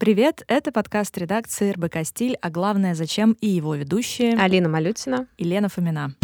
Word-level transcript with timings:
Привет, 0.00 0.44
это 0.48 0.72
подкаст 0.72 1.18
редакции 1.18 1.72
РБК 1.72 2.06
«Стиль», 2.06 2.34
а 2.40 2.48
главное 2.48 2.94
«Зачем» 2.94 3.36
и 3.42 3.48
его 3.48 3.74
ведущие 3.74 4.34
Алина 4.34 4.66
Малютина 4.66 5.26
и 5.36 5.44
Лена 5.44 5.68
Фомина. 5.68 6.14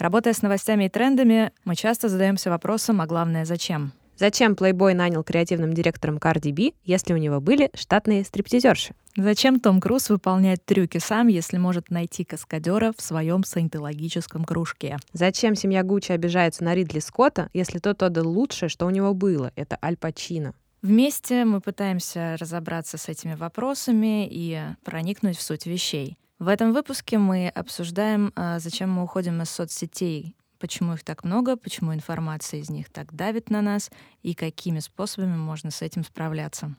Работая 0.00 0.32
с 0.32 0.42
новостями 0.42 0.86
и 0.86 0.88
трендами, 0.88 1.52
мы 1.64 1.76
часто 1.76 2.08
задаемся 2.08 2.50
вопросом, 2.50 3.00
а 3.00 3.06
главное, 3.06 3.44
зачем? 3.44 3.92
Зачем 4.18 4.54
Playboy 4.54 4.94
нанял 4.94 5.22
креативным 5.22 5.72
директором 5.72 6.16
Cardi 6.16 6.52
B, 6.52 6.72
если 6.84 7.14
у 7.14 7.18
него 7.18 7.40
были 7.40 7.70
штатные 7.74 8.24
стриптизерши? 8.24 8.94
Зачем 9.16 9.60
Том 9.60 9.80
Круз 9.80 10.10
выполняет 10.10 10.64
трюки 10.64 10.98
сам, 10.98 11.28
если 11.28 11.56
может 11.56 11.90
найти 11.90 12.24
каскадера 12.24 12.92
в 12.96 13.00
своем 13.00 13.44
саентологическом 13.44 14.44
кружке? 14.44 14.96
Зачем 15.12 15.54
семья 15.54 15.84
Гуччи 15.84 16.10
обижается 16.10 16.64
на 16.64 16.74
Ридли 16.74 16.98
Скотта, 16.98 17.48
если 17.52 17.78
тот 17.78 18.02
отдал 18.02 18.28
лучшее, 18.28 18.68
что 18.68 18.86
у 18.86 18.90
него 18.90 19.14
было? 19.14 19.52
Это 19.54 19.78
Аль 19.82 19.96
Пачино. 19.96 20.52
Вместе 20.82 21.44
мы 21.44 21.60
пытаемся 21.60 22.36
разобраться 22.40 22.98
с 22.98 23.08
этими 23.08 23.34
вопросами 23.34 24.28
и 24.28 24.60
проникнуть 24.84 25.36
в 25.36 25.42
суть 25.42 25.66
вещей. 25.66 26.16
В 26.38 26.46
этом 26.46 26.72
выпуске 26.72 27.18
мы 27.18 27.48
обсуждаем, 27.48 28.32
а, 28.36 28.60
зачем 28.60 28.92
мы 28.92 29.02
уходим 29.02 29.42
из 29.42 29.50
соцсетей, 29.50 30.36
почему 30.58 30.94
их 30.94 31.04
так 31.04 31.24
много, 31.24 31.56
почему 31.56 31.94
информация 31.94 32.60
из 32.60 32.70
них 32.70 32.88
так 32.90 33.14
давит 33.14 33.50
на 33.50 33.62
нас 33.62 33.90
и 34.22 34.34
какими 34.34 34.80
способами 34.80 35.36
можно 35.36 35.70
с 35.70 35.82
этим 35.82 36.04
справляться. 36.04 36.74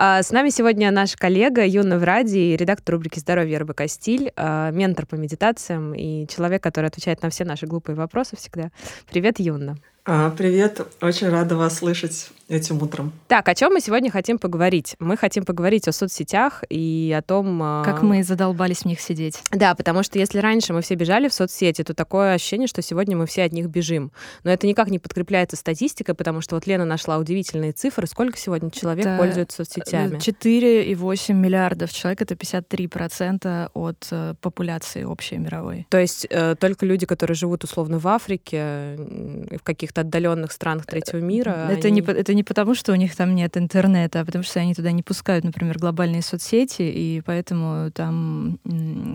А, 0.00 0.22
с 0.22 0.30
нами 0.30 0.50
сегодня 0.50 0.92
наш 0.92 1.16
коллега 1.16 1.66
Юна 1.66 1.98
Вради, 1.98 2.56
редактор 2.56 2.94
рубрики 2.94 3.18
«Здоровье 3.18 3.58
РБК 3.58 3.82
Стиль», 3.88 4.32
а, 4.36 4.70
ментор 4.70 5.06
по 5.06 5.16
медитациям 5.16 5.92
и 5.92 6.28
человек, 6.28 6.62
который 6.62 6.86
отвечает 6.86 7.20
на 7.22 7.30
все 7.30 7.44
наши 7.44 7.66
глупые 7.66 7.96
вопросы 7.96 8.36
всегда. 8.36 8.70
Привет, 9.10 9.40
Юна. 9.40 9.76
А, 10.04 10.30
привет, 10.30 10.86
очень 11.00 11.28
рада 11.28 11.56
вас 11.56 11.78
слышать 11.78 12.30
этим 12.48 12.82
утром. 12.82 13.12
Так, 13.26 13.48
о 13.48 13.54
чем 13.54 13.72
мы 13.72 13.80
сегодня 13.80 14.10
хотим 14.10 14.38
поговорить? 14.38 14.94
Мы 15.00 15.16
хотим 15.16 15.44
поговорить 15.44 15.88
о 15.88 15.92
соцсетях 15.92 16.62
и 16.68 17.14
о 17.16 17.22
том... 17.22 17.60
А, 17.62 17.84
как 17.84 18.02
мы 18.02 18.22
задолбались 18.22 18.80
в 18.80 18.84
них 18.84 19.00
сидеть. 19.00 19.42
Да, 19.50 19.74
потому 19.74 20.02
что 20.02 20.18
если 20.18 20.38
раньше 20.38 20.72
мы 20.72 20.82
все 20.82 20.94
бежали 20.94 21.28
в 21.28 21.34
соцсети, 21.34 21.82
то 21.82 21.94
такое 21.94 22.34
ощущение, 22.34 22.68
что 22.68 22.80
сегодня 22.82 23.16
мы 23.16 23.26
все 23.26 23.42
от 23.44 23.52
них 23.52 23.66
бежим. 23.66 24.12
Но 24.44 24.50
это 24.50 24.66
никак 24.66 24.88
не 24.90 24.98
подкрепляется 24.98 25.56
статистикой, 25.56 26.14
потому 26.14 26.40
что 26.40 26.54
вот 26.54 26.66
Лена 26.66 26.84
нашла 26.84 27.18
удивительные 27.18 27.72
цифры. 27.72 28.06
Сколько 28.06 28.38
сегодня 28.38 28.70
человек 28.70 29.06
это 29.06 29.18
пользуется 29.18 29.64
соцсетями? 29.64 30.16
4,8 30.16 31.32
миллиардов 31.34 31.92
человек, 31.92 32.22
это 32.22 32.34
53% 32.34 33.70
от 33.74 34.08
э, 34.10 34.34
популяции 34.40 35.04
общей 35.04 35.36
мировой. 35.36 35.86
То 35.90 35.98
есть 35.98 36.26
э, 36.30 36.54
только 36.58 36.86
люди, 36.86 37.04
которые 37.04 37.34
живут 37.34 37.64
условно 37.64 37.98
в 37.98 38.06
Африке, 38.06 38.96
в 38.96 39.62
каких-то 39.62 39.88
каких-то 39.88 40.02
отдаленных 40.02 40.52
странах 40.52 40.86
третьего 40.86 41.20
мира. 41.20 41.68
Это, 41.70 41.88
они... 41.88 42.00
не, 42.00 42.06
это 42.06 42.34
не 42.38 42.44
потому, 42.44 42.76
что 42.76 42.92
у 42.92 42.94
них 42.94 43.16
там 43.16 43.34
нет 43.34 43.56
интернета, 43.56 44.20
а 44.20 44.24
потому 44.24 44.44
что 44.44 44.60
они 44.60 44.72
туда 44.72 44.92
не 44.92 45.02
пускают, 45.02 45.44
например, 45.44 45.76
глобальные 45.76 46.22
соцсети, 46.22 46.82
и 46.82 47.20
поэтому 47.26 47.90
там 47.90 48.60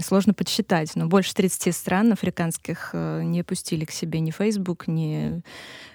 сложно 0.01 0.33
подсчитать. 0.33 0.91
Но 0.95 1.07
больше 1.07 1.33
30 1.33 1.73
стран 1.73 2.11
африканских 2.11 2.89
э, 2.91 3.21
не 3.23 3.43
пустили 3.43 3.85
к 3.85 3.91
себе 3.91 4.19
ни 4.19 4.31
Facebook, 4.31 4.87
ни 4.87 5.41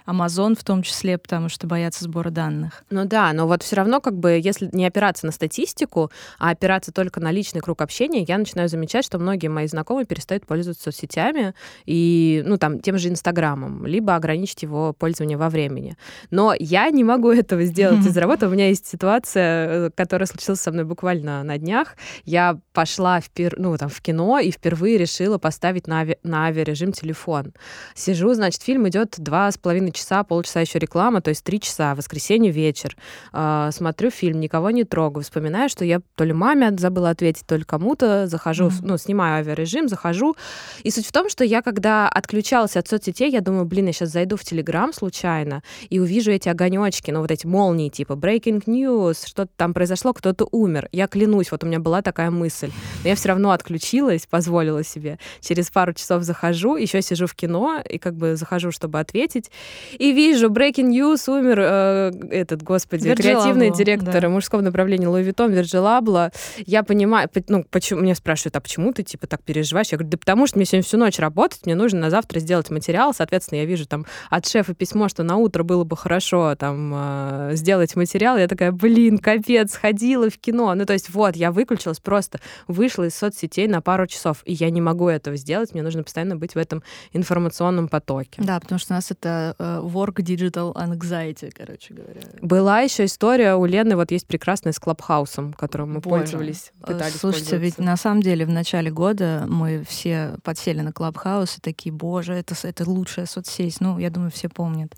Amazon 0.09 0.59
в 0.59 0.64
том 0.64 0.83
числе, 0.83 1.19
потому 1.19 1.48
что 1.48 1.67
боятся 1.67 2.05
сбора 2.05 2.31
данных. 2.31 2.83
Ну 2.91 3.05
да, 3.05 3.33
но 3.33 3.47
вот 3.47 3.62
все 3.62 3.77
равно, 3.77 4.01
как 4.01 4.17
бы, 4.17 4.41
если 4.42 4.70
не 4.73 4.87
опираться 4.87 5.27
на 5.27 5.33
статистику, 5.33 6.11
а 6.39 6.50
опираться 6.50 6.92
только 6.92 7.20
на 7.20 7.31
личный 7.31 7.61
круг 7.61 7.83
общения, 7.83 8.23
я 8.23 8.39
начинаю 8.39 8.69
замечать, 8.69 9.05
что 9.05 9.19
многие 9.19 9.48
мои 9.48 9.67
знакомые 9.67 10.06
перестают 10.06 10.47
пользоваться 10.47 10.84
соцсетями 10.84 11.55
и, 11.84 12.43
ну, 12.47 12.56
там, 12.56 12.81
тем 12.81 12.97
же 12.99 13.09
Инстаграмом, 13.09 13.87
либо 13.87 14.15
ограничить 14.15 14.62
его 14.62 14.94
пользование 14.94 15.37
во 15.37 15.50
времени. 15.50 15.97
Но 16.31 16.55
я 16.59 16.88
не 16.91 17.05
могу 17.05 17.31
этого 17.31 17.65
сделать 17.65 18.06
из-за 18.06 18.21
работы. 18.22 18.47
У 18.47 18.50
меня 18.50 18.69
есть 18.69 18.87
ситуация, 18.87 19.69
э, 19.69 19.91
которая 19.94 20.27
случилась 20.27 20.61
со 20.61 20.72
мной 20.72 20.84
буквально 20.84 21.43
на 21.43 21.59
днях. 21.59 21.97
Я 22.25 22.59
пошла 22.72 23.21
в, 23.21 23.28
ну, 23.56 23.77
там, 23.77 23.91
в 23.91 24.00
кино 24.00 24.38
и 24.38 24.50
впервые 24.50 24.97
решила 24.97 25.37
поставить 25.38 25.87
на, 25.87 26.00
ави... 26.00 26.19
на 26.22 26.47
авиарежим 26.47 26.93
телефон. 26.93 27.53
Сижу, 27.94 28.32
значит, 28.34 28.62
фильм 28.62 28.88
идет 28.88 29.15
два 29.19 29.50
с 29.50 29.59
половиной 29.59 29.93
часа, 29.98 30.25
полчаса 30.25 30.60
еще 30.60 30.78
реклама, 30.78 31.20
то 31.20 31.31
есть 31.31 31.44
три 31.44 31.60
часа, 31.60 31.94
воскресенье 31.94 32.50
вечер. 32.50 32.97
Э, 33.32 33.70
смотрю 33.72 34.10
фильм, 34.10 34.41
никого 34.41 34.70
не 34.70 34.84
трогаю, 34.84 35.25
вспоминаю, 35.25 35.69
что 35.69 35.84
я 35.84 36.00
то 36.14 36.25
ли 36.25 36.32
маме 36.32 36.76
забыла 36.78 37.10
ответить, 37.10 37.47
то 37.47 37.56
ли 37.56 37.64
кому-то, 37.64 38.26
захожу, 38.26 38.66
mm-hmm. 38.66 38.81
ну, 38.82 38.98
снимаю 38.98 39.41
авиарежим, 39.41 39.88
захожу. 39.88 40.37
И 40.82 40.91
суть 40.91 41.06
в 41.06 41.12
том, 41.12 41.28
что 41.28 41.44
я, 41.44 41.62
когда 41.62 42.08
отключалась 42.08 42.76
от 42.76 42.88
соцсетей, 42.88 43.31
я 43.31 43.41
думаю, 43.41 43.64
блин, 43.64 43.87
я 43.87 43.92
сейчас 43.92 44.10
зайду 44.10 44.37
в 44.37 44.44
Телеграм 44.44 44.92
случайно 44.92 45.62
и 45.91 46.00
увижу 46.00 46.31
эти 46.31 46.48
огонечки, 46.48 47.10
ну, 47.10 47.20
вот 47.20 47.31
эти 47.31 47.47
молнии, 47.47 47.88
типа 47.88 48.12
breaking 48.12 48.64
news, 48.66 49.26
что-то 49.26 49.50
там 49.56 49.75
произошло, 49.75 50.12
кто-то 50.12 50.48
умер. 50.50 50.88
Я 50.92 51.06
клянусь, 51.06 51.50
вот 51.50 51.64
у 51.64 51.66
меня 51.66 51.81
была 51.81 52.03
такая 52.03 52.31
мысль. 52.31 52.70
Но 53.03 53.08
я 53.08 53.14
все 53.14 53.28
равно 53.28 53.50
отключилась, 53.50 54.26
позволила 54.26 54.84
себе. 54.84 55.19
Через 55.41 55.70
пару 55.70 55.92
часов 55.92 56.22
захожу, 56.22 56.76
еще 56.76 57.03
сижу 57.03 57.26
в 57.26 57.34
кино 57.34 57.82
и 57.88 57.98
как 57.98 58.14
бы 58.14 58.37
захожу, 58.37 58.72
чтобы 58.72 59.00
ответить 59.00 59.50
и 59.99 60.12
вижу, 60.12 60.49
Breaking 60.49 60.91
News 60.91 61.31
умер 61.31 61.59
э, 61.60 62.10
этот, 62.31 62.62
господи, 62.62 63.09
Virgil 63.09 63.16
креативный 63.16 63.71
директор 63.71 64.21
да. 64.21 64.28
мужского 64.28 64.60
направления 64.60 65.09
Луи 65.09 65.22
Виттон, 65.22 65.53
Вирджил 65.53 65.87
Абло. 65.87 66.32
Я 66.59 66.82
понимаю, 66.82 67.28
ну, 67.49 67.65
почему, 67.71 68.00
мне 68.00 68.15
спрашивают, 68.15 68.56
а 68.56 68.60
почему 68.60 68.93
ты, 68.93 69.03
типа, 69.03 69.26
так 69.26 69.43
переживаешь? 69.43 69.88
Я 69.88 69.99
говорю, 69.99 70.10
да 70.10 70.19
потому 70.19 70.47
что 70.47 70.59
мне 70.59 70.66
сегодня 70.66 70.84
всю 70.84 70.99
ночь 70.99 71.19
работать, 71.19 71.66
мне 71.66 71.75
нужно 71.75 72.00
на 72.00 72.10
завтра 72.10 72.41
сделать 72.41 72.71
материал, 72.71 73.15
соответственно, 73.15 73.60
я 73.60 73.65
вижу 73.65 73.87
там 73.87 74.06
от 74.31 74.47
шефа 74.47 74.75
письмо, 74.75 75.09
что 75.09 75.22
на 75.22 75.37
утро 75.37 75.62
было 75.62 75.84
бы 75.84 75.97
хорошо 75.97 76.55
там 76.55 76.93
э, 76.94 77.50
сделать 77.55 77.94
материал, 77.97 78.37
я 78.37 78.49
такая, 78.49 78.72
блин, 78.72 79.19
капец, 79.19 79.75
ходила 79.75 80.31
в 80.31 80.38
кино. 80.38 80.75
Ну, 80.75 80.87
то 80.87 80.93
есть 80.93 81.10
вот, 81.10 81.37
я 81.37 81.53
выключилась 81.53 82.00
просто, 82.00 82.41
вышла 82.66 83.05
из 83.05 83.15
соцсетей 83.15 83.66
на 83.69 83.81
пару 83.81 84.06
часов, 84.06 84.43
и 84.44 84.53
я 84.53 84.70
не 84.70 84.81
могу 84.81 85.09
этого 85.09 85.37
сделать, 85.37 85.72
мне 85.75 85.82
нужно 85.82 86.03
постоянно 86.03 86.37
быть 86.37 86.55
в 86.55 86.59
этом 86.59 86.82
информационном 87.12 87.88
потоке. 87.88 88.41
Да, 88.43 88.59
потому 88.60 88.78
что 88.78 88.94
у 88.94 88.97
нас 88.97 89.10
это 89.10 89.55
э, 89.59 89.78
work 89.83 90.16
digital 90.16 90.75
anxiety, 90.75 91.50
короче 91.50 91.94
говоря. 91.94 92.21
Была 92.41 92.81
еще 92.81 93.05
история 93.05 93.55
у 93.55 93.65
Лены, 93.65 93.97
вот 93.97 94.11
есть 94.11 94.27
прекрасная 94.27 94.72
с 94.72 94.78
Клабхаусом, 94.78 95.53
которым 95.53 95.94
мы 95.94 96.00
Боже. 96.00 96.21
пользовались, 96.21 96.72
э, 96.83 96.87
пытались 96.93 97.16
Слушайте, 97.16 97.56
ведь 97.59 97.78
на 97.78 97.97
самом 97.97 98.22
деле 98.22 98.47
в 98.47 98.50
начале 98.50 98.91
года 98.91 99.47
мы 99.49 99.84
все 99.88 100.37
подсели 100.43 100.81
на 100.81 100.93
Клабхаус 100.93 101.59
и 101.59 101.61
такие, 101.61 101.93
боже, 101.93 102.34
это, 102.34 102.55
это 102.62 102.88
лучшая 102.88 103.27
соцсеть. 103.27 103.81
Ну, 103.81 103.99
я 103.99 104.11
думаю, 104.11 104.31
все 104.31 104.49
помнят. 104.49 104.94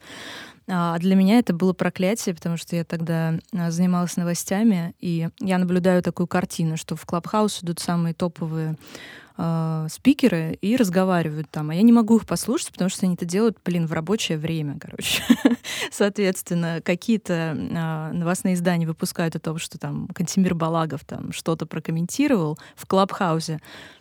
А 0.73 0.97
для 0.99 1.17
меня 1.17 1.39
это 1.39 1.53
было 1.53 1.73
проклятие, 1.73 2.35
потому 2.35 2.57
что 2.57 2.77
я 2.77 2.85
тогда 2.85 3.35
а, 3.53 3.71
занималась 3.71 4.17
новостями, 4.17 4.95
и 5.01 5.29
я 5.41 5.59
наблюдаю 5.59 6.03
такую 6.03 6.29
картину, 6.29 6.77
что 6.77 6.95
в 6.95 7.05
Клабхаус 7.07 7.63
идут 7.63 7.81
самые 7.81 8.15
топовые 8.15 8.77
э, 9.41 9.87
спикеры 9.91 10.59
и 10.61 10.77
разговаривают 10.77 11.51
там. 11.51 11.71
А 11.71 11.75
я 11.75 11.83
не 11.83 11.93
могу 11.93 12.19
их 12.19 12.27
послушать, 12.27 12.73
потому 12.73 12.91
что 12.91 13.07
они 13.07 13.15
это 13.15 13.25
делают, 13.25 13.59
блин, 13.65 13.87
в 13.87 13.93
рабочее 13.93 14.39
время, 14.39 14.79
короче. 14.79 15.23
Соответственно, 15.91 16.81
какие-то 16.85 17.57
э, 17.57 18.13
новостные 18.13 18.55
издания 18.55 18.87
выпускают 18.87 19.37
о 19.37 19.41
том, 19.41 19.59
что 19.59 19.79
там 19.79 20.09
Кантимир 20.15 20.55
Балагов 20.55 21.05
там 21.05 21.33
что-то 21.33 21.67
прокомментировал 21.67 22.59
в 22.77 22.87
Клабхаусе. 22.87 23.61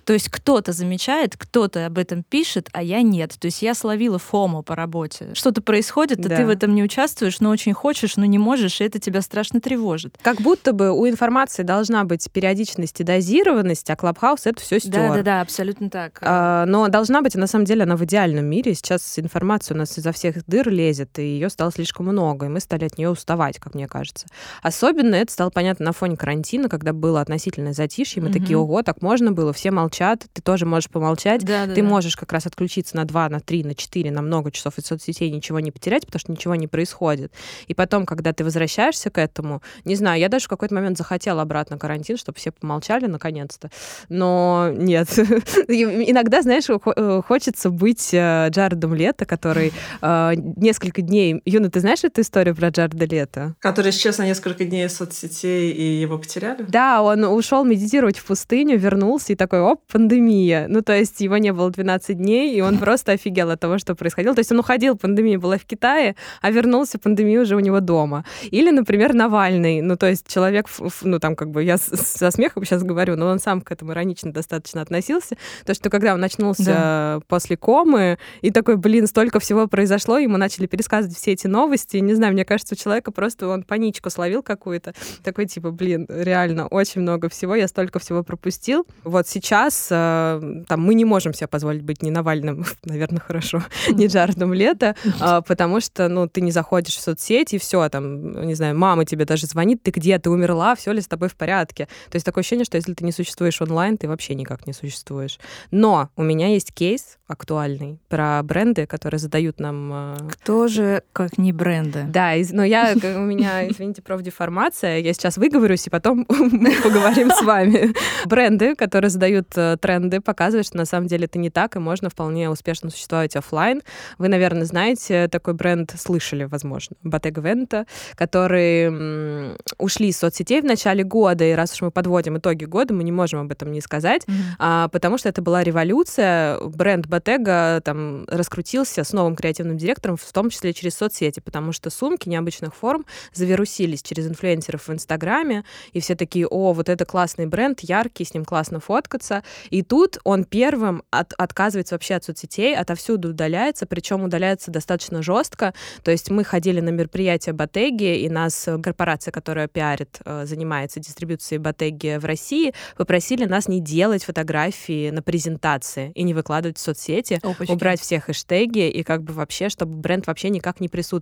То 0.10 0.14
есть 0.14 0.30
кто-то 0.30 0.72
замечает, 0.72 1.38
кто-то 1.38 1.86
об 1.86 2.00
этом 2.00 2.24
пишет, 2.24 2.68
а 2.74 2.82
я 2.82 3.04
нет. 3.04 3.36
То 3.40 3.46
есть 3.46 3.62
я 3.62 3.76
словила 3.76 4.18
фому 4.18 4.64
по 4.64 4.76
работе. 4.76 5.36
Что-то 5.36 5.62
происходит, 5.62 6.26
а 6.26 6.30
да. 6.30 6.38
ты 6.38 6.46
в 6.48 6.50
этом 6.50 6.74
не 6.74 6.84
участвуешь, 6.84 7.40
но 7.42 7.52
очень 7.52 7.74
хочешь, 7.74 8.18
но 8.18 8.26
не 8.26 8.40
можешь, 8.40 8.82
и 8.82 8.86
это 8.86 8.98
тебя 8.98 9.22
страшно 9.22 9.62
тревожит. 9.62 10.18
Как 10.24 10.42
будто 10.42 10.74
бы 10.74 10.90
у 10.92 11.08
информации 11.08 11.62
должна 11.62 12.06
быть 12.06 12.28
периодичность 12.32 13.00
и 13.02 13.04
дозированность, 13.04 13.88
а 13.92 13.96
Клабхаус 13.96 14.48
это 14.48 14.60
все 14.60 14.80
стер. 14.80 14.94
Да, 14.94 15.14
да, 15.18 15.22
да, 15.22 15.42
абсолютно 15.42 15.92
так. 15.92 16.18
А, 16.24 16.66
но 16.66 16.88
должна 16.88 17.22
быть, 17.22 17.36
на 17.36 17.46
самом 17.46 17.66
деле, 17.66 17.84
она 17.84 17.96
в 17.96 18.04
идеальном 18.04 18.46
мире. 18.46 18.74
Сейчас 18.74 19.20
информация 19.20 19.76
у 19.76 19.78
нас 19.78 19.96
изо 19.96 20.12
всех 20.12 20.44
дыр 20.48 20.70
лезет, 20.70 21.20
и 21.20 21.22
ее 21.22 21.52
стало 21.52 21.69
слишком 21.72 22.08
много, 22.08 22.46
и 22.46 22.50
мы 22.50 22.60
стали 22.60 22.86
от 22.86 22.98
нее 22.98 23.10
уставать, 23.10 23.60
как 23.60 23.76
мне 23.76 23.88
кажется. 23.88 24.28
Особенно 24.62 25.16
это 25.16 25.32
стало 25.32 25.50
понятно 25.50 25.86
на 25.86 25.94
фоне 25.94 26.18
карантина, 26.18 26.70
когда 26.70 26.94
было 26.94 27.22
относительное 27.22 27.74
затишье, 27.74 28.22
мы 28.22 28.30
угу. 28.30 28.40
такие, 28.40 28.58
ого, 28.58 28.84
так 28.84 29.02
можно 29.02 29.32
было, 29.32 29.54
все 29.54 29.72
молчат, 29.72 30.26
ты 30.34 30.42
тоже 30.42 30.66
можешь 30.66 30.90
помолчать. 30.90 31.44
Да, 31.46 31.66
да, 31.66 31.74
ты 31.74 31.82
да. 31.82 31.88
можешь 31.88 32.16
как 32.16 32.32
раз 32.34 32.46
отключиться 32.46 32.96
на 32.96 33.06
2, 33.06 33.30
на 33.30 33.40
3, 33.40 33.64
на 33.64 33.76
4, 33.76 34.12
на 34.12 34.22
много 34.22 34.52
часов 34.52 34.78
из 34.78 34.86
соцсетей, 34.86 35.30
ничего 35.30 35.60
не 35.60 35.72
потерять, 35.72 36.06
потому 36.06 36.20
что 36.20 36.32
ничего 36.32 36.56
не 36.56 36.68
происходит. 36.68 37.34
И 37.68 37.74
потом, 37.74 38.06
когда 38.06 38.34
ты 38.34 38.44
возвращаешься 38.44 39.10
к 39.10 39.18
этому, 39.18 39.62
не 39.86 39.96
знаю, 39.96 40.20
я 40.20 40.30
даже 40.30 40.46
в 40.46 40.50
какой-то 40.50 40.76
момент 40.76 40.98
захотела 40.98 41.42
обратно 41.42 41.78
карантин, 41.78 42.18
чтобы 42.18 42.38
все 42.38 42.52
помолчали 42.52 43.06
наконец-то. 43.06 43.70
Но 44.10 44.72
нет. 44.76 45.10
Иногда, 45.68 46.42
знаешь, 46.42 46.70
э, 46.70 47.22
хочется 47.26 47.70
быть 47.70 48.14
э, 48.14 48.48
Джаредом 48.50 48.94
Лето, 48.94 49.26
который 49.26 49.74
э, 50.02 50.32
несколько 50.36 51.02
дней... 51.02 51.42
Юна, 51.60 51.66
Ну, 51.66 51.72
ты 51.72 51.82
знаешь 51.82 52.04
эту 52.04 52.22
историю 52.22 52.56
про 52.56 52.70
Джарда 52.70 53.06
Лето? 53.06 53.56
Который 53.60 53.92
исчез 53.92 54.18
на 54.18 54.26
несколько 54.26 54.64
дней 54.64 54.86
из 54.86 54.96
соцсетей, 54.96 55.72
и 55.72 56.02
его 56.02 56.18
потеряли? 56.18 56.64
Да, 56.68 57.02
он 57.02 57.24
ушел 57.26 57.66
медитировать 57.66 58.18
в 58.18 58.26
пустыню, 58.26 58.78
вернулся 58.78 59.34
и 59.34 59.36
такой, 59.36 59.60
оп, 59.60 59.82
пандемия. 59.92 60.68
Ну, 60.70 60.82
то 60.82 60.96
есть 60.96 61.20
его 61.22 61.38
не 61.38 61.52
было 61.52 61.70
12 61.70 62.18
дней, 62.18 62.56
и 62.56 62.62
он 62.62 62.78
просто 62.78 63.12
офигел 63.12 63.52
от 63.52 63.60
того, 63.60 63.78
что 63.78 63.94
происходило. 63.96 64.34
То 64.34 64.40
есть 64.40 64.52
он 64.52 64.60
уходил, 64.60 64.98
пандемия 64.98 65.38
была 65.38 65.58
в 65.58 65.66
Китае, 65.66 66.16
а 66.42 66.52
вернулся, 66.52 66.98
пандемия 66.98 67.42
уже 67.42 67.56
у 67.56 67.60
него 67.60 67.82
дома. 67.82 68.24
Или, 68.52 68.72
например, 68.72 69.14
Навальный. 69.14 69.82
Ну, 69.82 69.98
то 69.98 70.08
есть 70.08 70.28
человек, 70.28 70.68
ну, 71.02 71.20
там, 71.20 71.36
как 71.36 71.52
бы, 71.52 71.64
я 71.64 71.78
со 71.78 72.32
смехом 72.32 72.64
сейчас 72.64 72.84
говорю, 72.84 73.18
но 73.18 73.28
он 73.28 73.40
сам 73.40 73.62
к 73.62 73.72
этому 73.72 73.92
иронично 73.92 74.32
достаточно 74.32 74.82
относился. 74.82 75.36
То, 75.66 75.74
что 75.74 75.90
когда 75.90 76.14
он 76.14 76.22
начнулся 76.22 76.64
да. 76.64 77.20
после 77.28 77.58
комы, 77.58 78.18
и 78.42 78.52
такой, 78.52 78.78
блин, 78.78 79.08
столько 79.08 79.40
всего 79.40 79.68
произошло, 79.68 80.18
ему 80.18 80.38
начали 80.38 80.68
пересказывать 80.68 81.18
все 81.18 81.34
эти 81.34 81.49
новости. 81.50 81.98
Не 81.98 82.14
знаю, 82.14 82.34
мне 82.34 82.46
кажется, 82.46 82.76
у 82.76 82.78
человека 82.78 83.12
просто 83.12 83.48
он 83.48 83.64
паничку 83.64 84.10
словил 84.10 84.44
какую-то. 84.44 84.94
Такой, 85.24 85.46
типа, 85.46 85.72
блин, 85.72 86.06
реально, 86.10 86.68
очень 86.68 87.02
много 87.02 87.30
всего, 87.30 87.56
я 87.56 87.68
столько 87.68 88.00
всего 88.00 88.24
пропустил. 88.24 88.86
Вот 89.04 89.28
сейчас 89.28 89.88
э, 89.92 90.64
там 90.68 90.82
мы 90.82 90.94
не 90.94 91.06
можем 91.06 91.34
себе 91.34 91.48
позволить 91.48 91.82
быть 91.82 92.02
не 92.02 92.12
Навальным, 92.12 92.66
наверное, 92.84 93.20
хорошо, 93.20 93.64
не 93.90 94.08
Джардом 94.08 94.54
Лето, 94.54 94.96
э, 95.06 95.42
потому 95.48 95.82
что, 95.82 96.08
ну, 96.08 96.28
ты 96.28 96.42
не 96.42 96.52
заходишь 96.52 96.96
в 96.96 97.02
соцсети, 97.02 97.56
и 97.56 97.60
все, 97.60 97.90
там, 97.90 98.46
не 98.46 98.54
знаю, 98.54 98.78
мама 98.78 99.06
тебе 99.06 99.26
даже 99.26 99.48
звонит, 99.48 99.84
ты 99.84 99.92
где, 99.92 100.20
ты 100.20 100.30
умерла, 100.30 100.76
все 100.76 100.92
ли 100.92 101.02
с 101.02 101.08
тобой 101.08 101.30
в 101.30 101.36
порядке. 101.36 101.88
То 102.10 102.16
есть 102.16 102.26
такое 102.26 102.42
ощущение, 102.42 102.66
что 102.66 102.78
если 102.78 102.94
ты 102.94 103.04
не 103.04 103.12
существуешь 103.12 103.62
онлайн, 103.62 103.98
ты 103.98 104.08
вообще 104.08 104.36
никак 104.36 104.68
не 104.68 104.74
существуешь. 104.74 105.40
Но 105.72 106.10
у 106.16 106.24
меня 106.24 106.48
есть 106.48 106.74
кейс 106.74 107.18
актуальный 107.28 108.00
про 108.08 108.42
бренды, 108.44 108.86
которые 108.86 109.20
задают 109.20 109.60
нам... 109.60 109.92
Э, 109.94 110.18
Кто 110.30 110.68
же, 110.68 111.04
как 111.14 111.38
не 111.40 111.52
бренды? 111.52 112.06
Да, 112.08 112.36
из, 112.36 112.52
но 112.52 112.64
я, 112.64 112.94
у 112.94 113.20
меня, 113.20 113.68
извините, 113.68 114.02
профдеформация, 114.02 115.00
я 115.00 115.14
сейчас 115.14 115.38
выговорюсь, 115.38 115.88
и 115.88 115.90
потом 115.90 116.26
мы 116.30 116.76
поговорим 116.82 117.32
с 117.32 117.42
вами. 117.42 117.94
Бренды, 118.26 118.76
которые 118.76 119.10
задают 119.10 119.48
э, 119.56 119.78
тренды, 119.80 120.22
показывают, 120.22 120.68
что 120.68 120.78
на 120.78 120.86
самом 120.86 121.08
деле 121.08 121.26
это 121.26 121.40
не 121.40 121.50
так, 121.50 121.76
и 121.76 121.80
можно 121.80 122.10
вполне 122.10 122.50
успешно 122.50 122.90
существовать 122.90 123.36
офлайн. 123.36 123.82
Вы, 124.18 124.28
наверное, 124.28 124.66
знаете 124.66 125.28
такой 125.28 125.54
бренд, 125.54 125.94
слышали, 125.98 126.44
возможно, 126.44 126.96
Bottega 127.04 127.42
Veneta, 127.42 127.88
которые 128.16 129.56
ушли 129.78 130.10
из 130.10 130.18
соцсетей 130.18 130.62
в 130.62 130.66
начале 130.66 131.04
года, 131.04 131.44
и 131.46 131.54
раз 131.54 131.74
уж 131.74 131.82
мы 131.82 131.92
подводим 131.92 132.38
итоги 132.38 132.66
года, 132.66 132.94
мы 132.94 133.04
не 133.04 133.12
можем 133.12 133.42
об 133.42 133.52
этом 133.52 133.72
не 133.72 133.82
сказать, 133.82 134.24
mm-hmm. 134.26 134.34
а, 134.60 134.88
потому 134.90 135.18
что 135.18 135.30
это 135.30 135.42
была 135.42 135.64
революция. 135.64 136.60
Бренд 136.60 137.08
Bottega 137.08 137.82
там 137.82 138.26
раскрутился 138.28 139.04
с 139.04 139.14
новым 139.14 139.36
креативным 139.36 139.78
директором, 139.78 140.18
в 140.18 140.32
том 140.34 140.50
числе 140.50 140.74
через 140.74 140.96
соцсети, 140.96 141.29
потому 141.38 141.72
что 141.72 141.92
сумки 141.92 142.28
необычных 142.28 142.74
форм 142.74 143.06
завирусились 143.34 144.02
через 144.02 144.28
инфлюенсеров 144.28 144.88
в 144.88 144.94
Инстаграме, 144.94 145.64
и 145.94 146.00
все 146.00 146.16
такие, 146.16 146.48
о, 146.48 146.74
вот 146.74 146.90
это 146.90 147.06
классный 147.06 147.46
бренд, 147.46 147.82
яркий, 147.82 148.26
с 148.26 148.34
ним 148.34 148.46
классно 148.46 148.80
фоткаться. 148.80 149.44
И 149.70 149.84
тут 149.84 150.18
он 150.24 150.44
первым 150.44 151.04
от, 151.12 151.34
отказывается 151.38 151.96
вообще 151.96 152.16
от 152.16 152.24
соцсетей, 152.24 152.76
отовсюду 152.76 153.30
удаляется, 153.30 153.86
причем 153.86 154.24
удаляется 154.24 154.72
достаточно 154.72 155.22
жестко. 155.22 155.74
То 156.04 156.12
есть 156.12 156.32
мы 156.32 156.44
ходили 156.44 156.80
на 156.80 156.90
мероприятие 156.90 157.54
Ботеги, 157.54 158.20
и 158.20 158.30
нас 158.30 158.68
корпорация, 158.82 159.32
которая 159.32 159.68
пиарит, 159.68 160.20
э, 160.26 160.46
занимается 160.46 161.00
дистрибьюцией 161.00 161.60
Ботеги 161.60 162.18
в 162.18 162.26
России, 162.26 162.74
попросили 162.98 163.46
нас 163.46 163.68
не 163.68 163.80
делать 163.80 164.24
фотографии 164.24 165.10
на 165.10 165.22
презентации 165.22 166.12
и 166.16 166.24
не 166.24 166.34
выкладывать 166.34 166.78
в 166.78 166.82
соцсети, 166.82 167.40
Опачки. 167.44 167.72
убрать 167.72 168.02
все 168.02 168.20
хэштеги 168.20 168.90
и 168.90 169.04
как 169.04 169.24
бы 169.24 169.34
вообще, 169.34 169.70
чтобы 169.70 169.96
бренд 169.96 170.28
вообще 170.28 170.50
никак 170.50 170.80
не 170.80 170.88
присутствовал. 170.88 171.19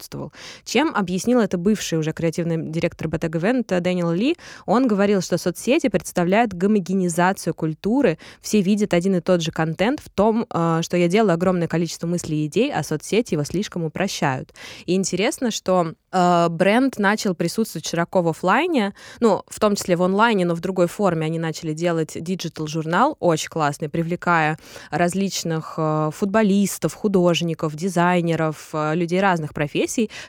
Чем 0.63 0.93
объяснил 0.95 1.39
это 1.39 1.57
бывший 1.57 1.97
уже 1.97 2.13
креативный 2.13 2.57
директор 2.71 3.07
Veneta 3.37 3.79
Дэниел 3.79 4.11
Ли? 4.11 4.35
Он 4.65 4.87
говорил, 4.87 5.21
что 5.21 5.37
соцсети 5.37 5.89
представляют 5.89 6.53
гомогенизацию 6.53 7.53
культуры, 7.53 8.17
все 8.41 8.61
видят 8.61 8.93
один 8.93 9.15
и 9.15 9.21
тот 9.21 9.41
же 9.41 9.51
контент 9.51 9.99
в 9.99 10.09
том, 10.09 10.45
э, 10.49 10.79
что 10.81 10.97
я 10.97 11.07
делаю 11.07 11.33
огромное 11.33 11.67
количество 11.67 12.07
мыслей 12.07 12.43
и 12.43 12.47
идей, 12.47 12.71
а 12.71 12.83
соцсети 12.83 13.33
его 13.33 13.43
слишком 13.43 13.83
упрощают. 13.83 14.53
И 14.85 14.95
интересно, 14.95 15.51
что 15.51 15.93
э, 16.11 16.47
бренд 16.49 16.99
начал 16.99 17.35
присутствовать 17.35 17.87
широко 17.87 18.21
в 18.21 18.27
офлайне, 18.27 18.93
ну, 19.19 19.43
в 19.47 19.59
том 19.59 19.75
числе 19.75 19.95
в 19.95 20.03
онлайне, 20.03 20.45
но 20.45 20.55
в 20.55 20.59
другой 20.59 20.87
форме 20.87 21.25
они 21.25 21.39
начали 21.39 21.73
делать 21.73 22.11
диджитал-журнал, 22.15 23.17
очень 23.19 23.49
классный, 23.49 23.89
привлекая 23.89 24.57
различных 24.91 25.75
э, 25.77 26.09
футболистов, 26.13 26.93
художников, 26.93 27.75
дизайнеров, 27.75 28.69
людей 28.73 29.21
разных 29.21 29.53
профессий, 29.53 29.76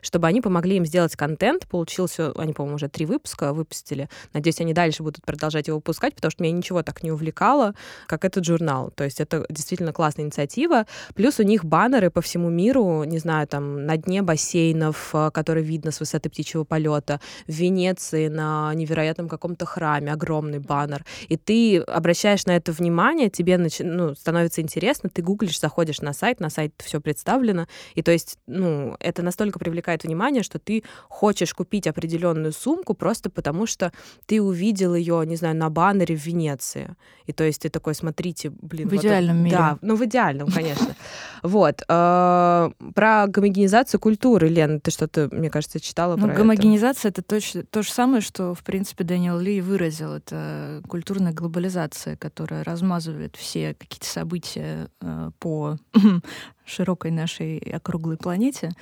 чтобы 0.00 0.27
они 0.27 0.41
помогли 0.41 0.77
им 0.77 0.85
сделать 0.85 1.17
контент. 1.17 1.67
Получился, 1.67 2.33
они, 2.33 2.53
по-моему, 2.53 2.77
уже 2.77 2.89
три 2.89 3.06
выпуска 3.06 3.53
выпустили. 3.53 4.09
Надеюсь, 4.33 4.61
они 4.61 4.75
дальше 4.75 5.03
будут 5.03 5.25
продолжать 5.25 5.69
его 5.69 5.79
выпускать, 5.79 6.15
потому 6.15 6.31
что 6.31 6.43
меня 6.43 6.56
ничего 6.56 6.83
так 6.83 7.03
не 7.03 7.12
увлекало, 7.12 7.75
как 8.06 8.25
этот 8.25 8.45
журнал. 8.45 8.91
То 8.95 9.05
есть 9.05 9.21
это 9.21 9.47
действительно 9.49 9.93
классная 9.93 10.25
инициатива. 10.25 10.87
Плюс 11.15 11.39
у 11.41 11.43
них 11.43 11.65
баннеры 11.65 12.11
по 12.11 12.21
всему 12.21 12.50
миру, 12.50 13.05
не 13.05 13.19
знаю, 13.19 13.47
там 13.47 13.87
на 13.87 13.97
дне 13.97 14.23
бассейнов, 14.23 15.11
э, 15.15 15.31
которые 15.33 15.65
видно 15.65 15.91
с 15.91 16.00
высоты 16.00 16.29
птичьего 16.29 16.65
полета, 16.65 17.21
в 17.47 17.53
Венеции 17.53 18.29
на 18.29 18.73
невероятном 18.75 19.29
каком-то 19.29 19.67
храме 19.67 20.12
огромный 20.12 20.59
баннер. 20.59 21.05
И 21.29 21.37
ты 21.37 21.79
обращаешь 21.79 22.47
на 22.47 22.56
это 22.56 22.73
внимание, 22.73 23.31
тебе 23.31 23.55
начи- 23.55 23.85
ну, 23.85 24.15
становится 24.15 24.61
интересно, 24.61 25.11
ты 25.11 25.23
гуглишь, 25.23 25.61
заходишь 25.61 26.00
на 26.00 26.12
сайт, 26.12 26.41
на 26.41 26.50
сайт 26.50 26.73
все 26.79 27.00
представлено. 27.00 27.67
И 27.95 28.03
то 28.03 28.12
есть, 28.12 28.39
ну, 28.47 28.97
это 29.00 29.23
настолько 29.23 29.38
привлекает 29.58 30.05
внимание, 30.05 30.43
что 30.43 30.58
ты 30.58 30.82
хочешь 31.08 31.55
купить 31.55 31.87
определенную 31.87 32.52
сумку 32.52 32.94
просто 32.94 33.31
потому, 33.31 33.67
что 33.67 33.93
ты 34.26 34.43
увидел 34.43 34.94
ее, 34.94 35.25
не 35.26 35.37
знаю, 35.37 35.56
на 35.56 35.70
баннере 35.70 36.17
в 36.17 36.26
Венеции. 36.26 36.94
И 37.26 37.32
то 37.32 37.44
есть 37.44 37.62
ты 37.62 37.69
такой, 37.69 37.94
смотрите, 37.94 38.50
блин. 38.50 38.88
В 38.88 38.93
вот 38.93 39.00
идеальном 39.00 39.37
это... 39.37 39.44
мире. 39.44 39.56
Да, 39.56 39.79
ну 39.82 39.96
в 39.96 40.05
идеальном, 40.05 40.50
конечно. 40.50 40.94
Вот. 41.43 41.82
Э, 41.88 42.70
про 42.94 43.26
гомогенизацию 43.29 44.00
культуры, 44.00 44.49
Лен, 44.49 44.81
ты 44.81 44.90
что-то, 44.90 45.29
мне 45.31 45.50
кажется, 45.50 45.79
читала 45.79 46.17
ну, 46.17 46.26
про 46.26 46.35
гомогенизация 46.35 47.11
это 47.11 47.23
точно 47.23 47.62
то 47.62 47.82
же 47.82 47.93
самое, 47.93 48.20
что, 48.20 48.55
в 48.55 48.64
принципе, 48.64 49.05
Дэниел 49.05 49.38
Ли 49.38 49.61
выразил. 49.61 50.14
Это 50.14 50.82
культурная 50.88 51.32
глобализация, 51.32 52.17
которая 52.17 52.64
размазывает 52.64 53.37
все 53.37 53.75
какие-то 53.75 54.06
события 54.06 54.90
э, 55.00 55.31
по 55.38 55.79
широкой 56.69 57.11
нашей 57.11 57.59
округлой 57.59 58.17
планете 58.17 58.73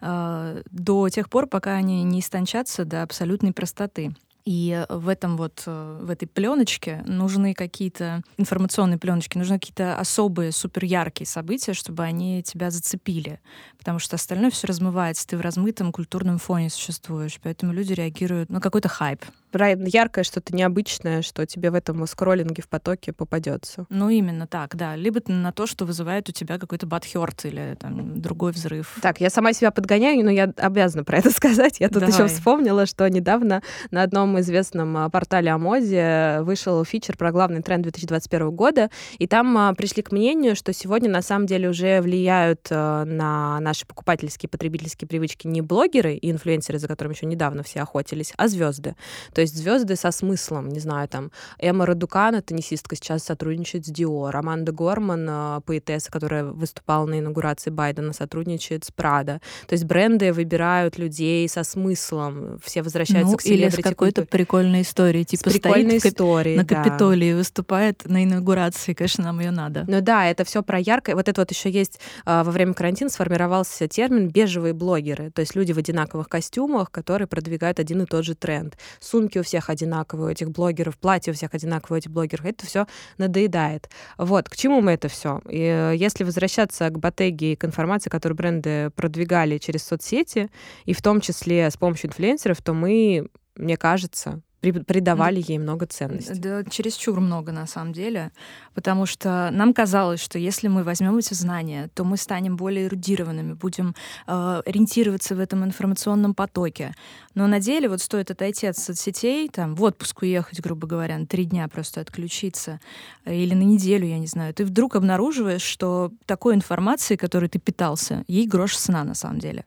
э, 0.00 0.62
до 0.70 1.08
тех 1.08 1.28
пор, 1.28 1.46
пока 1.46 1.74
они 1.74 2.02
не 2.02 2.20
истончатся 2.20 2.84
до 2.84 3.02
абсолютной 3.02 3.52
простоты. 3.52 4.14
И 4.44 4.84
в 4.90 5.08
этом 5.08 5.38
вот, 5.38 5.62
э, 5.66 6.00
в 6.02 6.10
этой 6.10 6.26
пленочке 6.26 7.02
нужны 7.06 7.54
какие-то 7.54 8.22
информационные 8.36 8.98
пленочки, 8.98 9.38
нужны 9.38 9.58
какие-то 9.58 9.98
особые, 9.98 10.52
супер 10.52 10.84
яркие 10.84 11.26
события, 11.26 11.72
чтобы 11.72 12.02
они 12.02 12.42
тебя 12.42 12.70
зацепили. 12.70 13.40
Потому 13.78 13.98
что 13.98 14.16
остальное 14.16 14.50
все 14.50 14.66
размывается, 14.66 15.26
ты 15.26 15.38
в 15.38 15.40
размытом 15.40 15.92
культурном 15.92 16.36
фоне 16.38 16.68
существуешь. 16.68 17.40
Поэтому 17.42 17.72
люди 17.72 17.94
реагируют 17.94 18.50
на 18.50 18.60
какой-то 18.60 18.88
хайп 18.88 19.24
яркое, 19.58 20.24
что-то 20.24 20.54
необычное, 20.54 21.22
что 21.22 21.46
тебе 21.46 21.70
в 21.70 21.74
этом 21.74 22.06
скроллинге 22.06 22.62
в 22.62 22.68
потоке 22.68 23.12
попадется. 23.12 23.86
Ну, 23.88 24.08
именно 24.08 24.46
так, 24.46 24.76
да. 24.76 24.96
Либо 24.96 25.20
на 25.26 25.52
то, 25.52 25.66
что 25.66 25.84
вызывает 25.84 26.28
у 26.28 26.32
тебя 26.32 26.58
какой-то 26.58 26.86
батхерт 26.86 27.44
или 27.46 27.76
там, 27.78 28.20
другой 28.20 28.52
взрыв. 28.52 28.96
Так, 29.00 29.20
я 29.20 29.30
сама 29.30 29.52
себя 29.52 29.70
подгоняю, 29.70 30.24
но 30.24 30.30
я 30.30 30.52
обязана 30.56 31.04
про 31.04 31.18
это 31.18 31.30
сказать. 31.34 31.80
Я 31.80 31.88
тут 31.88 32.00
Давай. 32.00 32.14
еще 32.14 32.26
вспомнила, 32.26 32.86
что 32.86 33.08
недавно 33.08 33.62
на 33.90 34.02
одном 34.02 34.38
известном 34.40 34.96
а, 34.96 35.10
портале 35.10 35.50
о 35.50 35.58
моде 35.58 36.38
вышел 36.40 36.84
фичер 36.84 37.16
про 37.16 37.32
главный 37.32 37.62
тренд 37.62 37.82
2021 37.82 38.50
года, 38.50 38.90
и 39.18 39.26
там 39.26 39.56
а, 39.56 39.74
пришли 39.74 40.02
к 40.02 40.12
мнению, 40.12 40.56
что 40.56 40.72
сегодня 40.72 41.10
на 41.10 41.22
самом 41.22 41.46
деле 41.46 41.68
уже 41.68 42.00
влияют 42.00 42.68
а, 42.70 43.04
на 43.04 43.60
наши 43.60 43.86
покупательские, 43.86 44.48
потребительские 44.48 45.08
привычки 45.08 45.46
не 45.46 45.60
блогеры 45.60 46.14
и 46.14 46.30
инфлюенсеры, 46.30 46.78
за 46.78 46.88
которыми 46.88 47.14
еще 47.14 47.26
недавно 47.26 47.62
все 47.62 47.80
охотились, 47.80 48.32
а 48.36 48.48
звезды. 48.48 48.96
То 49.32 49.40
есть 49.44 49.56
звезды 49.56 49.96
со 49.96 50.10
смыслом, 50.10 50.68
не 50.68 50.80
знаю, 50.80 51.08
там, 51.08 51.30
Эмма 51.58 51.86
Радукана, 51.86 52.42
теннисистка, 52.42 52.96
сейчас 52.96 53.22
сотрудничает 53.24 53.86
с 53.86 53.88
Диор, 53.88 54.36
Аманда 54.36 54.72
Горман, 54.72 55.26
э, 55.28 55.60
поэтесса, 55.64 56.10
которая 56.10 56.44
выступала 56.44 57.06
на 57.06 57.18
инаугурации 57.18 57.70
Байдена, 57.70 58.12
сотрудничает 58.12 58.84
с 58.84 58.90
Прада. 58.90 59.40
То 59.66 59.74
есть 59.74 59.84
бренды 59.84 60.32
выбирают 60.32 60.98
людей 60.98 61.48
со 61.48 61.64
смыслом, 61.64 62.58
все 62.62 62.82
возвращаются 62.82 63.32
ну, 63.32 63.36
к. 63.36 63.44
Или 63.46 63.68
с 63.68 63.76
какой-то 63.76 64.24
прикольной 64.24 64.82
историей, 64.82 65.24
типа 65.24 65.50
с 65.50 65.52
прикольной 65.52 66.00
стоит 66.00 66.14
историей, 66.14 66.56
на 66.56 66.64
Капитолии, 66.64 67.32
да. 67.32 67.38
выступает 67.38 68.04
на 68.04 68.24
инаугурации, 68.24 68.94
конечно, 68.94 69.24
нам 69.24 69.40
ее 69.40 69.50
надо. 69.50 69.84
Ну 69.86 70.00
да, 70.00 70.26
это 70.26 70.44
все 70.44 70.62
про 70.62 70.78
яркое. 70.78 71.14
Вот 71.14 71.28
это 71.28 71.40
вот 71.40 71.50
еще 71.50 71.70
есть 71.70 72.00
э, 72.24 72.42
во 72.42 72.50
время 72.50 72.74
карантина 72.74 73.10
сформировался 73.10 73.88
термин 73.88 74.28
бежевые 74.28 74.74
блогеры, 74.74 75.30
то 75.30 75.40
есть 75.40 75.54
люди 75.54 75.72
в 75.72 75.78
одинаковых 75.78 76.28
костюмах, 76.28 76.90
которые 76.90 77.28
продвигают 77.28 77.78
один 77.78 78.02
и 78.02 78.06
тот 78.06 78.24
же 78.24 78.34
тренд. 78.34 78.76
Сумки 79.00 79.33
у 79.40 79.42
всех 79.42 79.70
одинаковые, 79.70 80.28
у 80.28 80.30
этих 80.30 80.50
блогеров, 80.50 80.98
платья 80.98 81.32
у 81.32 81.34
всех 81.34 81.54
одинаковые, 81.54 81.96
у 81.96 81.98
этих 81.98 82.10
блогеров. 82.10 82.44
Это 82.44 82.66
все 82.66 82.86
надоедает. 83.18 83.90
Вот, 84.18 84.48
к 84.48 84.56
чему 84.56 84.80
мы 84.80 84.92
это 84.92 85.08
все? 85.08 85.40
И 85.48 85.60
э, 85.60 85.94
если 85.96 86.24
возвращаться 86.24 86.88
к 86.90 86.98
Ботеге 86.98 87.52
и 87.52 87.56
к 87.56 87.64
информации, 87.64 88.10
которую 88.10 88.36
бренды 88.36 88.90
продвигали 88.90 89.58
через 89.58 89.84
соцсети, 89.84 90.50
и 90.84 90.92
в 90.92 91.02
том 91.02 91.20
числе 91.20 91.70
с 91.70 91.76
помощью 91.76 92.10
инфлюенсеров, 92.10 92.62
то 92.62 92.72
мы, 92.74 93.28
мне 93.56 93.76
кажется, 93.76 94.42
придавали 94.72 95.42
ей 95.46 95.58
много 95.58 95.86
ценностей. 95.86 96.34
Да, 96.34 96.64
чересчур 96.64 97.20
много 97.20 97.52
на 97.52 97.66
самом 97.66 97.92
деле, 97.92 98.32
потому 98.74 99.06
что 99.06 99.50
нам 99.52 99.72
казалось, 99.72 100.20
что 100.20 100.38
если 100.38 100.68
мы 100.68 100.84
возьмем 100.84 101.16
эти 101.18 101.34
знания, 101.34 101.90
то 101.94 102.04
мы 102.04 102.16
станем 102.16 102.56
более 102.56 102.86
эрудированными, 102.86 103.54
будем 103.54 103.94
э, 104.26 104.62
ориентироваться 104.64 105.34
в 105.34 105.40
этом 105.40 105.64
информационном 105.64 106.34
потоке. 106.34 106.94
Но 107.34 107.46
на 107.46 107.60
деле 107.60 107.88
вот 107.88 108.00
стоит 108.00 108.30
отойти 108.30 108.66
от 108.66 108.78
соцсетей, 108.78 109.48
там 109.48 109.74
в 109.74 109.82
отпуск 109.82 110.22
уехать, 110.22 110.60
грубо 110.60 110.86
говоря, 110.86 111.18
на 111.18 111.26
три 111.26 111.44
дня 111.44 111.68
просто 111.68 112.00
отключиться, 112.00 112.80
или 113.24 113.54
на 113.54 113.62
неделю, 113.62 114.06
я 114.06 114.18
не 114.18 114.26
знаю, 114.26 114.54
ты 114.54 114.64
вдруг 114.64 114.96
обнаруживаешь, 114.96 115.62
что 115.62 116.12
такой 116.26 116.54
информации, 116.54 117.16
которой 117.16 117.48
ты 117.48 117.58
питался, 117.58 118.24
ей 118.28 118.46
грош 118.46 118.76
сна 118.76 119.04
на 119.04 119.14
самом 119.14 119.38
деле. 119.38 119.64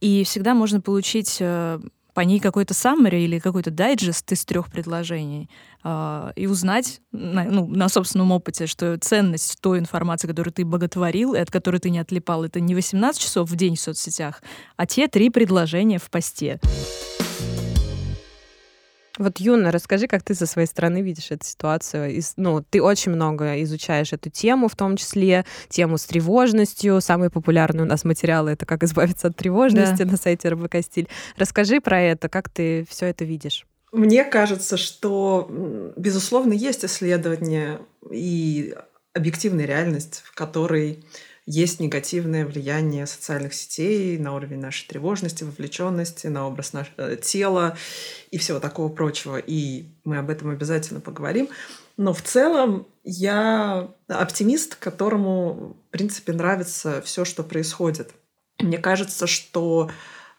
И 0.00 0.24
всегда 0.24 0.54
можно 0.54 0.80
получить 0.80 1.38
э, 1.40 1.80
по 2.16 2.22
ней 2.22 2.40
какой-то 2.40 2.72
summary 2.72 3.24
или 3.24 3.38
какой-то 3.38 3.70
дайджест 3.70 4.32
из 4.32 4.46
трех 4.46 4.70
предложений 4.70 5.50
э, 5.84 6.32
и 6.34 6.46
узнать 6.46 7.02
на, 7.12 7.44
ну, 7.44 7.66
на 7.66 7.90
собственном 7.90 8.32
опыте, 8.32 8.66
что 8.66 8.96
ценность 8.96 9.60
той 9.60 9.78
информации, 9.78 10.26
которую 10.26 10.54
ты 10.54 10.64
боготворил 10.64 11.34
и 11.34 11.38
от 11.38 11.50
которой 11.50 11.78
ты 11.78 11.90
не 11.90 11.98
отлипал, 11.98 12.42
это 12.44 12.58
не 12.58 12.74
18 12.74 13.20
часов 13.20 13.50
в 13.50 13.54
день 13.54 13.76
в 13.76 13.80
соцсетях, 13.80 14.42
а 14.78 14.86
те 14.86 15.08
три 15.08 15.28
предложения 15.28 15.98
в 15.98 16.08
посте. 16.08 16.58
Вот, 19.18 19.38
Юна, 19.38 19.70
расскажи, 19.70 20.06
как 20.06 20.22
ты 20.22 20.34
со 20.34 20.46
своей 20.46 20.68
стороны 20.68 21.00
видишь 21.00 21.30
эту 21.30 21.44
ситуацию. 21.44 22.22
Ну, 22.36 22.62
ты 22.62 22.82
очень 22.82 23.12
много 23.12 23.62
изучаешь 23.62 24.12
эту 24.12 24.28
тему, 24.30 24.68
в 24.68 24.76
том 24.76 24.96
числе 24.96 25.44
тему 25.68 25.96
с 25.96 26.04
тревожностью. 26.04 27.00
Самые 27.00 27.30
популярные 27.30 27.84
у 27.84 27.88
нас 27.88 28.04
материалы— 28.04 28.50
это 28.52 28.66
«Как 28.66 28.82
избавиться 28.82 29.28
от 29.28 29.36
тревожности» 29.36 30.02
да. 30.02 30.10
на 30.12 30.16
сайте 30.16 30.48
РБК 30.50 30.76
«Стиль». 30.82 31.08
Расскажи 31.36 31.80
про 31.80 32.00
это, 32.00 32.28
как 32.28 32.48
ты 32.48 32.86
все 32.90 33.06
это 33.06 33.24
видишь. 33.24 33.66
Мне 33.92 34.24
кажется, 34.24 34.76
что, 34.76 35.48
безусловно, 35.96 36.52
есть 36.52 36.84
исследования 36.84 37.80
и 38.10 38.74
объективная 39.14 39.64
реальность, 39.64 40.22
в 40.26 40.34
которой 40.34 41.04
есть 41.46 41.78
негативное 41.78 42.44
влияние 42.44 43.06
социальных 43.06 43.54
сетей 43.54 44.18
на 44.18 44.34
уровень 44.34 44.58
нашей 44.58 44.88
тревожности, 44.88 45.44
вовлеченности, 45.44 46.26
на 46.26 46.46
образ 46.46 46.72
нашего 46.72 46.94
э, 47.12 47.16
тела 47.16 47.76
и 48.32 48.38
всего 48.38 48.58
такого 48.58 48.88
прочего. 48.92 49.38
И 49.38 49.86
мы 50.04 50.18
об 50.18 50.28
этом 50.28 50.50
обязательно 50.50 51.00
поговорим. 51.00 51.48
Но 51.96 52.12
в 52.12 52.20
целом 52.20 52.86
я 53.04 53.88
оптимист, 54.08 54.74
которому, 54.74 55.76
в 55.88 55.90
принципе, 55.92 56.32
нравится 56.32 57.00
все, 57.02 57.24
что 57.24 57.44
происходит. 57.44 58.10
Мне 58.58 58.78
кажется, 58.78 59.28
что 59.28 59.88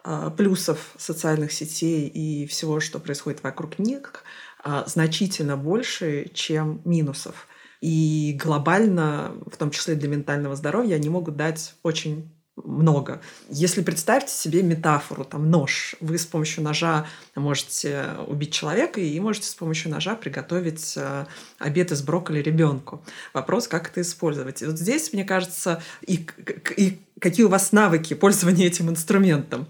э, 0.04 0.32
плюсов 0.36 0.94
социальных 0.98 1.54
сетей 1.54 2.08
и 2.10 2.46
всего, 2.48 2.82
что 2.82 3.00
происходит 3.00 3.44
вокруг 3.44 3.80
них, 3.80 4.26
э, 4.66 4.84
значительно 4.88 5.56
больше, 5.56 6.30
чем 6.34 6.82
минусов. 6.84 7.48
И 7.82 8.40
глобально, 8.42 9.34
в 9.46 9.58
том 9.58 9.72
числе 9.72 9.96
для 9.96 10.10
ментального 10.10 10.56
здоровья, 10.56 10.96
они 10.96 11.10
могут 11.10 11.36
дать 11.36 11.76
очень 11.84 12.30
много. 12.64 13.22
Если 13.50 13.82
представьте 13.82 14.34
себе 14.34 14.64
метафору, 14.64 15.24
там 15.24 15.50
нож, 15.50 15.96
вы 16.00 16.18
с 16.18 16.26
помощью 16.26 16.64
ножа 16.64 17.06
можете 17.36 18.06
убить 18.28 18.52
человека 18.52 19.00
и 19.00 19.20
можете 19.20 19.48
с 19.48 19.56
помощью 19.56 19.92
ножа 19.92 20.16
приготовить 20.16 20.94
э, 20.98 21.26
обед 21.60 21.92
из 21.92 22.02
брокколи 22.02 22.40
ребенку. 22.40 23.04
Вопрос, 23.34 23.68
как 23.68 23.90
это 23.90 24.02
использовать. 24.02 24.62
И 24.62 24.66
вот 24.66 24.80
здесь, 24.80 25.14
мне 25.14 25.24
кажется, 25.24 25.82
и, 26.06 26.28
и 26.76 27.00
какие 27.20 27.46
у 27.46 27.50
вас 27.50 27.72
навыки 27.72 28.16
пользования 28.16 28.68
этим 28.68 28.90
инструментом. 28.90 29.68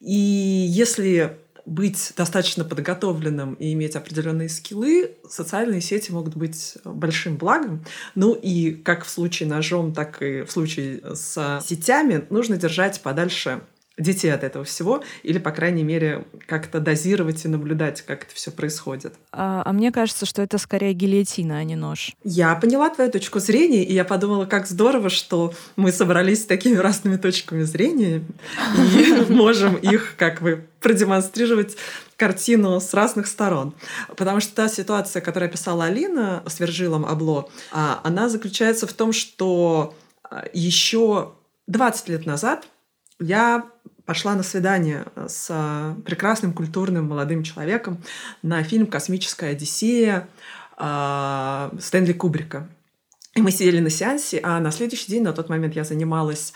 И 0.00 0.14
если 0.14 1.38
быть 1.66 2.12
достаточно 2.16 2.64
подготовленным 2.64 3.54
и 3.54 3.72
иметь 3.72 3.96
определенные 3.96 4.48
скиллы, 4.48 5.16
социальные 5.28 5.80
сети 5.80 6.10
могут 6.10 6.36
быть 6.36 6.76
большим 6.84 7.36
благом. 7.36 7.84
Ну 8.14 8.34
и 8.34 8.72
как 8.72 9.04
в 9.04 9.10
случае 9.10 9.48
ножом, 9.48 9.92
так 9.92 10.22
и 10.22 10.42
в 10.42 10.50
случае 10.50 11.00
с 11.14 11.62
сетями 11.64 12.26
нужно 12.30 12.56
держать 12.56 13.00
подальше 13.00 13.60
детей 14.00 14.32
от 14.32 14.44
этого 14.44 14.64
всего, 14.64 15.02
или, 15.22 15.38
по 15.38 15.50
крайней 15.50 15.82
мере, 15.82 16.24
как-то 16.46 16.80
дозировать 16.80 17.44
и 17.44 17.48
наблюдать, 17.48 18.02
как 18.02 18.24
это 18.24 18.34
все 18.34 18.50
происходит. 18.50 19.14
А, 19.32 19.62
а 19.64 19.72
мне 19.72 19.92
кажется, 19.92 20.26
что 20.26 20.42
это 20.42 20.58
скорее 20.58 20.92
гильотина, 20.92 21.58
а 21.58 21.64
не 21.64 21.76
нож. 21.76 22.12
Я 22.24 22.54
поняла 22.54 22.90
твою 22.90 23.10
точку 23.10 23.38
зрения, 23.38 23.84
и 23.84 23.92
я 23.92 24.04
подумала, 24.04 24.46
как 24.46 24.66
здорово, 24.66 25.10
что 25.10 25.54
мы 25.76 25.92
собрались 25.92 26.42
с 26.42 26.46
такими 26.46 26.76
разными 26.76 27.16
точками 27.16 27.62
зрения 27.62 28.22
и 28.76 29.24
можем 29.32 29.76
их 29.76 30.14
как 30.16 30.42
бы 30.42 30.66
продемонстрировать 30.80 31.76
картину 32.16 32.80
с 32.80 32.92
разных 32.94 33.26
сторон. 33.26 33.74
Потому 34.16 34.40
что 34.40 34.54
та 34.54 34.68
ситуация, 34.68 35.22
которую 35.22 35.48
описала 35.48 35.84
Алина 35.84 36.42
с 36.46 36.60
Вержилом 36.60 37.04
Абло, 37.06 37.50
а, 37.72 38.00
она 38.04 38.28
заключается 38.28 38.86
в 38.86 38.92
том, 38.92 39.12
что 39.12 39.94
а, 40.22 40.44
еще 40.52 41.32
20 41.66 42.08
лет 42.08 42.26
назад 42.26 42.66
я 43.18 43.66
пошла 44.10 44.34
на 44.34 44.42
свидание 44.42 45.04
с 45.28 45.46
а, 45.50 45.94
прекрасным 46.04 46.52
культурным 46.52 47.06
молодым 47.06 47.44
человеком 47.44 48.02
на 48.42 48.60
фильм 48.64 48.88
«Космическая 48.88 49.50
Одиссея» 49.50 50.28
а, 50.76 51.70
Стэнли 51.78 52.12
Кубрика. 52.12 52.68
И 53.36 53.40
мы 53.40 53.52
сидели 53.52 53.78
на 53.78 53.88
сеансе, 53.88 54.40
а 54.42 54.58
на 54.58 54.72
следующий 54.72 55.12
день, 55.12 55.22
на 55.22 55.32
тот 55.32 55.48
момент 55.48 55.76
я 55.76 55.84
занималась 55.84 56.54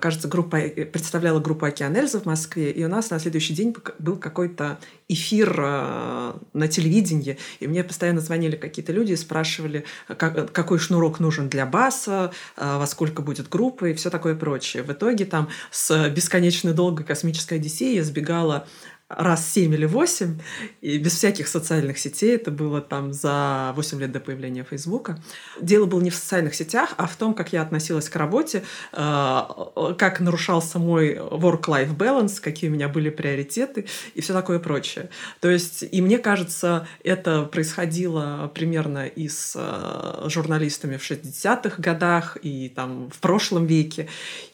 кажется, 0.00 0.28
группа, 0.28 0.56
э, 0.56 0.86
представляла 0.86 1.40
группу 1.40 1.66
«Океан 1.66 1.94
Эльза» 1.94 2.20
в 2.20 2.24
Москве, 2.24 2.70
и 2.70 2.82
у 2.84 2.88
нас 2.88 3.10
на 3.10 3.18
следующий 3.18 3.52
день 3.52 3.76
был 3.98 4.16
какой-то 4.16 4.78
эфир 5.08 5.54
а, 5.58 6.38
на 6.52 6.68
телевидении, 6.68 7.38
и 7.60 7.66
мне 7.66 7.84
постоянно 7.84 8.20
звонили 8.20 8.56
какие-то 8.56 8.92
люди 8.92 9.12
и 9.12 9.16
спрашивали, 9.16 9.84
как, 10.06 10.52
какой 10.52 10.78
шнурок 10.78 11.20
нужен 11.20 11.48
для 11.48 11.66
баса, 11.66 12.32
а, 12.56 12.78
во 12.78 12.86
сколько 12.86 13.22
будет 13.22 13.48
группа 13.48 13.86
и 13.86 13.94
все 13.94 14.10
такое 14.10 14.34
прочее. 14.34 14.82
В 14.82 14.92
итоге 14.92 15.24
там 15.24 15.48
с 15.70 16.08
бесконечно 16.10 16.72
долгой 16.72 17.04
космической 17.04 17.54
Одиссеей 17.54 17.96
я 17.96 18.04
сбегала 18.04 18.66
раз 19.08 19.50
семь 19.50 19.72
или 19.72 19.86
восемь, 19.86 20.38
и 20.82 20.98
без 20.98 21.14
всяких 21.14 21.48
социальных 21.48 21.98
сетей, 21.98 22.36
это 22.36 22.50
было 22.50 22.82
там 22.82 23.12
за 23.12 23.72
8 23.74 24.00
лет 24.00 24.12
до 24.12 24.20
появления 24.20 24.64
Фейсбука. 24.64 25.18
Дело 25.60 25.86
было 25.86 26.00
не 26.00 26.10
в 26.10 26.14
социальных 26.14 26.54
сетях, 26.54 26.94
а 26.98 27.06
в 27.06 27.16
том, 27.16 27.32
как 27.32 27.52
я 27.52 27.62
относилась 27.62 28.08
к 28.10 28.16
работе, 28.16 28.64
э, 28.92 29.40
как 29.98 30.20
нарушался 30.20 30.78
мой 30.78 31.14
work-life 31.14 31.96
balance, 31.96 32.38
какие 32.40 32.68
у 32.68 32.72
меня 32.72 32.88
были 32.88 33.08
приоритеты 33.08 33.86
и 34.14 34.20
все 34.20 34.34
такое 34.34 34.58
прочее. 34.58 35.08
То 35.40 35.50
есть, 35.50 35.84
и 35.90 36.02
мне 36.02 36.18
кажется, 36.18 36.86
это 37.02 37.44
происходило 37.44 38.50
примерно 38.54 39.06
и 39.06 39.28
с 39.28 39.54
э, 39.56 40.28
журналистами 40.28 40.98
в 40.98 41.10
60-х 41.10 41.80
годах, 41.80 42.36
и 42.42 42.68
там 42.68 43.08
в 43.10 43.18
прошлом 43.20 43.64
веке. 43.64 44.08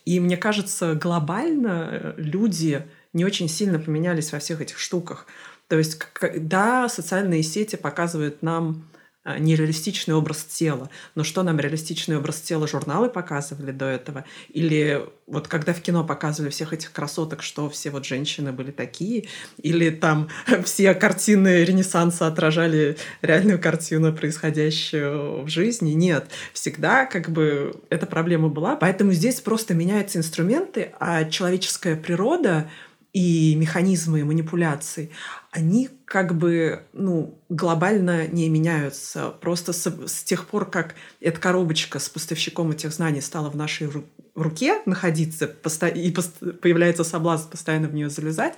И 0.05 0.21
мне 0.21 0.37
кажется, 0.37 0.95
глобально 0.95 2.15
люди 2.17 2.85
не 3.15 3.25
очень 3.25 3.49
сильно 3.49 3.79
поменялись 3.79 4.33
во 4.33 4.39
всех 4.39 4.61
этих 4.61 4.79
штуках. 4.79 5.27
То 5.69 5.79
есть, 5.79 5.99
да, 6.37 6.89
социальные 6.91 7.43
сети 7.43 7.77
показывают 7.77 8.43
нам 8.43 8.85
а, 9.27 9.39
нереалистичный 9.39 10.15
образ 10.15 10.45
тела. 10.45 10.91
Но 11.15 11.25
что 11.25 11.43
нам 11.43 11.59
реалистичный 11.59 12.19
образ 12.19 12.43
тела 12.43 12.69
журналы 12.69 13.09
показывали 13.09 13.71
до 13.71 13.87
этого? 13.87 14.27
Или 14.51 15.03
вот 15.27 15.49
когда 15.49 15.73
в 15.73 15.81
кино 15.81 16.05
показывали 16.05 16.51
всех 16.51 16.75
этих 16.75 16.93
красоток, 16.93 17.43
что 17.43 17.71
все 17.71 17.89
вот 17.89 18.05
женщины 18.05 18.53
были 18.53 18.71
такие? 18.71 19.27
Или 19.57 19.89
там 19.89 20.29
все 20.65 20.93
картины 20.93 21.65
Ренессанса 21.65 22.27
отражали 22.27 22.99
реальную 23.23 23.59
картину, 23.59 24.13
происходящую 24.13 25.45
в 25.45 25.49
жизни? 25.49 25.93
Нет. 25.93 26.27
Всегда 26.53 27.07
как 27.07 27.31
бы 27.31 27.81
эта 27.89 28.05
проблема 28.05 28.51
была. 28.51 28.77
Поэтому 28.77 29.13
здесь 29.13 29.41
просто 29.41 29.73
меняются 29.73 30.19
инструменты, 30.19 30.93
а 31.01 31.25
человеческая 31.25 31.97
природа— 31.97 32.71
и 33.15 33.55
механизмы 33.55 34.25
манипуляций, 34.25 35.13
они 35.53 35.89
как 36.05 36.37
бы 36.37 36.83
ну, 36.93 37.39
глобально 37.49 38.27
не 38.27 38.49
меняются. 38.49 39.31
Просто 39.41 39.73
с, 39.73 39.87
с 39.87 40.25
тех 40.25 40.49
пор, 40.49 40.69
как 40.69 40.97
эта 41.21 41.41
коробочка 41.41 42.01
с 42.01 42.09
поставщиком 42.09 42.73
этих 42.73 42.93
знаний 42.93 43.21
стала 43.21 43.51
в 43.51 43.57
нашей 43.57 43.89
руке 44.35 44.83
находиться, 44.85 45.45
и 45.95 46.11
появляется 46.61 47.05
соблазн 47.05 47.51
постоянно 47.51 47.87
в 47.87 47.95
нее 47.95 48.11
залезать, 48.11 48.55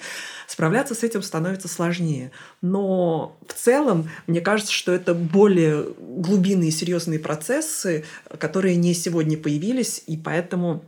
справляться 0.46 0.94
с 0.94 1.02
этим 1.02 1.20
становится 1.20 1.68
сложнее. 1.68 2.30
Но 2.62 3.36
в 3.46 3.52
целом, 3.52 4.08
мне 4.26 4.40
кажется, 4.40 4.72
что 4.72 4.90
это 4.92 5.12
более 5.12 5.84
глубинные 5.98 6.70
серьезные 6.70 7.18
процессы, 7.18 8.06
которые 8.38 8.76
не 8.76 8.94
сегодня 8.94 9.36
появились, 9.36 10.02
и 10.06 10.16
поэтому 10.16 10.82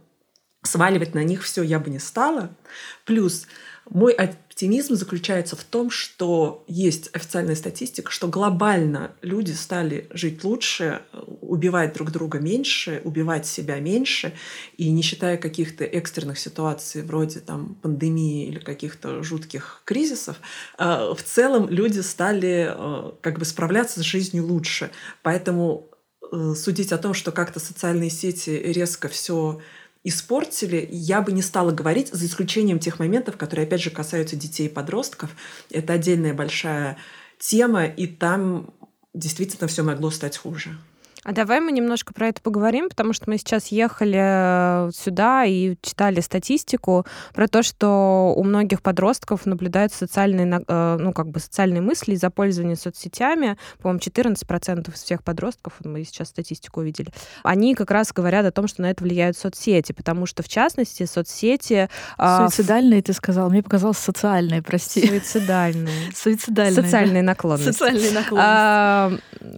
сваливать 0.62 1.14
на 1.14 1.24
них 1.24 1.42
все 1.42 1.62
я 1.62 1.78
бы 1.78 1.90
не 1.90 1.98
стала. 1.98 2.50
Плюс 3.04 3.46
Мой 3.90 4.12
оптимизм 4.12 4.96
заключается 4.96 5.56
в 5.56 5.64
том, 5.64 5.90
что 5.90 6.64
есть 6.66 7.08
официальная 7.14 7.54
статистика, 7.54 8.10
что 8.10 8.28
глобально 8.28 9.12
люди 9.22 9.52
стали 9.52 10.08
жить 10.12 10.44
лучше, 10.44 11.02
убивать 11.40 11.94
друг 11.94 12.10
друга 12.10 12.38
меньше, 12.38 13.00
убивать 13.04 13.46
себя 13.46 13.80
меньше, 13.80 14.34
и 14.76 14.90
не 14.90 15.00
считая 15.00 15.38
каких-то 15.38 15.84
экстренных 15.84 16.38
ситуаций 16.38 17.02
вроде 17.02 17.40
там, 17.40 17.76
пандемии 17.76 18.48
или 18.48 18.58
каких-то 18.58 19.22
жутких 19.22 19.82
кризисов, 19.86 20.36
э, 20.78 21.14
в 21.16 21.22
целом 21.22 21.70
люди 21.70 22.00
стали 22.00 22.74
э, 22.74 23.12
как 23.22 23.38
бы 23.38 23.46
справляться 23.46 24.00
с 24.00 24.02
жизнью 24.02 24.44
лучше. 24.46 24.90
Поэтому 25.22 25.88
э, 26.30 26.54
судить 26.54 26.92
о 26.92 26.98
том, 26.98 27.14
что 27.14 27.32
как-то 27.32 27.58
социальные 27.58 28.10
сети 28.10 28.50
резко 28.50 29.08
все 29.08 29.60
испортили, 30.04 30.88
я 30.90 31.20
бы 31.20 31.32
не 31.32 31.42
стала 31.42 31.72
говорить, 31.72 32.08
за 32.08 32.26
исключением 32.26 32.78
тех 32.78 32.98
моментов, 32.98 33.36
которые, 33.36 33.66
опять 33.66 33.82
же, 33.82 33.90
касаются 33.90 34.36
детей 34.36 34.66
и 34.66 34.70
подростков. 34.70 35.30
Это 35.70 35.94
отдельная 35.94 36.34
большая 36.34 36.96
тема, 37.38 37.86
и 37.86 38.06
там 38.06 38.72
действительно 39.14 39.68
все 39.68 39.82
могло 39.82 40.10
стать 40.10 40.36
хуже. 40.36 40.78
А 41.24 41.32
давай 41.32 41.60
мы 41.60 41.72
немножко 41.72 42.14
про 42.14 42.28
это 42.28 42.40
поговорим, 42.40 42.88
потому 42.88 43.12
что 43.12 43.28
мы 43.28 43.38
сейчас 43.38 43.68
ехали 43.68 44.90
сюда 44.92 45.44
и 45.44 45.76
читали 45.82 46.20
статистику 46.20 47.06
про 47.34 47.48
то, 47.48 47.62
что 47.62 48.32
у 48.36 48.44
многих 48.44 48.82
подростков 48.82 49.44
наблюдаются 49.46 49.98
социальные, 49.98 50.62
э, 50.66 50.96
ну, 51.00 51.12
как 51.12 51.28
бы 51.28 51.40
социальные 51.40 51.82
мысли 51.82 52.14
из-за 52.14 52.30
пользования 52.30 52.76
соцсетями. 52.76 53.56
По-моему, 53.82 54.00
14% 54.00 54.94
из 54.94 55.02
всех 55.02 55.24
подростков, 55.24 55.74
мы 55.84 56.04
сейчас 56.04 56.28
статистику 56.28 56.80
увидели, 56.80 57.08
они 57.42 57.74
как 57.74 57.90
раз 57.90 58.12
говорят 58.12 58.46
о 58.46 58.52
том, 58.52 58.68
что 58.68 58.82
на 58.82 58.90
это 58.90 59.02
влияют 59.02 59.36
соцсети, 59.36 59.92
потому 59.92 60.26
что, 60.26 60.42
в 60.42 60.48
частности, 60.48 61.04
соцсети... 61.04 61.88
А, 62.16 62.48
Суицидальные, 62.48 63.02
ты 63.02 63.12
сказал. 63.12 63.50
Мне 63.50 63.62
показалось 63.62 63.98
социальные, 63.98 64.62
прости. 64.62 65.06
Суицидальные. 65.06 66.12
Суицидальные. 66.14 66.82
Социальные 66.82 67.22
наклонности. 67.22 67.72
Социальные 67.72 68.12
наклонности. 68.12 68.38
А, 68.38 69.12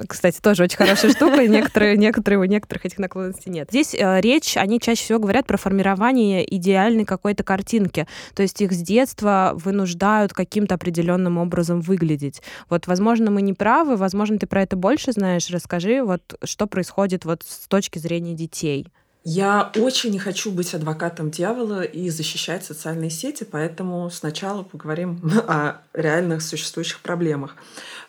кстати, 0.08 0.40
тоже 0.40 0.64
очень 0.64 0.76
хорошая 0.76 1.12
штука 1.12 1.44
некоторые, 1.50 1.96
некоторые, 1.96 2.38
у 2.38 2.44
некоторых 2.44 2.86
этих 2.86 2.98
наклонностей 2.98 3.50
нет. 3.50 3.68
Здесь 3.70 3.94
э, 3.94 4.20
речь, 4.20 4.56
они 4.56 4.80
чаще 4.80 5.02
всего 5.02 5.18
говорят 5.18 5.46
про 5.46 5.56
формирование 5.56 6.44
идеальной 6.56 7.04
какой-то 7.04 7.42
картинки. 7.44 8.06
То 8.34 8.42
есть 8.42 8.60
их 8.60 8.72
с 8.72 8.78
детства 8.78 9.52
вынуждают 9.54 10.32
каким-то 10.32 10.74
определенным 10.74 11.38
образом 11.38 11.80
выглядеть. 11.80 12.42
Вот, 12.68 12.86
возможно, 12.86 13.30
мы 13.30 13.42
не 13.42 13.52
правы, 13.52 13.96
возможно, 13.96 14.38
ты 14.38 14.46
про 14.46 14.62
это 14.62 14.76
больше 14.76 15.12
знаешь. 15.12 15.50
Расскажи, 15.50 16.02
вот, 16.02 16.22
что 16.44 16.66
происходит 16.66 17.24
вот 17.24 17.42
с 17.46 17.68
точки 17.68 17.98
зрения 17.98 18.34
детей. 18.34 18.86
Я 19.22 19.70
очень 19.76 20.10
не 20.12 20.18
хочу 20.18 20.50
быть 20.50 20.72
адвокатом 20.72 21.30
дьявола 21.30 21.82
и 21.82 22.08
защищать 22.08 22.64
социальные 22.64 23.10
сети, 23.10 23.44
поэтому 23.44 24.08
сначала 24.10 24.62
поговорим 24.62 25.20
о 25.46 25.82
реальных 25.92 26.40
существующих 26.40 27.00
проблемах. 27.00 27.56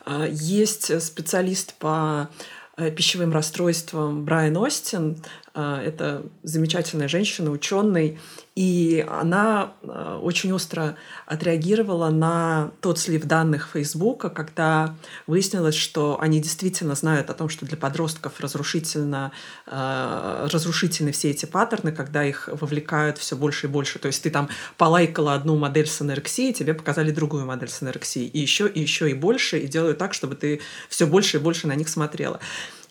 А, 0.05 0.25
есть 0.25 1.01
специалист 1.01 1.73
по 1.73 2.29
Э, 2.29 2.60
пищевым 2.75 3.31
расстройством 3.31 4.23
Брайан 4.25 4.57
Остин. 4.57 5.23
Э, 5.53 5.81
это 5.85 6.23
замечательная 6.43 7.07
женщина, 7.07 7.51
ученый, 7.51 8.19
и 8.55 9.05
она 9.09 9.73
э, 9.81 10.19
очень 10.21 10.51
остро 10.53 10.95
отреагировала 11.25 12.09
на 12.09 12.71
тот 12.79 12.99
слив 12.99 13.25
данных 13.25 13.69
Фейсбука, 13.73 14.29
когда 14.29 14.95
выяснилось, 15.27 15.75
что 15.75 16.19
они 16.21 16.39
действительно 16.39 16.95
знают 16.95 17.29
о 17.29 17.33
том, 17.33 17.49
что 17.49 17.65
для 17.65 17.77
подростков 17.77 18.39
разрушительно, 18.39 19.31
э, 19.67 20.47
разрушительны 20.51 21.11
все 21.11 21.31
эти 21.31 21.45
паттерны, 21.45 21.91
когда 21.91 22.23
их 22.23 22.49
вовлекают 22.51 23.17
все 23.17 23.35
больше 23.35 23.67
и 23.67 23.69
больше. 23.69 23.99
То 23.99 24.07
есть 24.07 24.23
ты 24.23 24.29
там 24.29 24.47
полайкала 24.77 25.33
одну 25.33 25.57
модель 25.57 25.87
с 25.87 25.99
анорексией, 25.99 26.53
тебе 26.53 26.73
показали 26.73 27.11
другую 27.11 27.45
модель 27.45 27.69
с 27.69 27.81
анорексией, 27.81 28.27
и 28.27 28.39
еще, 28.39 28.69
и 28.69 28.79
еще, 28.79 29.09
и 29.11 29.13
больше, 29.13 29.59
и 29.59 29.67
делают 29.67 29.97
так, 29.97 30.13
чтобы 30.13 30.35
ты 30.35 30.61
все 30.87 31.07
больше 31.07 31.37
и 31.37 31.39
больше 31.41 31.67
на 31.67 31.75
них 31.75 31.89
смотрела. 31.89 32.39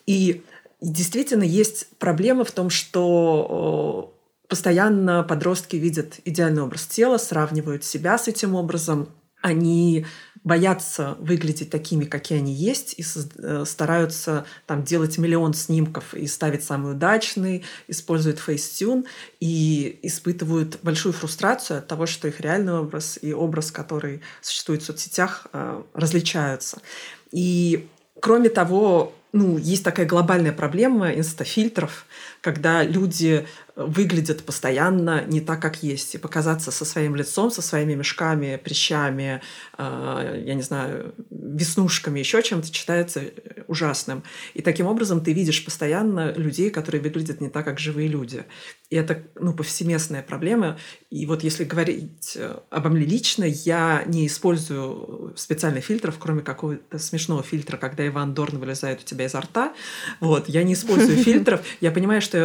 И 0.06 0.42
действительно 0.80 1.44
есть 1.44 1.88
проблема 1.98 2.44
в 2.44 2.52
том, 2.52 2.70
что 2.70 4.14
Постоянно 4.50 5.22
подростки 5.22 5.76
видят 5.76 6.18
идеальный 6.24 6.62
образ 6.62 6.84
тела, 6.88 7.18
сравнивают 7.18 7.84
себя 7.84 8.18
с 8.18 8.26
этим 8.26 8.56
образом. 8.56 9.08
Они 9.40 10.06
боятся 10.42 11.16
выглядеть 11.20 11.70
такими, 11.70 12.04
какие 12.04 12.38
они 12.38 12.52
есть, 12.52 12.98
и 12.98 13.04
э, 13.04 13.64
стараются 13.64 14.44
там, 14.66 14.82
делать 14.82 15.18
миллион 15.18 15.54
снимков 15.54 16.14
и 16.14 16.26
ставить 16.26 16.64
самый 16.64 16.94
удачный, 16.94 17.62
используют 17.86 18.40
фейстюн 18.40 19.04
и 19.38 20.00
испытывают 20.02 20.80
большую 20.82 21.12
фрустрацию 21.12 21.78
от 21.78 21.86
того, 21.86 22.06
что 22.06 22.26
их 22.26 22.40
реальный 22.40 22.76
образ 22.76 23.20
и 23.22 23.32
образ, 23.32 23.70
который 23.70 24.20
существует 24.42 24.82
в 24.82 24.86
соцсетях, 24.86 25.46
э, 25.52 25.80
различаются. 25.94 26.82
И 27.30 27.86
кроме 28.20 28.48
того, 28.48 29.14
ну, 29.32 29.58
есть 29.58 29.84
такая 29.84 30.06
глобальная 30.06 30.52
проблема 30.52 31.12
инстафильтров, 31.12 32.06
когда 32.40 32.82
люди 32.82 33.46
выглядят 33.76 34.42
постоянно 34.44 35.24
не 35.26 35.40
так, 35.40 35.62
как 35.62 35.82
есть. 35.82 36.14
И 36.14 36.18
показаться 36.18 36.70
со 36.70 36.84
своим 36.84 37.14
лицом, 37.16 37.50
со 37.50 37.62
своими 37.62 37.94
мешками, 37.94 38.60
прыщами, 38.62 39.40
э, 39.78 40.42
я 40.46 40.54
не 40.54 40.62
знаю, 40.62 41.14
веснушками, 41.30 42.18
еще 42.18 42.42
чем-то 42.42 42.72
считается 42.72 43.22
ужасным. 43.68 44.22
И 44.54 44.62
таким 44.62 44.86
образом 44.86 45.22
ты 45.22 45.32
видишь 45.32 45.64
постоянно 45.64 46.32
людей, 46.32 46.70
которые 46.70 47.00
выглядят 47.00 47.40
не 47.40 47.48
так, 47.48 47.64
как 47.64 47.78
живые 47.78 48.08
люди. 48.08 48.44
И 48.90 48.96
это 48.96 49.22
ну, 49.36 49.54
повсеместная 49.54 50.22
проблема. 50.22 50.78
И 51.10 51.24
вот 51.26 51.42
если 51.44 51.64
говорить 51.64 52.36
э, 52.36 52.58
обо 52.70 52.90
мне 52.90 53.06
лично, 53.06 53.44
я 53.44 54.02
не 54.06 54.26
использую 54.26 55.32
специальных 55.36 55.84
фильтров, 55.84 56.16
кроме 56.18 56.42
какого-то 56.42 56.98
смешного 56.98 57.42
фильтра, 57.42 57.76
когда 57.76 58.06
Иван 58.06 58.34
Дорн 58.34 58.58
вылезает 58.58 59.00
у 59.00 59.04
тебя 59.04 59.19
изо 59.24 59.40
рта. 59.40 59.72
Вот, 60.20 60.48
я 60.48 60.62
не 60.62 60.74
использую 60.74 61.16
фильтров. 61.24 61.60
Я 61.80 61.90
понимаю, 61.90 62.20
что 62.20 62.38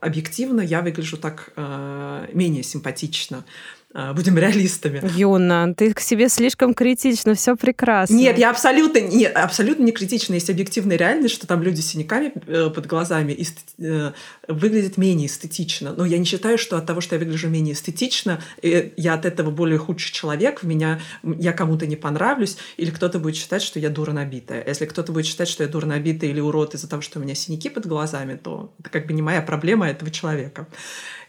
э, 0.00 0.06
объективно 0.06 0.60
я 0.60 0.80
выгляжу 0.82 1.16
так 1.16 1.50
э, 1.56 2.28
менее 2.32 2.62
симпатично. 2.62 3.44
Э, 3.94 4.12
будем 4.12 4.36
реалистами. 4.36 5.00
Юна, 5.16 5.72
ты 5.74 5.94
к 5.94 6.00
себе 6.00 6.28
слишком 6.28 6.74
критично, 6.74 7.34
все 7.34 7.56
прекрасно. 7.56 8.14
Нет, 8.14 8.36
я 8.36 8.50
абсолютно, 8.50 8.98
нет, 8.98 9.34
абсолютно 9.34 9.84
не 9.84 9.92
критична. 9.92 10.34
Есть 10.34 10.50
объективная 10.50 10.98
реальность, 10.98 11.34
что 11.34 11.46
там 11.46 11.62
люди 11.62 11.80
с 11.80 11.86
синяками 11.86 12.32
э, 12.46 12.68
под 12.68 12.86
глазами 12.86 13.32
и, 13.32 13.46
э, 13.78 14.12
выглядят 14.46 14.98
менее 14.98 15.26
эстетично. 15.26 15.94
Но 15.96 16.04
я 16.04 16.18
не 16.18 16.26
считаю, 16.26 16.58
что 16.58 16.76
от 16.76 16.84
того, 16.84 17.00
что 17.00 17.14
я 17.14 17.18
выгляжу 17.18 17.48
менее 17.48 17.72
эстетично, 17.72 18.42
э, 18.62 18.90
я 18.98 19.14
от 19.14 19.24
этого 19.24 19.50
более 19.50 19.78
худший 19.78 20.12
человек, 20.12 20.62
в 20.62 20.66
меня, 20.66 21.00
я 21.22 21.52
кому-то 21.54 21.86
не 21.86 21.96
понравлюсь, 21.96 22.58
или 22.76 22.90
кто-то 22.90 23.18
будет 23.18 23.36
считать, 23.36 23.62
что 23.62 23.78
я 23.78 23.88
дура 23.88 24.12
набитая. 24.12 24.62
Если 24.66 24.84
кто-то 24.84 25.12
будет 25.12 25.24
считать, 25.24 25.48
что 25.48 25.62
я 25.62 25.68
дура 25.68 25.86
набитая 25.86 26.28
или 26.28 26.40
урод 26.40 26.74
из-за 26.74 26.88
того, 26.90 27.00
что 27.00 27.20
у 27.20 27.22
меня 27.22 27.34
синяки 27.34 27.70
под 27.70 27.86
глазами, 27.86 28.36
то 28.36 28.74
это 28.80 28.90
как 28.90 29.06
бы 29.06 29.14
не 29.14 29.22
моя 29.22 29.40
проблема 29.40 29.86
а 29.86 29.88
этого 29.88 30.10
человека. 30.10 30.66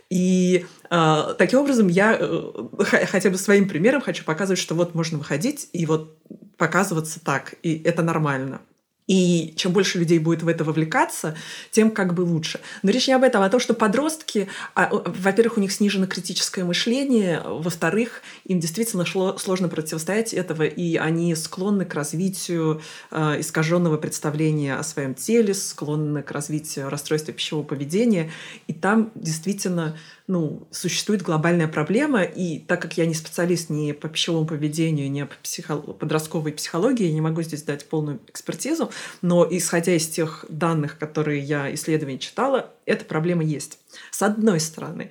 И 0.09 0.65
э, 0.89 1.35
таким 1.37 1.59
образом 1.59 1.87
я 1.87 2.17
э, 2.19 2.51
хотя 2.83 3.29
бы 3.29 3.37
своим 3.37 3.69
примером 3.69 4.01
хочу 4.01 4.23
показывать, 4.23 4.59
что 4.59 4.75
вот 4.75 4.95
можно 4.95 5.17
выходить 5.17 5.69
и 5.71 5.85
вот 5.85 6.17
показываться 6.57 7.23
так, 7.23 7.55
и 7.63 7.81
это 7.83 8.01
нормально. 8.01 8.61
И 9.09 9.55
чем 9.57 9.73
больше 9.73 9.97
людей 9.97 10.19
будет 10.19 10.43
в 10.43 10.47
это 10.47 10.63
вовлекаться, 10.63 11.35
тем 11.71 11.89
как 11.89 12.13
бы 12.13 12.21
лучше. 12.21 12.59
Но 12.83 12.91
речь 12.91 13.07
не 13.07 13.13
об 13.13 13.23
этом, 13.23 13.41
а 13.41 13.47
о 13.47 13.49
том, 13.49 13.59
что 13.59 13.73
подростки, 13.73 14.47
а, 14.75 14.87
во-первых, 14.91 15.57
у 15.57 15.61
них 15.61 15.71
снижено 15.71 16.05
критическое 16.05 16.63
мышление, 16.63 17.41
во-вторых, 17.43 18.21
им 18.45 18.59
действительно 18.59 19.07
шло, 19.07 19.35
сложно 19.39 19.67
противостоять 19.67 20.31
этого, 20.35 20.61
и 20.61 20.95
они 20.95 21.33
склонны 21.33 21.85
к 21.85 21.95
развитию 21.95 22.81
э, 23.09 23.39
искаженного 23.39 23.97
представления 23.97 24.75
о 24.75 24.83
своем 24.83 25.15
теле, 25.15 25.55
склонны 25.55 26.21
к 26.21 26.29
развитию 26.29 26.87
расстройства 26.91 27.33
пищевого 27.33 27.65
поведения. 27.65 28.31
И 28.67 28.73
там 28.73 29.11
действительно 29.15 29.97
ну, 30.29 30.67
существует 30.69 31.23
глобальная 31.23 31.67
проблема, 31.67 32.21
и 32.21 32.59
так 32.59 32.79
как 32.79 32.97
я 32.97 33.07
не 33.07 33.15
специалист 33.15 33.71
ни 33.71 33.93
по 33.93 34.07
пищевому 34.07 34.45
поведению, 34.45 35.09
ни 35.09 35.23
по 35.23 35.33
психо... 35.41 35.77
подростковой 35.77 36.53
психологии, 36.53 37.07
я 37.07 37.13
не 37.13 37.19
могу 37.19 37.41
здесь 37.41 37.63
дать 37.63 37.89
полную 37.89 38.19
экспертизу, 38.27 38.91
но 39.23 39.47
исходя 39.49 39.95
из 39.95 40.07
тех 40.07 40.45
данных, 40.47 40.99
которые 40.99 41.39
я 41.39 41.73
исследования 41.73 42.19
читала, 42.19 42.71
эта 42.85 43.05
проблема 43.05 43.43
есть. 43.43 43.79
С 44.11 44.21
одной 44.21 44.59
стороны. 44.59 45.09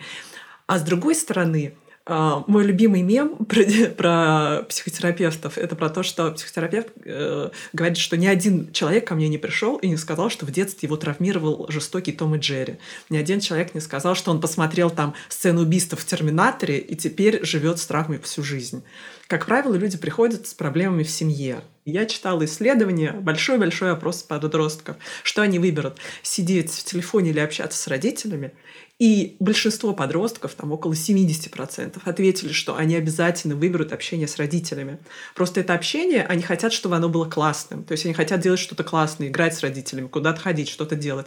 А 0.69 0.79
с 0.79 0.83
другой 0.83 1.17
стороны, 1.17 1.75
а, 2.11 2.43
мой 2.47 2.65
любимый 2.65 3.03
мем 3.03 3.37
про, 3.49 3.63
про 3.91 4.63
психотерапевтов 4.67 5.59
это 5.59 5.77
про 5.77 5.91
то, 5.91 6.03
что 6.03 6.31
психотерапевт 6.31 6.89
э, 7.05 7.51
говорит, 7.75 7.99
что 7.99 8.17
ни 8.17 8.27
один 8.27 8.73
человек 8.73 9.07
ко 9.07 9.15
мне 9.15 9.29
не 9.29 9.37
пришел 9.37 9.77
и 9.77 9.89
не 9.89 9.99
сказал, 9.99 10.31
что 10.31 10.47
в 10.47 10.51
детстве 10.51 10.87
его 10.87 10.97
травмировал 10.97 11.67
жестокий 11.69 12.13
Том 12.13 12.35
и 12.35 12.39
Джерри. 12.39 12.79
Ни 13.11 13.19
один 13.19 13.41
человек 13.41 13.75
не 13.75 13.83
сказал, 13.83 14.15
что 14.15 14.31
он 14.31 14.41
посмотрел 14.41 14.89
там 14.89 15.13
сцену 15.29 15.61
убийства 15.61 15.99
в 15.99 16.05
Терминаторе 16.07 16.79
и 16.79 16.97
теперь 16.97 17.45
живет 17.45 17.79
с 17.79 17.87
травмой 17.87 18.19
всю 18.21 18.43
жизнь. 18.43 18.83
Как 19.27 19.45
правило, 19.45 19.75
люди 19.75 19.99
приходят 19.99 20.47
с 20.47 20.55
проблемами 20.55 21.03
в 21.03 21.11
семье. 21.11 21.61
Я 21.85 22.07
читала 22.07 22.43
исследование, 22.47 23.13
большой-большой 23.13 23.93
опрос 23.93 24.23
подростков, 24.23 24.97
что 25.23 25.43
они 25.43 25.59
выберут, 25.59 25.99
сидеть 26.23 26.71
в 26.71 26.85
телефоне 26.85 27.31
или 27.31 27.41
общаться 27.41 27.79
с 27.79 27.87
родителями– 27.87 28.53
И 28.99 29.37
большинство 29.39 29.95
подростков, 29.95 30.55
там 30.55 30.73
около 30.73 30.93
70%, 30.93 32.01
ответили, 32.05 32.53
что 32.53 32.75
они 32.77 32.97
обязательно 32.97 33.55
выберут 33.55 33.93
общение 33.93 34.27
с 34.27 34.37
родителями. 34.39 34.99
Просто 35.37 35.61
это 35.61 35.75
общение, 35.75 36.25
они 36.25 36.43
хотят, 36.43 36.73
чтобы 36.73 36.97
оно 36.97 37.09
было 37.09 37.25
классным. 37.29 37.85
То 37.85 37.93
есть 37.93 38.05
они 38.07 38.15
хотят 38.15 38.41
делать 38.41 38.59
что-то 38.59 38.83
классное, 38.83 39.29
играть 39.29 39.55
с 39.55 39.61
родителями, 39.61 40.09
куда-то 40.09 40.41
ходить, 40.41 40.69
что-то 40.69 40.97
делать. 40.97 41.27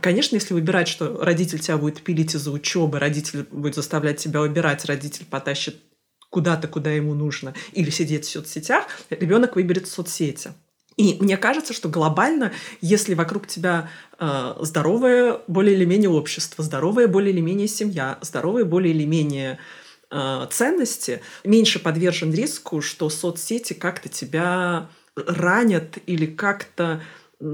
Конечно, 0.00 0.36
если 0.36 0.54
выбирать, 0.54 0.88
что 0.88 1.22
родитель 1.22 1.58
тебя 1.58 1.76
будет 1.76 2.02
пилить 2.02 2.34
из-за 2.34 2.50
учебы, 2.50 2.98
родитель 2.98 3.46
будет 3.50 3.74
заставлять 3.74 4.16
тебя 4.16 4.40
убирать, 4.40 4.86
родитель 4.86 5.26
потащит 5.26 5.76
куда-то, 6.30 6.66
куда 6.66 6.90
ему 6.90 7.12
нужно, 7.12 7.52
или 7.72 7.90
сидеть 7.90 8.24
в 8.24 8.30
соцсетях, 8.30 8.86
ребенок 9.10 9.56
выберет 9.56 9.86
соцсети. 9.86 10.52
И 10.96 11.16
мне 11.20 11.36
кажется, 11.36 11.72
что 11.72 11.88
глобально, 11.88 12.52
если 12.80 13.14
вокруг 13.14 13.46
тебя 13.46 13.90
э, 14.18 14.54
здоровое 14.60 15.40
более 15.46 15.74
или 15.74 15.84
менее 15.84 16.10
общество, 16.10 16.62
здоровая 16.62 17.08
более 17.08 17.32
или 17.32 17.40
менее 17.40 17.68
семья, 17.68 18.18
здоровые 18.20 18.64
более 18.64 18.94
или 18.94 19.04
менее 19.04 19.58
э, 20.10 20.46
ценности, 20.50 21.22
меньше 21.44 21.78
подвержен 21.78 22.32
риску, 22.32 22.82
что 22.82 23.08
соцсети 23.08 23.72
как-то 23.72 24.08
тебя 24.08 24.88
ранят 25.16 25.98
или 26.06 26.26
как-то 26.26 27.02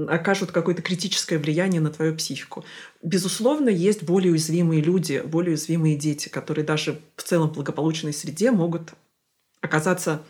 окажут 0.07 0.51
какое-то 0.51 0.81
критическое 0.81 1.37
влияние 1.37 1.81
на 1.81 1.89
твою 1.89 2.15
психику. 2.15 2.63
Безусловно, 3.01 3.69
есть 3.69 4.03
более 4.03 4.31
уязвимые 4.31 4.81
люди, 4.81 5.21
более 5.25 5.51
уязвимые 5.51 5.95
дети, 5.95 6.29
которые 6.29 6.63
даже 6.63 7.01
в 7.15 7.23
целом 7.23 7.51
благополучной 7.51 8.13
среде 8.13 8.51
могут 8.51 8.93
оказаться 9.61 10.21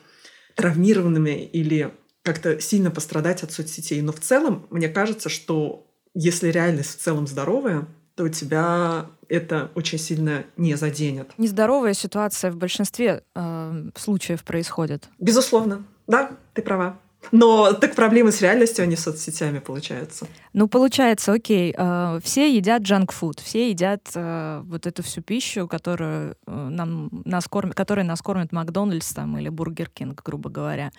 травмированными 0.56 1.43
или 1.45 1.91
как-то 2.23 2.60
сильно 2.60 2.91
пострадать 2.91 3.43
от 3.43 3.51
соцсетей. 3.51 4.01
Но 4.01 4.12
в 4.12 4.19
целом, 4.19 4.67
мне 4.69 4.89
кажется, 4.89 5.29
что 5.29 5.88
если 6.13 6.49
реальность 6.49 6.97
в 6.97 7.01
целом 7.01 7.27
здоровая, 7.27 7.88
то 8.15 8.27
тебя 8.27 9.05
это 9.29 9.71
очень 9.75 9.97
сильно 9.97 10.43
не 10.58 10.75
заденет. 10.75 11.32
Нездоровая 11.38 11.93
ситуация 11.93 12.51
в 12.51 12.58
большинстве 12.58 13.23
э, 13.36 13.89
случаев 13.95 14.43
происходит. 14.43 15.08
Безусловно. 15.19 15.86
Да, 16.08 16.32
ты 16.53 16.62
права. 16.62 16.99
Но 17.32 17.73
так 17.73 17.95
проблемы 17.95 18.32
с 18.32 18.41
реальностью, 18.41 18.84
а 18.84 18.86
не 18.88 18.95
с 18.95 19.03
соцсетями, 19.03 19.60
получается. 19.60 20.25
Ну, 20.53 20.67
получается, 20.67 21.34
окей, 21.34 21.75
э, 21.77 22.19
все 22.23 22.55
едят 22.55 22.82
junk 22.82 23.07
food, 23.07 23.39
все 23.39 23.69
едят 23.69 24.10
э, 24.15 24.62
вот 24.65 24.88
эту 24.88 25.03
всю 25.03 25.21
пищу, 25.21 25.67
которую 25.67 26.36
э, 26.47 26.69
нам, 26.69 27.10
нас 27.25 27.47
кормят, 27.47 27.75
которой 27.75 28.03
нас 28.03 28.21
кормит 28.21 28.51
Макдональдс 28.51 29.13
там, 29.13 29.38
или 29.38 29.49
Бургер 29.49 29.89
Кинг, 29.89 30.23
грубо 30.23 30.49
говоря. 30.49 30.91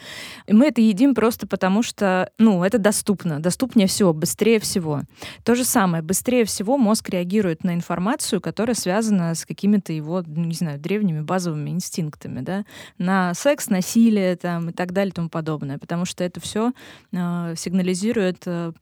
И 0.46 0.52
мы 0.52 0.68
это 0.68 0.80
едим 0.80 1.14
просто 1.14 1.48
потому, 1.48 1.82
что, 1.82 2.30
ну, 2.38 2.62
это 2.62 2.78
доступно, 2.78 3.40
доступнее 3.40 3.88
всего, 3.88 4.12
быстрее 4.12 4.60
всего. 4.60 5.02
То 5.44 5.56
же 5.56 5.64
самое, 5.64 6.02
быстрее 6.02 6.44
всего 6.44 6.78
мозг 6.78 7.08
реагирует 7.08 7.64
на 7.64 7.74
информацию, 7.74 8.40
которая 8.40 8.76
связана 8.76 9.34
с 9.34 9.44
какими-то 9.44 9.92
его, 9.92 10.22
не 10.24 10.54
знаю, 10.54 10.78
древними 10.78 11.22
базовыми 11.22 11.70
инстинктами, 11.70 12.40
да, 12.40 12.64
на 12.98 13.34
секс, 13.34 13.68
насилие 13.68 14.36
там 14.36 14.70
и 14.70 14.72
так 14.72 14.92
далее 14.92 15.10
и 15.10 15.14
тому 15.14 15.28
подобное, 15.28 15.78
потому 15.78 16.04
что 16.04 16.09
это 16.18 16.40
все 16.40 16.72
э, 17.12 17.54
сигнализирует 17.56 18.42
э, 18.46 18.72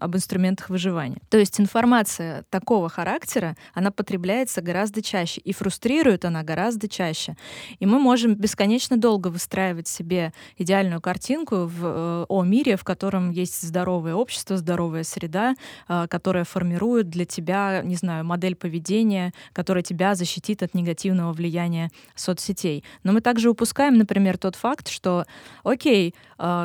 об 0.00 0.16
инструментах 0.16 0.70
выживания. 0.70 1.18
То 1.28 1.38
есть 1.38 1.60
информация 1.60 2.44
такого 2.50 2.88
характера, 2.88 3.56
она 3.74 3.90
потребляется 3.90 4.62
гораздо 4.62 5.02
чаще, 5.02 5.40
и 5.40 5.52
фрустрирует 5.52 6.24
она 6.24 6.42
гораздо 6.42 6.88
чаще. 6.88 7.36
И 7.78 7.86
мы 7.86 7.98
можем 7.98 8.34
бесконечно 8.34 8.96
долго 8.96 9.28
выстраивать 9.28 9.88
себе 9.88 10.32
идеальную 10.56 11.00
картинку 11.00 11.66
в, 11.66 11.84
э, 11.84 12.26
о 12.28 12.44
мире, 12.44 12.76
в 12.76 12.84
котором 12.84 13.30
есть 13.30 13.60
здоровое 13.62 14.14
общество, 14.14 14.56
здоровая 14.56 15.04
среда, 15.04 15.54
которая 15.86 16.44
формирует 16.44 17.08
для 17.10 17.24
тебя, 17.24 17.82
не 17.82 17.96
знаю, 17.96 18.24
модель 18.24 18.54
поведения, 18.54 19.32
которая 19.52 19.82
тебя 19.82 20.14
защитит 20.14 20.62
от 20.62 20.74
негативного 20.74 21.32
влияния 21.32 21.90
соцсетей. 22.14 22.84
Но 23.02 23.12
мы 23.12 23.20
также 23.20 23.50
упускаем, 23.50 23.98
например, 23.98 24.38
тот 24.38 24.56
факт, 24.56 24.88
что, 24.88 25.24
окей, 25.64 26.14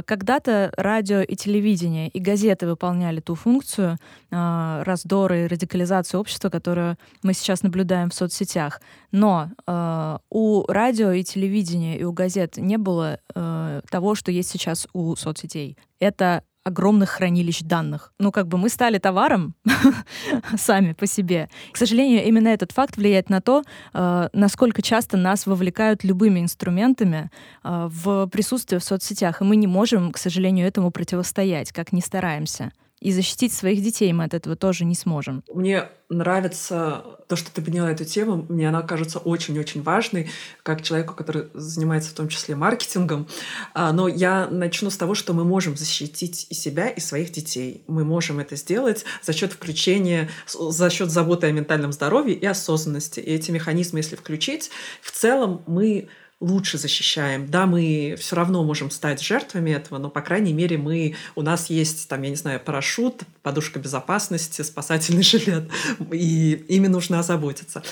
когда-то 0.05 0.71
радио 0.77 1.21
и 1.21 1.35
телевидение 1.35 2.07
и 2.07 2.19
газеты 2.19 2.67
выполняли 2.67 3.19
ту 3.19 3.35
функцию 3.35 3.97
э, 4.31 4.83
раздора 4.83 5.43
и 5.43 5.47
радикализации 5.47 6.17
общества, 6.17 6.49
которую 6.49 6.97
мы 7.23 7.33
сейчас 7.33 7.63
наблюдаем 7.63 8.09
в 8.09 8.13
соцсетях. 8.13 8.81
Но 9.11 9.49
э, 9.67 10.17
у 10.29 10.65
радио 10.67 11.11
и 11.11 11.23
телевидения 11.23 11.97
и 11.97 12.03
у 12.03 12.11
газет 12.11 12.57
не 12.57 12.77
было 12.77 13.19
э, 13.33 13.81
того, 13.89 14.15
что 14.15 14.31
есть 14.31 14.49
сейчас 14.49 14.87
у 14.93 15.15
соцсетей. 15.15 15.77
Это 15.99 16.43
огромных 16.65 17.09
хранилищ 17.11 17.61
данных. 17.61 18.11
Ну, 18.19 18.31
как 18.31 18.47
бы 18.47 18.57
мы 18.57 18.69
стали 18.69 18.97
товаром 18.97 19.53
сами 20.57 20.93
по 20.93 21.05
себе. 21.05 21.47
К 21.71 21.77
сожалению, 21.77 22.25
именно 22.25 22.47
этот 22.47 22.71
факт 22.71 22.97
влияет 22.97 23.29
на 23.29 23.39
то, 23.39 23.63
э, 23.93 24.29
насколько 24.33 24.81
часто 24.81 25.15
нас 25.15 25.45
вовлекают 25.45 26.03
любыми 26.03 26.39
инструментами 26.39 27.29
э, 27.63 27.87
в 27.89 28.27
присутствие 28.27 28.79
в 28.79 28.83
соцсетях, 28.83 29.41
и 29.41 29.45
мы 29.45 29.55
не 29.55 29.67
можем, 29.67 30.11
к 30.11 30.17
сожалению, 30.17 30.67
этому 30.67 30.89
противостоять, 30.89 31.71
как 31.71 31.93
ни 31.93 32.01
стараемся. 32.01 32.71
И 33.01 33.11
защитить 33.11 33.53
своих 33.53 33.83
детей 33.83 34.11
мы 34.13 34.23
от 34.23 34.33
этого 34.33 34.55
тоже 34.55 34.85
не 34.85 34.95
сможем. 34.95 35.43
Мне 35.53 35.89
нравится 36.09 37.03
то, 37.27 37.35
что 37.35 37.51
ты 37.51 37.61
подняла 37.61 37.91
эту 37.91 38.05
тему. 38.05 38.45
Мне 38.47 38.69
она 38.69 38.83
кажется 38.83 39.19
очень-очень 39.19 39.81
важной, 39.81 40.29
как 40.63 40.81
человеку, 40.81 41.13
который 41.13 41.47
занимается 41.53 42.11
в 42.11 42.13
том 42.13 42.29
числе 42.29 42.55
маркетингом. 42.55 43.27
А, 43.73 43.91
но 43.91 44.07
я 44.07 44.47
начну 44.47 44.89
с 44.89 44.97
того, 44.97 45.13
что 45.13 45.33
мы 45.33 45.43
можем 45.43 45.75
защитить 45.75 46.47
и 46.49 46.53
себя, 46.53 46.87
и 46.87 46.99
своих 46.99 47.31
детей. 47.31 47.83
Мы 47.87 48.05
можем 48.05 48.39
это 48.39 48.55
сделать 48.55 49.03
за 49.21 49.33
счет 49.33 49.53
включения, 49.53 50.29
за 50.47 50.89
счет 50.89 51.09
заботы 51.09 51.47
о 51.47 51.51
ментальном 51.51 51.91
здоровье 51.91 52.35
и 52.35 52.45
осознанности. 52.45 53.19
И 53.19 53.33
эти 53.33 53.51
механизмы, 53.51 53.99
если 53.99 54.15
включить, 54.15 54.71
в 55.01 55.11
целом 55.11 55.63
мы 55.67 56.07
лучше 56.41 56.77
защищаем. 56.77 57.47
Да, 57.47 57.65
мы 57.65 58.15
все 58.19 58.35
равно 58.35 58.63
можем 58.63 58.91
стать 58.91 59.21
жертвами 59.21 59.71
этого, 59.71 59.97
но, 59.97 60.09
по 60.09 60.21
крайней 60.21 60.53
мере, 60.53 60.77
мы, 60.77 61.15
у 61.35 61.41
нас 61.41 61.69
есть, 61.69 62.07
там, 62.09 62.21
я 62.23 62.29
не 62.29 62.35
знаю, 62.35 62.59
парашют, 62.59 63.23
подушка 63.41 63.79
безопасности, 63.79 64.61
спасательный 64.61 65.23
жилет, 65.23 65.69
и 66.11 66.65
ими 66.67 66.87
нужно 66.87 67.19
озаботиться. 67.19 67.83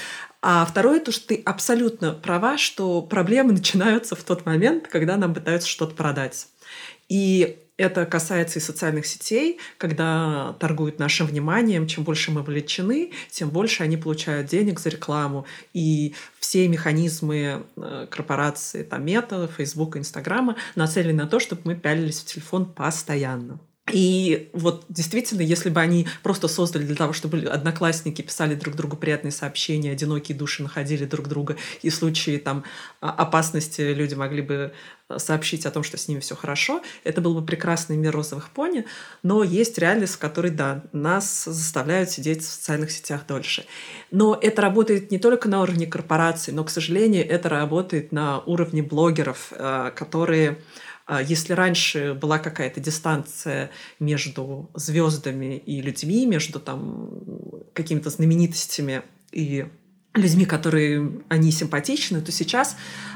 А 0.41 0.65
второе, 0.65 0.99
то, 0.99 1.11
что 1.11 1.27
ты 1.29 1.41
абсолютно 1.45 2.11
права, 2.11 2.57
что 2.57 3.01
проблемы 3.01 3.53
начинаются 3.53 4.15
в 4.15 4.23
тот 4.23 4.45
момент, 4.45 4.87
когда 4.87 5.15
нам 5.15 5.33
пытаются 5.33 5.69
что-то 5.69 5.95
продать. 5.95 6.47
И 7.07 7.62
это 7.77 8.05
касается 8.05 8.59
и 8.59 8.61
социальных 8.61 9.05
сетей, 9.05 9.59
когда 9.77 10.53
торгуют 10.59 10.99
нашим 10.99 11.27
вниманием. 11.27 11.87
Чем 11.87 12.03
больше 12.03 12.31
мы 12.31 12.41
вовлечены, 12.41 13.11
тем 13.31 13.49
больше 13.49 13.83
они 13.83 13.97
получают 13.97 14.47
денег 14.47 14.79
за 14.79 14.89
рекламу. 14.89 15.45
И 15.73 16.13
все 16.39 16.67
механизмы 16.67 17.63
э, 17.75 18.07
корпорации, 18.09 18.83
там, 18.83 19.05
Мета, 19.05 19.47
Фейсбука, 19.47 19.97
Инстаграма 19.97 20.55
нацелены 20.75 21.23
на 21.23 21.27
то, 21.27 21.39
чтобы 21.39 21.61
мы 21.65 21.75
пялились 21.75 22.19
в 22.19 22.25
телефон 22.25 22.65
постоянно. 22.65 23.59
И 23.93 24.49
вот 24.53 24.85
действительно, 24.89 25.41
если 25.41 25.69
бы 25.69 25.79
они 25.79 26.07
просто 26.23 26.47
создали 26.47 26.83
для 26.83 26.95
того, 26.95 27.13
чтобы 27.13 27.41
одноклассники 27.41 28.23
писали 28.23 28.55
друг 28.55 28.75
другу 28.75 28.97
приятные 28.97 29.31
сообщения, 29.31 29.91
одинокие 29.91 30.35
души 30.35 30.63
находили 30.63 31.05
друг 31.05 31.27
друга, 31.27 31.57
и 31.83 31.89
в 31.89 31.95
случае 31.95 32.39
там 32.39 32.63
а, 33.01 33.11
опасности 33.11 33.81
люди 33.81 34.15
могли 34.15 34.41
бы 34.41 34.73
э, 35.09 35.19
сообщить 35.19 35.67
о 35.67 35.71
том, 35.71 35.83
что 35.83 35.97
с 35.97 36.07
ними 36.07 36.21
все 36.21 36.35
хорошо, 36.35 36.81
это 37.03 37.21
был 37.21 37.35
бы 37.35 37.45
прекрасный 37.45 37.95
мир 37.95 38.13
розовых 38.13 38.49
пони, 38.49 38.85
но 39.21 39.43
есть 39.43 39.77
реальность, 39.77 40.15
в 40.15 40.17
которой, 40.17 40.49
да, 40.49 40.85
нас 40.91 41.43
заставляют 41.43 42.09
сидеть 42.09 42.41
в 42.41 42.49
социальных 42.49 42.89
сетях 42.89 43.27
дольше. 43.27 43.63
Но 44.09 44.35
это 44.41 44.63
работает 44.63 45.11
не 45.11 45.19
только 45.19 45.47
на 45.47 45.61
уровне 45.61 45.85
корпораций, 45.85 46.51
но, 46.51 46.63
к 46.63 46.71
сожалению, 46.71 47.29
это 47.29 47.47
работает 47.47 48.11
на 48.11 48.39
уровне 48.39 48.81
блогеров, 48.81 49.49
э, 49.51 49.91
которые 49.95 50.57
если 51.09 51.53
раньше 51.53 52.13
была 52.13 52.39
какая-то 52.39 52.79
дистанция 52.79 53.69
между 53.99 54.69
звездами 54.73 55.57
и 55.57 55.81
людьми, 55.81 56.25
между 56.25 56.59
там 56.59 57.09
какими-то 57.73 58.09
знаменитостями 58.09 59.03
и 59.31 59.67
людьми, 60.13 60.45
которые 60.45 61.11
они 61.27 61.51
симпатичны, 61.51 62.21
то 62.21 62.31
сейчас 62.31 62.75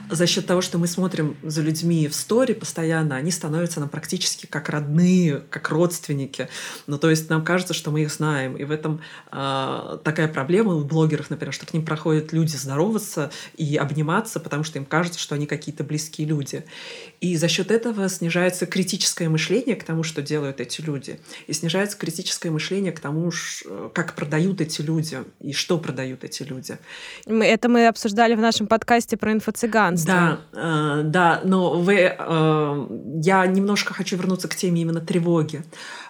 за 0.10 0.26
счет 0.26 0.46
того, 0.48 0.62
что 0.62 0.78
мы 0.78 0.88
смотрим 0.88 1.38
за 1.44 1.62
людьми 1.62 2.08
в 2.08 2.16
стори 2.16 2.54
постоянно, 2.54 3.16
они 3.16 3.30
становятся 3.30 3.80
нам 3.80 3.90
практически 3.90 4.46
как 4.46 4.70
родные, 4.70 5.44
как 5.50 5.70
родственники. 5.70 6.48
Ну, 6.88 6.98
то 6.98 7.10
есть 7.10 7.30
нам 7.30 7.44
кажется, 7.44 7.74
что 7.74 7.92
мы 7.92 8.02
их 8.02 8.12
знаем. 8.12 8.56
И 8.56 8.64
в 8.64 8.72
этом 8.72 9.02
э, 9.32 9.98
такая 10.04 10.28
проблема 10.28 10.74
у 10.76 10.84
блогеров, 10.84 11.30
например, 11.30 11.54
что 11.54 11.66
к 11.66 11.74
ним 11.74 11.86
проходят 11.86 12.32
люди 12.32 12.56
здороваться 12.56 13.32
и 13.56 13.76
обниматься, 13.76 14.40
потому 14.40 14.64
что 14.64 14.80
им 14.80 14.86
кажется, 14.86 15.20
что 15.20 15.36
они 15.36 15.46
какие-то 15.46 15.84
близкие 15.84 16.28
люди. 16.28 16.66
И 17.20 17.36
за 17.36 17.48
счет 17.48 17.70
этого 17.72 18.08
снижается 18.10 18.66
критическое 18.66 19.30
мышление 19.30 19.76
к 19.76 19.84
тому, 19.84 20.04
что 20.04 20.22
делают 20.22 20.62
эти 20.62 20.82
люди. 20.82 21.20
И 21.48 21.54
снижается 21.54 21.98
критическое 21.98 22.50
мышление 22.50 22.92
к 22.92 23.00
тому, 23.00 23.32
как 23.94 24.16
продают 24.16 24.62
эти 24.62 24.82
люди 24.82 25.20
и 25.42 25.54
что 25.54 25.78
продают 25.78 26.24
эти 26.24 26.44
люди. 26.44 26.78
Мы, 27.26 27.46
это 27.46 27.70
мы 27.70 27.88
обсуждали 27.88 28.36
в 28.36 28.40
нашем 28.40 28.68
подкасте 28.68 29.18
про 29.18 29.34
инфо-цыганство. 29.34 30.14
Да, 30.14 30.40
э, 30.54 31.02
да, 31.04 31.42
но 31.44 31.74
вы, 31.74 32.16
э, 32.18 32.88
я 33.22 33.46
немножко 33.46 33.94
хочу 33.94 34.18
вернуться 34.18 34.48
к 34.48 34.56
теме 34.56 34.82
именно 34.82 35.02
тревоги 35.02 35.64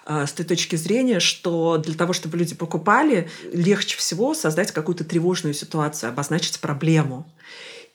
э, 0.06 0.26
с 0.26 0.32
той 0.32 0.46
точки 0.46 0.76
зрения, 0.76 1.20
что 1.20 1.78
для 1.78 1.94
того, 1.94 2.12
чтобы 2.12 2.36
люди 2.36 2.54
покупали, 2.54 3.28
легче 3.52 3.96
всего 3.96 4.34
создать 4.34 4.72
какую-то 4.72 5.04
тревожную 5.04 5.54
ситуацию, 5.54 6.10
обозначить 6.10 6.60
проблему. 6.60 7.26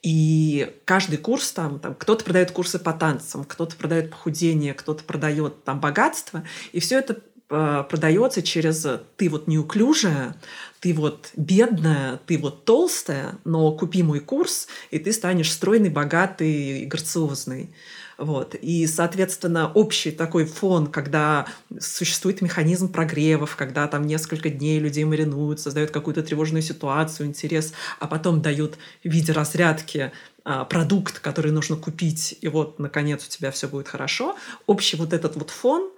И 0.03 0.69
каждый 0.83 1.17
курс 1.17 1.51
там, 1.53 1.79
там 1.79 1.95
кто-то 1.95 2.25
продает 2.25 2.51
курсы 2.51 2.77
по 2.77 2.91
танцам, 2.91 3.45
кто-то 3.45 3.77
продает 3.77 4.11
похудение, 4.11 4.73
кто-то 4.73 5.01
продает 5.05 5.63
там 5.63 5.79
богатство, 5.79 6.43
и 6.73 6.81
все 6.81 6.99
это 6.99 7.19
э, 7.49 7.85
продается 7.89 8.41
через 8.41 8.85
ты 9.15 9.29
вот 9.29 9.47
неуклюжая, 9.47 10.35
ты 10.83 10.93
вот 10.93 11.29
бедная, 11.37 12.19
ты 12.25 12.37
вот 12.37 12.65
толстая, 12.65 13.39
но 13.45 13.71
купи 13.71 14.03
мой 14.03 14.19
курс, 14.19 14.67
и 14.91 14.99
ты 14.99 15.13
станешь 15.13 15.49
стройный, 15.49 15.89
богатый 15.89 16.81
и 16.81 16.85
грациозный. 16.85 17.73
Вот. 18.17 18.53
И, 18.55 18.85
соответственно, 18.85 19.71
общий 19.71 20.11
такой 20.11 20.43
фон, 20.43 20.87
когда 20.87 21.47
существует 21.79 22.41
механизм 22.41 22.91
прогревов, 22.91 23.55
когда 23.55 23.87
там 23.87 24.05
несколько 24.05 24.49
дней 24.49 24.77
людей 24.77 25.05
маринуют, 25.05 25.61
создают 25.61 25.91
какую-то 25.91 26.21
тревожную 26.21 26.61
ситуацию, 26.61 27.27
интерес, 27.27 27.71
а 28.01 28.07
потом 28.07 28.41
дают 28.41 28.75
в 29.05 29.09
виде 29.09 29.31
разрядки 29.31 30.11
а, 30.43 30.65
продукт, 30.65 31.19
который 31.19 31.53
нужно 31.53 31.77
купить, 31.77 32.37
и 32.41 32.49
вот, 32.49 32.77
наконец, 32.77 33.25
у 33.25 33.29
тебя 33.29 33.51
все 33.51 33.69
будет 33.69 33.87
хорошо. 33.87 34.35
Общий 34.65 34.97
вот 34.97 35.13
этот 35.13 35.37
вот 35.37 35.49
фон, 35.49 35.89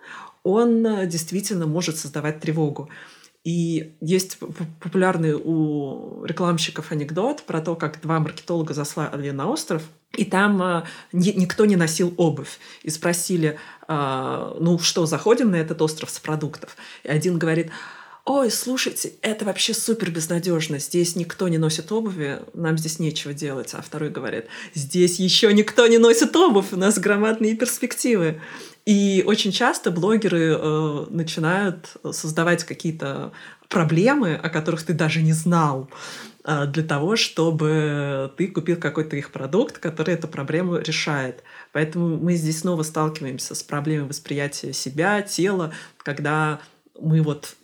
он 0.43 1.09
действительно 1.09 1.65
может 1.65 1.97
создавать 1.97 2.39
тревогу. 2.39 2.87
И 3.45 3.93
есть 4.01 4.39
популярный 4.39 5.35
у 5.35 6.25
рекламщиков 6.25 6.91
анекдот 6.91 7.43
про 7.43 7.61
то, 7.61 7.75
как 7.75 8.01
два 8.01 8.19
маркетолога 8.19 8.73
заслали 8.73 9.29
на 9.29 9.47
остров, 9.47 9.83
и 10.17 10.25
там 10.25 10.61
э, 10.63 10.83
никто 11.13 11.65
не 11.65 11.75
носил 11.75 12.11
обувь. 12.17 12.59
И 12.81 12.89
спросили, 12.89 13.59
э, 13.87 14.55
ну 14.59 14.79
что, 14.79 15.05
заходим 15.05 15.51
на 15.51 15.57
этот 15.57 15.79
остров 15.83 16.09
с 16.09 16.19
продуктов? 16.19 16.75
И 17.03 17.09
один 17.09 17.37
говорит, 17.37 17.69
ой, 18.25 18.49
слушайте, 18.49 19.13
это 19.21 19.45
вообще 19.45 19.73
супер 19.73 20.09
безнадежно. 20.09 20.79
Здесь 20.79 21.15
никто 21.15 21.47
не 21.47 21.59
носит 21.59 21.91
обуви, 21.91 22.39
нам 22.53 22.77
здесь 22.77 22.99
нечего 22.99 23.33
делать. 23.33 23.73
А 23.73 23.81
второй 23.81 24.09
говорит, 24.09 24.47
здесь 24.73 25.19
еще 25.19 25.53
никто 25.53 25.85
не 25.87 25.99
носит 25.99 26.35
обувь, 26.35 26.73
у 26.73 26.77
нас 26.77 26.97
громадные 26.97 27.55
перспективы. 27.55 28.41
И 28.85 29.23
очень 29.25 29.51
часто 29.51 29.89
блогеры 29.91 30.55
э, 30.57 31.05
начинают 31.09 31.97
создавать 32.11 32.63
какие-то 32.63 33.31
проблемы, 33.67 34.35
о 34.35 34.49
которых 34.49 34.83
ты 34.83 34.93
даже 34.93 35.21
не 35.21 35.33
знал, 35.33 35.89
э, 36.43 36.65
для 36.67 36.83
того, 36.83 37.15
чтобы 37.15 38.31
ты 38.37 38.47
купил 38.47 38.77
какой-то 38.77 39.15
их 39.15 39.31
продукт, 39.31 39.77
который 39.77 40.15
эту 40.15 40.27
проблему 40.27 40.77
решает. 40.77 41.43
Поэтому 41.71 42.17
мы 42.17 42.35
здесь 42.35 42.59
снова 42.59 42.83
сталкиваемся 42.83 43.55
с 43.55 43.63
проблемой 43.63 44.09
восприятия 44.09 44.73
себя, 44.73 45.21
тела, 45.21 45.73
когда 45.97 46.59
мы 46.99 47.21
вот 47.21 47.55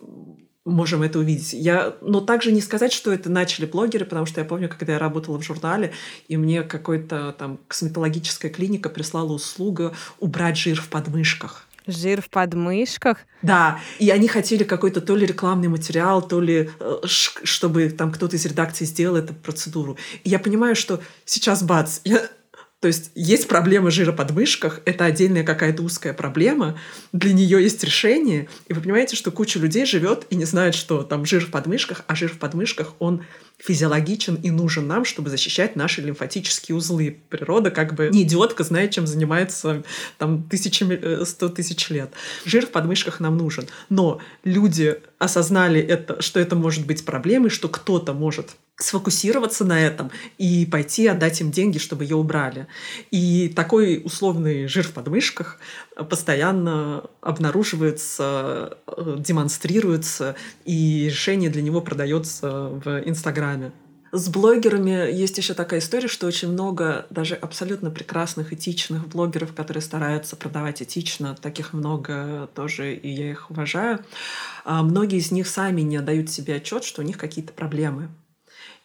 можем 0.64 1.02
это 1.02 1.18
увидеть. 1.18 1.52
Я, 1.52 1.96
но 2.00 2.20
также 2.20 2.52
не 2.52 2.60
сказать, 2.60 2.92
что 2.92 3.12
это 3.12 3.30
начали 3.30 3.66
блогеры, 3.66 4.04
потому 4.04 4.26
что 4.26 4.40
я 4.40 4.46
помню, 4.46 4.68
когда 4.68 4.94
я 4.94 4.98
работала 4.98 5.38
в 5.38 5.42
журнале, 5.42 5.92
и 6.28 6.36
мне 6.36 6.62
какой-то 6.62 7.34
там 7.38 7.58
косметологическая 7.68 8.50
клиника 8.50 8.88
прислала 8.88 9.32
услугу 9.32 9.92
убрать 10.20 10.56
жир 10.56 10.80
в 10.80 10.88
подмышках. 10.88 11.66
Жир 11.86 12.22
в 12.22 12.30
подмышках? 12.30 13.18
Да, 13.42 13.80
и 13.98 14.10
они 14.10 14.28
хотели 14.28 14.62
какой-то 14.62 15.00
то 15.00 15.16
ли 15.16 15.26
рекламный 15.26 15.66
материал, 15.66 16.22
то 16.22 16.40
ли 16.40 16.70
э, 16.78 17.00
чтобы 17.04 17.90
там 17.90 18.12
кто-то 18.12 18.36
из 18.36 18.46
редакции 18.46 18.84
сделал 18.84 19.16
эту 19.16 19.34
процедуру. 19.34 19.96
И 20.22 20.30
я 20.30 20.38
понимаю, 20.38 20.76
что 20.76 21.00
сейчас 21.24 21.64
бац, 21.64 21.98
я 22.04 22.28
то 22.82 22.88
есть 22.88 23.12
есть 23.14 23.46
проблема 23.46 23.92
жира 23.92 24.10
под 24.10 24.32
мышках, 24.32 24.80
это 24.86 25.04
отдельная 25.04 25.44
какая-то 25.44 25.84
узкая 25.84 26.12
проблема, 26.14 26.76
для 27.12 27.32
нее 27.32 27.62
есть 27.62 27.84
решение, 27.84 28.48
и 28.66 28.72
вы 28.72 28.80
понимаете, 28.80 29.14
что 29.14 29.30
куча 29.30 29.60
людей 29.60 29.86
живет 29.86 30.26
и 30.30 30.34
не 30.34 30.44
знает, 30.44 30.74
что 30.74 31.04
там 31.04 31.24
жир 31.24 31.46
в 31.46 31.50
подмышках, 31.52 32.02
а 32.08 32.16
жир 32.16 32.32
в 32.32 32.40
подмышках, 32.40 32.94
он 32.98 33.22
физиологичен 33.58 34.34
и 34.34 34.50
нужен 34.50 34.88
нам, 34.88 35.04
чтобы 35.04 35.30
защищать 35.30 35.76
наши 35.76 36.00
лимфатические 36.00 36.74
узлы. 36.74 37.18
Природа 37.28 37.70
как 37.70 37.94
бы 37.94 38.10
не 38.12 38.24
идиотка, 38.24 38.64
знает, 38.64 38.90
чем 38.90 39.06
занимается 39.06 39.84
там 40.18 40.42
тысячами, 40.42 40.98
э, 41.00 41.24
сто 41.24 41.48
тысяч 41.48 41.88
лет. 41.88 42.12
Жир 42.44 42.66
в 42.66 42.70
подмышках 42.70 43.20
нам 43.20 43.36
нужен. 43.36 43.68
Но 43.90 44.20
люди 44.42 44.98
осознали 45.20 45.80
это, 45.80 46.20
что 46.20 46.40
это 46.40 46.56
может 46.56 46.84
быть 46.84 47.04
проблемой, 47.04 47.50
что 47.50 47.68
кто-то 47.68 48.12
может 48.12 48.56
сфокусироваться 48.76 49.64
на 49.64 49.80
этом 49.80 50.10
и 50.38 50.66
пойти 50.66 51.06
отдать 51.06 51.40
им 51.40 51.50
деньги, 51.50 51.78
чтобы 51.78 52.04
ее 52.04 52.16
убрали. 52.16 52.66
И 53.10 53.52
такой 53.54 54.02
условный 54.04 54.66
жир 54.66 54.86
в 54.86 54.92
подмышках 54.92 55.58
постоянно 56.10 57.04
обнаруживается, 57.20 58.78
э, 58.86 59.16
демонстрируется, 59.18 60.36
и 60.64 61.06
решение 61.06 61.50
для 61.50 61.62
него 61.62 61.80
продается 61.80 62.50
в 62.50 63.02
Инстаграме. 63.04 63.72
С 64.14 64.28
блогерами 64.28 65.10
есть 65.10 65.38
еще 65.38 65.54
такая 65.54 65.80
история, 65.80 66.06
что 66.06 66.26
очень 66.26 66.52
много 66.52 67.06
даже 67.08 67.34
абсолютно 67.34 67.90
прекрасных, 67.90 68.52
этичных 68.52 69.08
блогеров, 69.08 69.54
которые 69.54 69.82
стараются 69.82 70.36
продавать 70.36 70.82
этично, 70.82 71.34
таких 71.34 71.72
много 71.72 72.50
тоже, 72.54 72.94
и 72.94 73.08
я 73.08 73.30
их 73.30 73.50
уважаю. 73.50 74.04
А 74.66 74.82
многие 74.82 75.16
из 75.16 75.30
них 75.30 75.48
сами 75.48 75.80
не 75.80 75.96
отдают 75.96 76.28
себе 76.28 76.56
отчет, 76.56 76.84
что 76.84 77.00
у 77.00 77.04
них 77.06 77.16
какие-то 77.16 77.54
проблемы. 77.54 78.10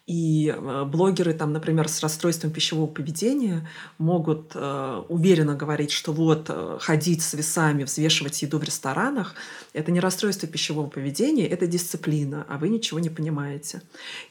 И 0.08 0.48
э, 0.48 0.84
блогеры, 0.84 1.34
там, 1.34 1.52
например, 1.52 1.86
с 1.86 2.00
расстройством 2.00 2.50
пищевого 2.50 2.86
поведения 2.86 3.68
могут 3.98 4.52
э, 4.54 5.02
уверенно 5.06 5.54
говорить, 5.54 5.90
что 5.90 6.14
вот 6.14 6.46
э, 6.48 6.78
ходить 6.80 7.20
с 7.20 7.34
весами, 7.34 7.84
взвешивать 7.84 8.40
еду 8.40 8.58
в 8.58 8.64
ресторанах– 8.64 9.34
это 9.74 9.92
не 9.92 10.00
расстройство 10.00 10.48
пищевого 10.48 10.88
поведения, 10.88 11.46
это 11.46 11.66
дисциплина, 11.66 12.46
а 12.48 12.56
вы 12.56 12.70
ничего 12.70 12.98
не 13.00 13.10
понимаете. 13.10 13.82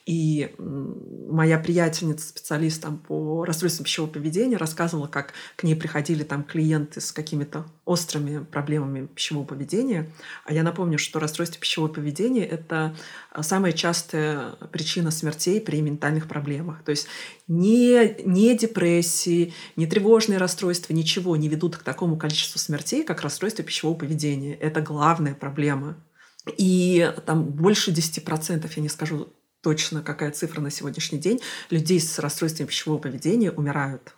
И 0.08 0.52
моя 0.58 1.60
приятельница, 1.60 2.30
специалист 2.30 2.82
там, 2.82 2.98
по 2.98 3.46
расстройствам 3.46 3.86
пищевого 3.86 4.10
поведения, 4.10 4.58
рассказывала, 4.58 5.06
как 5.06 5.34
к 5.56 5.64
ней 5.64 5.76
приходили 5.76 6.24
там 6.24 6.44
клиенты 6.44 7.02
с 7.02 7.12
какими-то 7.12 7.66
острыми 7.88 8.44
проблемами 8.44 9.08
пищевого 9.08 9.46
поведения. 9.46 10.12
А 10.46 10.54
я 10.54 10.62
напомню, 10.62 11.00
что 11.00 11.20
расстройство 11.20 11.60
пищевого 11.60 11.92
поведения– 11.92 12.46
это 12.46 12.96
самая 13.42 13.72
частая 13.72 14.52
причина 14.72 15.10
смертей 15.10 15.62
при 15.62 15.82
ментальных 15.82 16.28
проблемах. 16.28 16.84
То 16.84 16.92
есть 16.92 17.08
не, 17.48 18.22
не 18.26 18.58
депрессии, 18.58 19.54
не 19.78 19.88
тревожные 19.88 20.38
расстройства, 20.38 20.94
ничего 20.94 21.38
не 21.38 21.48
ведут 21.48 21.78
к 21.78 21.84
такому 21.84 22.18
количеству 22.18 22.60
смертей, 22.60 23.04
как 23.04 23.22
расстройство 23.22 23.64
пищевого 23.64 23.96
поведения. 23.96 24.54
Это 24.56 24.82
главная 24.82 25.34
проблема. 25.34 25.96
И 26.58 27.12
там 27.26 27.46
больше 27.46 27.92
10%, 27.92 28.70
я 28.76 28.82
не 28.82 28.90
скажу 28.90 29.34
точно, 29.62 30.02
какая 30.02 30.32
цифра 30.32 30.62
на 30.62 30.72
сегодняшний 30.72 31.20
день, 31.20 31.40
людей 31.70 32.00
с 32.00 32.20
расстройством 32.20 32.68
пищевого 32.68 33.00
поведения 33.00 33.52
умирают. 33.52 34.14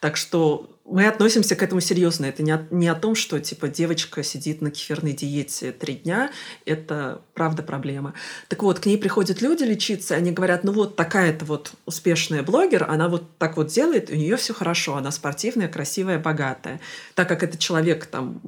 Так 0.00 0.16
что 0.16 0.70
мы 0.84 1.06
относимся 1.06 1.56
к 1.56 1.62
этому 1.62 1.80
серьезно. 1.80 2.26
Это 2.26 2.42
не 2.42 2.52
о, 2.52 2.66
не 2.70 2.88
о 2.88 2.94
том, 2.94 3.14
что 3.14 3.40
типа 3.40 3.68
девочка 3.68 4.22
сидит 4.22 4.62
на 4.62 4.70
кефирной 4.70 5.12
диете 5.12 5.72
три 5.72 5.94
дня. 5.94 6.30
Это 6.64 7.22
правда 7.34 7.62
проблема. 7.62 8.14
Так 8.48 8.62
вот, 8.62 8.78
к 8.78 8.86
ней 8.86 8.98
приходят 8.98 9.42
люди 9.42 9.64
лечиться, 9.64 10.14
они 10.14 10.30
говорят, 10.30 10.64
ну 10.64 10.72
вот 10.72 10.96
такая-то 10.96 11.44
вот 11.44 11.72
успешная 11.86 12.42
блогер, 12.42 12.88
она 12.88 13.08
вот 13.08 13.36
так 13.38 13.56
вот 13.56 13.68
делает, 13.68 14.10
у 14.10 14.14
нее 14.14 14.36
все 14.36 14.54
хорошо, 14.54 14.96
она 14.96 15.10
спортивная, 15.10 15.68
красивая, 15.68 16.18
богатая. 16.18 16.80
Так 17.14 17.28
как 17.28 17.42
это 17.42 17.58
человек 17.58 18.06
там 18.06 18.40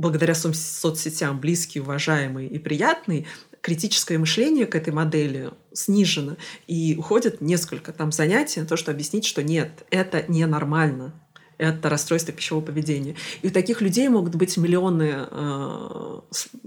благодаря 0.00 0.34
соцсетям 0.34 1.40
близкий, 1.40 1.80
уважаемый 1.80 2.46
и 2.46 2.58
приятный, 2.58 3.26
критическое 3.70 4.18
мышление 4.18 4.66
к 4.66 4.74
этой 4.74 4.92
модели 4.92 5.52
снижено, 5.72 6.36
и 6.66 6.96
уходит 6.98 7.40
несколько 7.40 7.92
там 7.92 8.10
занятий 8.10 8.58
на 8.58 8.66
то, 8.66 8.76
что 8.76 8.90
объяснить, 8.90 9.24
что 9.24 9.44
нет, 9.44 9.86
это 9.90 10.24
ненормально 10.26 11.14
это 11.56 11.90
расстройство 11.90 12.32
пищевого 12.32 12.64
поведения. 12.64 13.16
И 13.42 13.48
у 13.48 13.50
таких 13.50 13.82
людей 13.82 14.08
могут 14.08 14.34
быть 14.34 14.56
миллионы 14.56 15.26
э, 15.30 16.20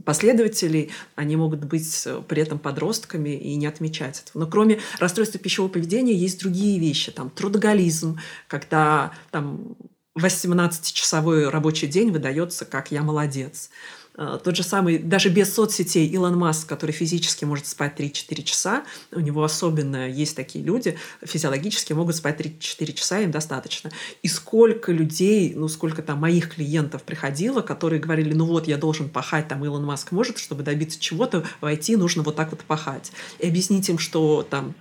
последователей, 0.05 0.91
они 1.15 1.35
могут 1.35 1.65
быть 1.65 2.07
при 2.27 2.43
этом 2.43 2.59
подростками 2.59 3.31
и 3.31 3.55
не 3.55 3.65
отмечать 3.65 4.23
этого. 4.23 4.43
Но 4.43 4.51
кроме 4.51 4.79
расстройства 4.99 5.39
пищевого 5.39 5.71
поведения 5.71 6.13
есть 6.13 6.39
другие 6.39 6.79
вещи, 6.79 7.11
там 7.11 7.31
трудоголизм, 7.31 8.19
когда 8.47 9.13
там 9.31 9.77
18-часовой 10.15 11.49
рабочий 11.49 11.87
день 11.87 12.11
выдается 12.11 12.63
как 12.65 12.91
«я 12.91 13.01
молодец». 13.01 13.71
Э, 14.15 14.37
тот 14.43 14.55
же 14.55 14.63
самый, 14.63 14.99
даже 14.99 15.29
без 15.29 15.53
соцсетей, 15.53 16.07
Илон 16.07 16.37
Маск, 16.37 16.67
который 16.67 16.91
физически 16.91 17.45
может 17.45 17.65
спать 17.67 17.99
3-4 17.99 18.43
часа, 18.43 18.83
у 19.11 19.19
него 19.19 19.43
особенно 19.43 20.09
есть 20.09 20.35
такие 20.35 20.63
люди, 20.63 20.97
физиологически 21.23 21.93
могут 21.93 22.15
спать 22.15 22.39
3-4 22.39 22.93
часа, 22.93 23.19
им 23.19 23.31
достаточно. 23.31 23.91
И 24.21 24.27
сколько 24.27 24.91
людей, 24.91 25.53
ну 25.55 25.67
сколько 25.67 26.01
там 26.01 26.19
моих 26.19 26.53
клиентов 26.55 27.03
приходило, 27.03 27.61
которые 27.61 27.99
говорили, 27.99 28.33
ну 28.33 28.45
вот 28.45 28.67
я 28.67 28.77
должен 28.77 29.09
пахать, 29.09 29.47
там 29.47 29.65
Илон 29.65 29.83
Маск 29.85 30.11
может, 30.11 30.37
чтобы 30.37 30.63
добиться 30.63 30.99
чего-то, 30.99 31.43
войти 31.59 31.95
нужно 31.95 32.21
вот 32.23 32.35
так 32.35 32.51
вот 32.51 32.61
пахать. 32.61 33.11
И 33.39 33.47
объяснить 33.47 33.89
им, 33.89 33.97
что 33.97 34.45
там 34.47 34.75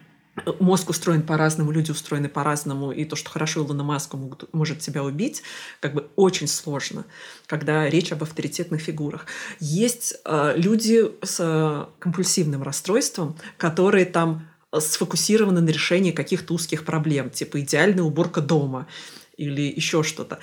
мозг 0.61 0.91
устроен 0.91 1.23
по-разному, 1.23 1.73
люди 1.73 1.91
устроены 1.91 2.29
по-разному, 2.29 2.91
и 2.91 3.05
то, 3.05 3.17
что 3.17 3.31
хорошо 3.31 3.61
Илона 3.61 3.85
Маска 3.85 4.19
может 4.53 4.81
тебя 4.81 5.05
убить, 5.05 5.43
как 5.81 5.95
бы 5.95 6.09
очень 6.17 6.49
сложно, 6.49 7.05
когда 7.47 7.89
речь 7.89 8.13
об 8.13 8.23
авторитетных 8.23 8.81
фигурах. 8.81 9.27
Есть 9.61 10.15
э, 10.25 10.55
люди 10.57 11.11
с 11.23 11.37
э, 11.39 11.87
компульсивным 11.99 12.63
расстройством, 12.63 13.37
которые 13.59 14.07
там 14.07 14.49
сфокусированы 14.77 15.61
на 15.61 15.69
решении 15.69 16.13
каких-то 16.13 16.55
узких 16.55 16.85
проблем, 16.85 17.29
типа 17.29 17.61
идеальная 17.61 18.05
уборка 18.05 18.41
дома 18.41 18.89
или 19.37 19.63
еще 19.63 20.03
что-то, 20.03 20.39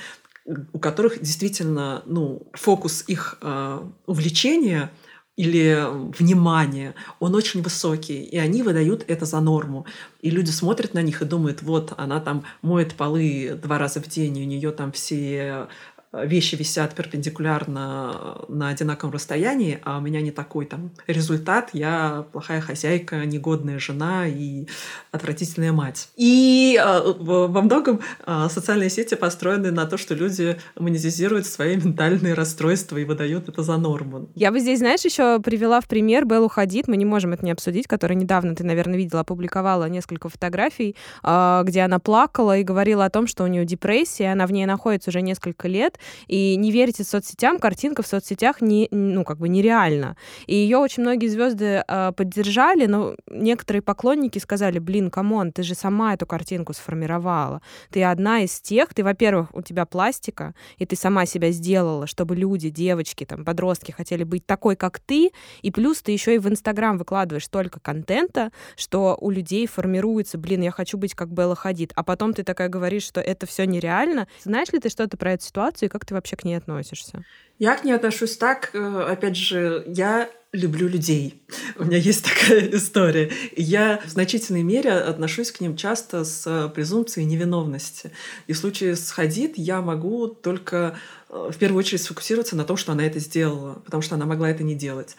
у 0.46 0.78
которых 0.78 1.20
действительно 1.20 2.04
ну, 2.06 2.48
фокус 2.54 3.04
их 3.08 3.40
э, 3.42 3.82
увлечения– 4.06 4.92
или 5.40 5.88
внимание, 6.20 6.96
он 7.22 7.34
очень 7.34 7.62
высокий, 7.62 8.24
и 8.24 8.38
они 8.38 8.62
выдают 8.62 9.06
это 9.08 9.26
за 9.26 9.40
норму. 9.40 9.86
И 10.20 10.32
люди 10.32 10.50
смотрят 10.50 10.94
на 10.94 11.02
них 11.02 11.22
и 11.22 11.26
думают, 11.26 11.62
вот 11.62 11.94
она 11.96 12.20
там 12.20 12.44
моет 12.62 12.94
полы 12.96 13.58
два 13.64 13.78
раза 13.78 14.02
в 14.02 14.08
день, 14.10 14.38
и 14.38 14.44
у 14.44 14.46
нее 14.46 14.72
там 14.72 14.92
все 14.92 15.70
вещи 16.12 16.56
висят 16.56 16.96
перпендикулярно 16.96 18.46
на 18.48 18.70
одинаковом 18.70 19.14
расстоянии, 19.14 19.80
а 19.84 20.00
у 20.00 20.02
меня 20.02 20.22
не 20.22 20.32
такой 20.32 20.66
там 20.66 20.92
результат, 21.08 21.70
я 21.74 22.26
плохая 22.32 22.62
хозяйка, 22.62 23.26
негодная 23.26 23.78
жена 23.78 24.28
и 24.28 24.68
отвратительная 25.12 25.72
мать. 25.72 26.10
И 26.16 26.80
э, 26.82 27.14
во 27.20 27.62
многом 27.62 28.02
э, 28.26 28.48
социальные 28.50 28.90
сети 28.90 29.16
построены 29.16 29.72
на 29.72 29.86
то, 29.86 29.98
что 29.98 30.16
люди 30.16 30.58
монетизируют 30.76 31.46
свои 31.46 31.76
ментальные 31.76 32.34
расстройства 32.34 32.98
и 32.98 33.06
выдают 33.06 33.48
это 33.48 33.62
за 33.62 33.78
норму. 33.78 34.30
Я 34.34 34.52
бы 34.52 34.60
здесь, 34.60 34.80
знаешь, 34.80 35.06
еще 35.06 35.40
привела 35.40 35.80
в 35.80 35.88
пример 35.88 36.26
Беллу 36.26 36.50
Хадид, 36.50 36.88
мы 36.88 36.98
не 36.98 37.06
можем 37.06 37.34
это 37.34 37.46
не 37.46 37.52
обсудить, 37.52 37.88
которая 37.88 38.18
недавно, 38.18 38.56
ты, 38.56 38.64
наверное, 38.64 38.98
видела, 38.98 39.22
опубликовала 39.22 39.88
несколько 39.88 40.28
фотографий, 40.30 40.96
э, 41.24 41.62
где 41.66 41.82
она 41.82 42.00
плакала 42.00 42.58
и 42.58 42.64
говорила 42.64 43.06
о 43.06 43.12
том, 43.12 43.28
что 43.28 43.44
у 43.44 43.48
нее 43.48 43.64
депрессия, 43.64 44.32
она 44.32 44.48
в 44.48 44.52
ней 44.52 44.66
находится 44.66 45.12
уже 45.12 45.22
несколько 45.22 45.68
лет, 45.68 45.99
и 46.28 46.56
не 46.56 46.72
верите 46.72 47.04
соцсетям, 47.04 47.60
картинка 47.60 48.04
в 48.04 48.08
соцсетях 48.08 48.62
не, 48.62 48.88
ну, 48.92 49.24
как 49.24 49.38
бы 49.38 49.50
нереально. 49.50 50.16
И 50.48 50.56
ее 50.56 50.78
очень 50.78 51.04
многие 51.04 51.28
звезды 51.28 51.84
э, 51.88 52.12
поддержали, 52.16 52.86
но 52.86 53.16
некоторые 53.30 53.82
поклонники 53.82 54.40
сказали, 54.40 54.80
блин, 54.80 55.10
come 55.10 55.34
on, 55.34 55.52
ты 55.52 55.64
же 55.64 55.76
сама 55.76 56.14
эту 56.14 56.26
картинку 56.26 56.74
сформировала. 56.74 57.62
Ты 57.92 58.04
одна 58.04 58.42
из 58.42 58.60
тех, 58.62 58.94
ты, 58.94 59.04
во-первых, 59.04 59.54
у 59.54 59.62
тебя 59.62 59.86
пластика, 59.86 60.54
и 60.78 60.86
ты 60.86 60.96
сама 60.96 61.26
себя 61.26 61.52
сделала, 61.52 62.08
чтобы 62.08 62.36
люди, 62.36 62.70
девочки, 62.70 63.26
там, 63.26 63.46
подростки 63.46 63.92
хотели 63.92 64.24
быть 64.24 64.46
такой, 64.46 64.76
как 64.76 65.00
ты, 65.00 65.32
и 65.62 65.72
плюс 65.72 66.02
ты 66.02 66.12
еще 66.12 66.36
и 66.36 66.40
в 66.40 66.48
Инстаграм 66.48 66.98
выкладываешь 66.98 67.46
столько 67.46 67.80
контента, 67.80 68.52
что 68.76 69.18
у 69.20 69.30
людей 69.30 69.68
формируется, 69.68 70.38
блин, 70.38 70.62
я 70.62 70.72
хочу 70.72 70.98
быть 70.98 71.16
как 71.16 71.30
Белла 71.32 71.56
Хадид, 71.56 71.92
а 71.96 72.04
потом 72.04 72.34
ты 72.34 72.44
такая 72.44 72.70
говоришь, 72.70 73.04
что 73.04 73.22
это 73.22 73.46
все 73.46 73.66
нереально. 73.66 74.28
Знаешь 74.44 74.70
ли 74.72 74.80
ты 74.80 74.90
что-то 74.90 75.18
про 75.18 75.34
эту 75.34 75.46
ситуацию, 75.46 75.89
как 75.90 76.06
ты 76.06 76.14
вообще 76.14 76.36
к 76.36 76.44
ней 76.44 76.56
относишься? 76.56 77.24
Я 77.58 77.76
к 77.76 77.84
ней 77.84 77.94
отношусь 77.94 78.38
так, 78.38 78.72
э, 78.74 79.06
опять 79.10 79.36
же, 79.36 79.84
я 79.88 80.30
люблю 80.52 80.88
людей. 80.88 81.44
У 81.78 81.84
меня 81.84 81.98
есть 81.98 82.26
такая 82.34 82.70
история. 82.72 83.32
Я 83.56 84.02
в 84.06 84.10
значительной 84.10 84.64
мере 84.64 84.92
отношусь 84.92 85.52
к 85.52 85.60
ним 85.60 85.76
часто 85.76 86.24
с 86.24 86.72
презумпцией 86.74 87.28
невиновности. 87.28 88.12
И 88.48 88.54
в 88.54 88.58
случае 88.58 88.96
с 88.96 89.12
Хадид 89.12 89.58
я 89.58 89.82
могу 89.82 90.28
только 90.28 90.98
э, 91.30 91.50
в 91.52 91.58
первую 91.58 91.80
очередь 91.80 92.02
сфокусироваться 92.02 92.56
на 92.56 92.66
том, 92.66 92.78
что 92.78 92.92
она 92.92 93.06
это 93.06 93.20
сделала, 93.20 93.76
потому 93.86 94.02
что 94.02 94.16
она 94.16 94.26
могла 94.26 94.50
это 94.50 94.64
не 94.64 94.76
делать. 94.76 95.16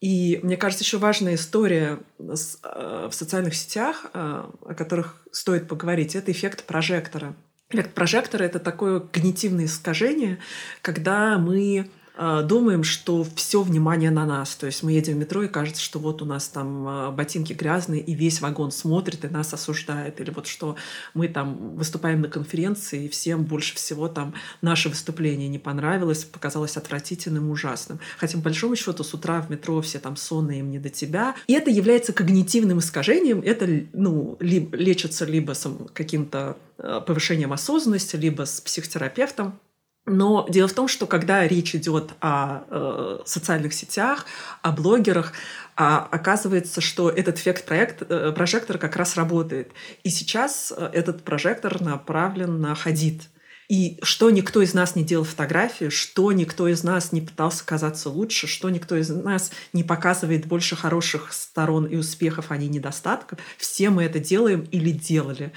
И 0.00 0.40
мне 0.42 0.56
кажется, 0.56 0.84
еще 0.84 0.98
важная 0.98 1.34
история 1.34 1.98
э, 2.18 3.08
в 3.10 3.12
социальных 3.12 3.54
сетях, 3.54 4.06
о 4.12 4.74
которых 4.76 5.22
стоит 5.32 5.68
поговорить, 5.68 6.14
это 6.14 6.32
эффект 6.32 6.64
прожектора. 6.64 7.34
Эффект 7.72 7.94
прожектора— 7.94 8.42
это 8.44 8.58
такое 8.58 8.98
когнитивное 8.98 9.66
искажение, 9.66 10.38
когда 10.82 11.38
мы 11.38 11.88
думаем, 12.16 12.84
что 12.84 13.26
все 13.36 13.62
внимание 13.62 14.10
на 14.10 14.26
нас. 14.26 14.54
То 14.56 14.66
есть 14.66 14.82
мы 14.82 14.92
едем 14.92 15.14
в 15.14 15.16
метро, 15.16 15.42
и 15.42 15.48
кажется, 15.48 15.82
что 15.82 15.98
вот 15.98 16.22
у 16.22 16.24
нас 16.24 16.48
там 16.48 16.86
а, 16.86 17.10
ботинки 17.10 17.52
грязные, 17.52 18.02
и 18.02 18.14
весь 18.14 18.40
вагон 18.40 18.72
смотрит 18.72 19.24
и 19.24 19.28
нас 19.28 19.54
осуждает. 19.54 20.20
Или 20.20 20.30
вот 20.30 20.46
что 20.46 20.76
мы 21.14 21.28
там 21.28 21.76
выступаем 21.76 22.20
на 22.20 22.28
конференции, 22.28 23.04
и 23.04 23.08
всем 23.08 23.44
больше 23.44 23.74
всего 23.74 24.08
там 24.08 24.34
наше 24.60 24.88
выступление 24.88 25.48
не 25.48 25.58
понравилось, 25.58 26.24
показалось 26.24 26.76
отвратительным, 26.76 27.50
ужасным. 27.50 28.00
Хотя, 28.18 28.38
по 28.38 28.44
большому 28.44 28.76
счету, 28.76 29.04
с 29.04 29.14
утра 29.14 29.40
в 29.40 29.50
метро 29.50 29.80
все 29.80 29.98
там 29.98 30.16
сонные, 30.16 30.60
им 30.60 30.70
не 30.70 30.78
до 30.78 30.90
тебя. 30.90 31.34
И 31.46 31.54
это 31.54 31.70
является 31.70 32.12
когнитивным 32.12 32.80
искажением. 32.80 33.40
Это 33.40 33.66
ну, 33.92 34.36
ли, 34.40 34.68
лечится 34.72 35.24
либо 35.24 35.54
каким-то 35.92 36.56
а, 36.78 37.00
повышением 37.00 37.52
осознанности, 37.52 38.16
либо 38.16 38.44
с 38.44 38.60
психотерапевтом. 38.60 39.58
Но 40.06 40.46
дело 40.48 40.66
в 40.66 40.72
том, 40.72 40.88
что 40.88 41.06
когда 41.06 41.46
речь 41.46 41.74
идет 41.74 42.12
о 42.20 42.64
э, 42.68 43.18
социальных 43.26 43.74
сетях, 43.74 44.26
о 44.62 44.72
блогерах, 44.72 45.32
а 45.76 46.08
оказывается, 46.10 46.80
что 46.80 47.10
этот 47.10 47.38
эффект 47.38 47.66
проект, 47.66 48.02
э, 48.02 48.32
прожектора 48.32 48.78
как 48.78 48.96
раз 48.96 49.16
работает. 49.16 49.72
И 50.02 50.10
сейчас 50.10 50.72
э, 50.76 50.90
этот 50.92 51.22
прожектор 51.22 51.80
направлен 51.80 52.60
на 52.60 52.74
Хадид. 52.74 53.22
И 53.70 54.00
что 54.02 54.30
никто 54.30 54.62
из 54.62 54.74
нас 54.74 54.96
не 54.96 55.04
делал 55.04 55.24
фотографии, 55.24 55.90
что 55.90 56.32
никто 56.32 56.66
из 56.66 56.82
нас 56.82 57.12
не 57.12 57.20
пытался 57.20 57.64
казаться 57.64 58.10
лучше, 58.10 58.48
что 58.48 58.68
никто 58.68 58.96
из 58.96 59.10
нас 59.10 59.52
не 59.72 59.84
показывает 59.84 60.46
больше 60.46 60.74
хороших 60.74 61.32
сторон 61.32 61.86
и 61.86 61.94
успехов, 61.94 62.46
а 62.48 62.56
не 62.56 62.66
недостатков, 62.66 63.38
все 63.58 63.90
мы 63.90 64.02
это 64.02 64.18
делаем 64.18 64.66
или 64.72 64.90
делали. 64.90 65.52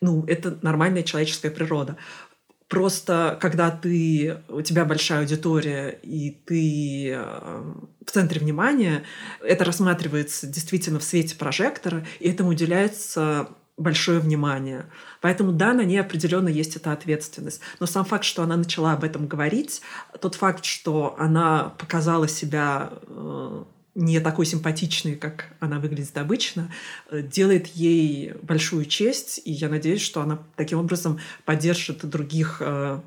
Ну, 0.00 0.24
это 0.26 0.58
нормальная 0.62 1.02
человеческая 1.02 1.50
природа. 1.50 1.98
Просто 2.70 3.36
когда 3.40 3.72
ты, 3.72 4.38
у 4.48 4.62
тебя 4.62 4.84
большая 4.84 5.22
аудитория, 5.22 5.88
и 6.04 6.30
ты 6.30 7.10
э, 7.10 7.62
в 8.06 8.10
центре 8.12 8.40
внимания, 8.40 9.02
это 9.42 9.64
рассматривается 9.64 10.46
действительно 10.46 11.00
в 11.00 11.02
свете 11.02 11.34
прожектора, 11.34 12.06
и 12.20 12.30
этому 12.30 12.50
уделяется 12.50 13.48
большое 13.76 14.20
внимание. 14.20 14.86
Поэтому 15.20 15.50
да, 15.50 15.72
на 15.72 15.80
ней 15.80 15.98
определенно 15.98 16.48
есть 16.48 16.76
эта 16.76 16.92
ответственность. 16.92 17.60
Но 17.80 17.86
сам 17.86 18.04
факт, 18.04 18.24
что 18.24 18.44
она 18.44 18.56
начала 18.56 18.92
об 18.92 19.02
этом 19.02 19.26
говорить, 19.26 19.82
тот 20.20 20.36
факт, 20.36 20.64
что 20.64 21.16
она 21.18 21.74
показала 21.76 22.28
себя 22.28 22.90
э, 23.02 23.64
не 23.94 24.20
такой 24.20 24.46
симпатичной, 24.46 25.16
как 25.16 25.52
она 25.60 25.80
выглядит 25.80 26.16
обычно, 26.16 26.70
э, 27.10 27.22
делает 27.22 27.66
ей 27.68 28.34
большую 28.42 28.84
честь, 28.84 29.40
и 29.44 29.52
я 29.52 29.68
надеюсь, 29.68 30.02
что 30.02 30.22
она 30.22 30.38
таким 30.56 30.78
образом 30.78 31.18
поддержит 31.44 32.08
других 32.08 32.58
э, 32.60 33.00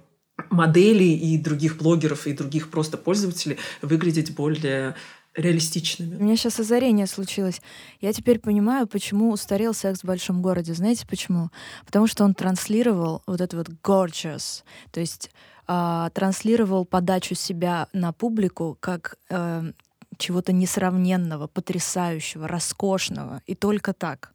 моделей 0.49 1.15
и 1.15 1.37
других 1.37 1.77
блогеров 1.77 2.27
и 2.27 2.33
других 2.33 2.69
просто 2.69 2.97
пользователей 2.97 3.57
выглядеть 3.81 4.35
более 4.35 4.95
реалистичными. 5.35 6.15
У 6.17 6.23
меня 6.23 6.35
сейчас 6.35 6.59
озарение 6.59 7.07
случилось. 7.07 7.61
Я 8.01 8.13
теперь 8.13 8.39
понимаю, 8.39 8.87
почему 8.87 9.31
устарел 9.31 9.73
секс 9.73 10.01
в 10.01 10.05
большом 10.05 10.41
городе. 10.41 10.73
Знаете 10.73 11.07
почему? 11.07 11.49
Потому 11.85 12.07
что 12.07 12.23
он 12.23 12.35
транслировал 12.35 13.23
вот 13.25 13.41
это 13.41 13.57
вот 13.57 13.69
gorgeous, 13.83 14.63
то 14.91 14.99
есть 14.99 15.31
э, 15.67 16.09
транслировал 16.13 16.85
подачу 16.85 17.35
себя 17.35 17.87
на 17.93 18.11
публику 18.11 18.77
как 18.79 19.17
э, 19.29 19.71
чего-то 20.17 20.51
несравненного, 20.53 21.47
потрясающего, 21.47 22.47
роскошного. 22.47 23.41
И 23.45 23.55
только 23.55 23.93
так. 23.93 24.32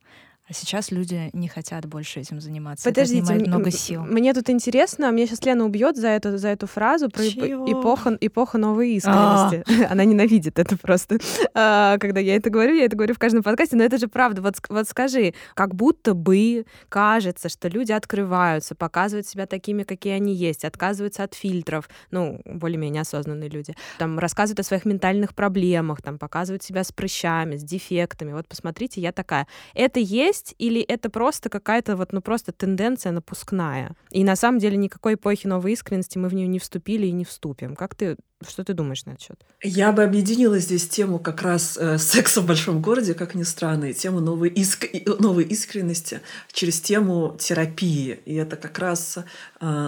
А 0.48 0.54
сейчас 0.54 0.90
люди 0.90 1.28
не 1.34 1.46
хотят 1.46 1.84
больше 1.84 2.20
этим 2.20 2.40
заниматься. 2.40 2.88
Подождите, 2.88 3.34
это 3.34 3.44
много 3.44 3.70
сил. 3.70 4.02
Мне 4.04 4.32
тут 4.32 4.48
интересно, 4.48 5.10
меня 5.10 5.26
сейчас 5.26 5.44
Лена 5.44 5.66
убьет 5.66 5.98
за 5.98 6.08
эту, 6.08 6.38
за 6.38 6.48
эту 6.48 6.66
фразу 6.66 7.10
про 7.10 7.22
эпоху, 7.22 8.16
эпоху 8.18 8.56
новой 8.56 8.94
искренности. 8.94 9.62
А. 9.84 9.88
Она 9.92 10.06
ненавидит 10.06 10.58
это 10.58 10.78
просто. 10.78 11.18
А, 11.52 11.98
когда 11.98 12.20
я 12.20 12.34
это 12.34 12.48
говорю, 12.48 12.74
я 12.74 12.86
это 12.86 12.96
говорю 12.96 13.14
в 13.14 13.18
каждом 13.18 13.42
подкасте, 13.42 13.76
но 13.76 13.84
это 13.84 13.98
же 13.98 14.08
правда. 14.08 14.40
Вот, 14.40 14.54
вот 14.70 14.88
скажи, 14.88 15.34
как 15.52 15.74
будто 15.74 16.14
бы 16.14 16.64
кажется, 16.88 17.50
что 17.50 17.68
люди 17.68 17.92
открываются, 17.92 18.74
показывают 18.74 19.26
себя 19.26 19.44
такими, 19.44 19.82
какие 19.82 20.14
они 20.14 20.34
есть, 20.34 20.64
отказываются 20.64 21.24
от 21.24 21.34
фильтров, 21.34 21.90
ну, 22.10 22.40
более-менее 22.46 23.02
осознанные 23.02 23.50
люди, 23.50 23.74
там, 23.98 24.18
рассказывают 24.18 24.60
о 24.60 24.62
своих 24.62 24.86
ментальных 24.86 25.34
проблемах, 25.34 26.00
там, 26.00 26.18
показывают 26.18 26.62
себя 26.62 26.84
с 26.84 26.90
прыщами, 26.90 27.56
с 27.56 27.62
дефектами. 27.62 28.32
Вот 28.32 28.48
посмотрите, 28.48 29.02
я 29.02 29.12
такая. 29.12 29.46
Это 29.74 30.00
есть 30.00 30.37
есть, 30.38 30.54
или 30.58 30.80
это 30.80 31.10
просто 31.10 31.48
какая-то 31.48 31.96
вот, 31.96 32.12
ну, 32.12 32.20
просто 32.20 32.52
тенденция 32.52 33.12
напускная? 33.12 33.94
И 34.10 34.24
на 34.24 34.36
самом 34.36 34.58
деле 34.58 34.76
никакой 34.76 35.14
эпохи 35.14 35.46
новой 35.46 35.72
искренности 35.72 36.18
мы 36.18 36.28
в 36.28 36.34
нее 36.34 36.46
не 36.46 36.58
вступили 36.58 37.06
и 37.06 37.12
не 37.12 37.24
вступим. 37.24 37.74
Как 37.74 37.94
ты, 37.94 38.16
что 38.46 38.64
ты 38.64 38.74
думаешь 38.74 39.04
на 39.04 39.18
счет? 39.18 39.40
Я 39.62 39.92
бы 39.92 40.02
объединила 40.02 40.58
здесь 40.58 40.88
тему 40.88 41.18
как 41.18 41.42
раз 41.42 41.76
э, 41.76 41.98
секса 41.98 42.40
в 42.40 42.46
большом 42.46 42.80
городе, 42.80 43.14
как 43.14 43.34
ни 43.34 43.42
странно, 43.42 43.86
и 43.86 43.94
тему 43.94 44.20
новой, 44.20 44.48
иск... 44.50 44.86
новой 45.18 45.44
искренности 45.44 46.20
через 46.52 46.80
тему 46.80 47.36
терапии. 47.38 48.20
И 48.24 48.34
это 48.34 48.56
как 48.56 48.78
раз 48.78 49.18
э, 49.18 49.24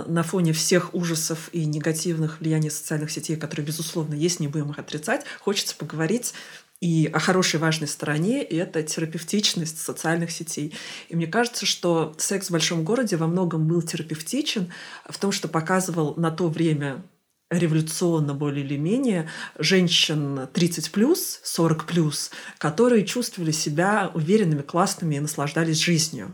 на 0.07 0.23
фоне 0.23 0.53
всех 0.53 0.95
ужасов 0.95 1.49
и 1.53 1.65
негативных 1.65 2.41
влияний 2.41 2.71
социальных 2.71 3.11
сетей, 3.11 3.37
которые, 3.37 3.67
безусловно, 3.67 4.15
есть, 4.15 4.41
не 4.41 4.49
будем 4.49 4.71
их 4.71 4.79
отрицать, 4.79 5.25
хочется 5.41 5.77
поговорить 5.77 6.35
и 6.81 7.11
о 7.13 7.19
хорошей 7.19 7.61
важной 7.61 7.89
стороне, 7.89 8.43
это 8.43 8.83
терапевтичность 8.83 9.79
социальных 9.79 10.31
сетей. 10.31 10.75
И 11.09 11.17
мне 11.17 11.27
кажется, 11.27 11.67
что 11.67 12.15
секс 12.17 12.49
в 12.49 12.53
большом 12.53 12.85
городе 12.85 13.17
во 13.17 13.27
многом 13.27 13.69
был 13.69 13.83
терапевтичен 13.83 14.73
в 15.09 15.19
том, 15.19 15.31
что 15.31 15.49
показывал 15.49 16.15
на 16.17 16.31
то 16.31 16.49
время 16.49 17.03
революционно 17.51 18.33
более 18.33 18.65
или 18.65 18.77
менее 18.77 19.29
женщин 19.59 20.49
30 20.53 20.93
плюс, 20.93 21.41
40 21.43 21.85
плюс, 21.85 22.31
которые 22.59 23.05
чувствовали 23.05 23.51
себя 23.51 24.11
уверенными, 24.15 24.63
классными 24.63 25.17
и 25.17 25.21
наслаждались 25.21 25.79
жизнью. 25.79 26.33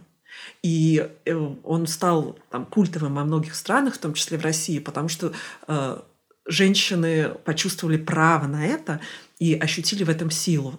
И 0.63 1.09
э, 1.25 1.35
он 1.65 1.87
стал 1.87 2.39
там, 2.51 2.67
культовым 2.67 3.15
во 3.15 3.25
многих 3.25 3.55
странах, 3.55 3.95
в 3.95 3.99
том 3.99 4.15
числе 4.15 4.37
в 4.39 4.43
России, 4.43 4.79
потому 4.79 5.09
что 5.09 5.33
э, 5.67 6.01
женщины 6.47 7.31
почувствовали 7.45 7.97
право 7.97 8.47
на 8.47 8.67
это 8.67 9.01
и 9.39 9.55
ощутили 9.55 10.05
в 10.05 10.11
этом 10.11 10.31
силу. 10.31 10.79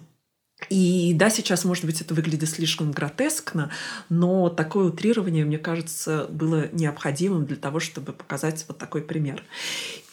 И 0.70 1.12
да, 1.14 1.30
сейчас, 1.30 1.64
может 1.64 1.84
быть, 1.84 2.00
это 2.00 2.14
выглядит 2.14 2.50
слишком 2.50 2.90
гротескно, 2.90 3.70
но 4.08 4.48
такое 4.48 4.86
утрирование, 4.86 5.44
мне 5.44 5.56
кажется, 5.56 6.26
было 6.30 6.68
необходимым 6.72 7.46
для 7.46 7.56
того, 7.56 7.78
чтобы 7.78 8.12
показать 8.12 8.64
вот 8.66 8.76
такой 8.76 9.02
пример. 9.02 9.44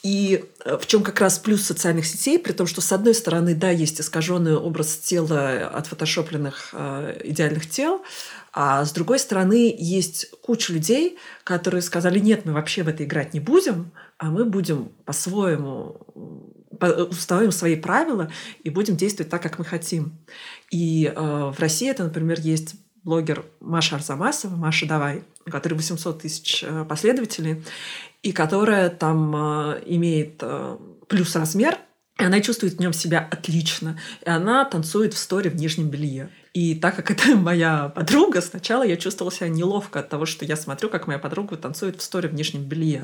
И 0.03 0.45
э, 0.63 0.77
в 0.77 0.85
чем 0.85 1.01
как 1.01 1.19
раз 1.19 1.39
плюс 1.39 1.63
социальных 1.63 2.05
сетей, 2.05 2.37
при 2.37 2.53
том, 2.53 2.67
что 2.67 2.79
с 2.79 2.91
одной 2.91 3.15
стороны, 3.15 3.55
да, 3.55 3.71
есть 3.71 3.99
искаженный 3.99 4.55
образ 4.55 4.97
тела 4.97 5.67
от 5.67 5.87
фотошопленных 5.87 6.69
э, 6.73 7.21
идеальных 7.23 7.67
тел, 7.67 8.03
а 8.57 8.85
с 8.85 8.93
другой 8.93 9.19
стороны, 9.19 9.75
есть 9.77 10.31
куча 10.41 10.71
людей, 10.71 11.17
которые 11.43 11.81
сказали, 11.81 12.19
нет, 12.19 12.45
мы 12.45 12.53
вообще 12.53 12.83
в 12.83 12.87
это 12.87 13.03
играть 13.03 13.33
не 13.33 13.41
будем, 13.41 13.91
а 14.17 14.27
мы 14.31 14.45
будем 14.45 14.93
по-своему 15.03 15.97
установим 16.71 17.51
свои 17.51 17.75
правила 17.75 18.31
и 18.63 18.69
будем 18.69 18.95
действовать 18.95 19.29
так, 19.29 19.43
как 19.43 19.59
мы 19.59 19.65
хотим. 19.65 20.17
И 20.71 21.11
э, 21.13 21.19
в 21.19 21.59
России 21.59 21.89
это, 21.89 22.05
например, 22.05 22.39
есть 22.39 22.75
блогер 23.03 23.43
Маша 23.59 23.97
Арзамасова, 23.97 24.55
Маша 24.55 24.85
Давай, 24.85 25.23
у 25.45 25.51
которой 25.51 25.73
800 25.73 26.21
тысяч 26.21 26.63
э, 26.63 26.85
последователей, 26.85 27.61
и 28.23 28.31
которая 28.31 28.89
там 28.89 29.35
э, 29.35 29.83
имеет 29.85 30.37
э, 30.41 30.77
плюс 31.09 31.35
размер, 31.35 31.77
она 32.17 32.39
чувствует 32.39 32.75
в 32.75 32.79
нем 32.79 32.93
себя 32.93 33.27
отлично. 33.29 33.99
И 34.25 34.29
она 34.29 34.63
танцует 34.65 35.13
в 35.13 35.17
сторе 35.17 35.49
в 35.49 35.55
нижнем 35.55 35.89
белье. 35.89 36.29
И 36.53 36.75
так 36.75 36.95
как 36.95 37.11
это 37.11 37.35
моя 37.35 37.89
подруга, 37.89 38.41
сначала 38.41 38.83
я 38.83 38.95
чувствовала 38.95 39.33
себя 39.33 39.49
неловко 39.49 39.99
от 39.99 40.09
того, 40.09 40.25
что 40.25 40.45
я 40.45 40.55
смотрю, 40.55 40.89
как 40.89 41.07
моя 41.07 41.19
подруга 41.19 41.57
танцует 41.57 41.99
в 41.99 42.03
сторе 42.03 42.29
в 42.29 42.33
нижнем 42.33 42.63
белье. 42.63 43.03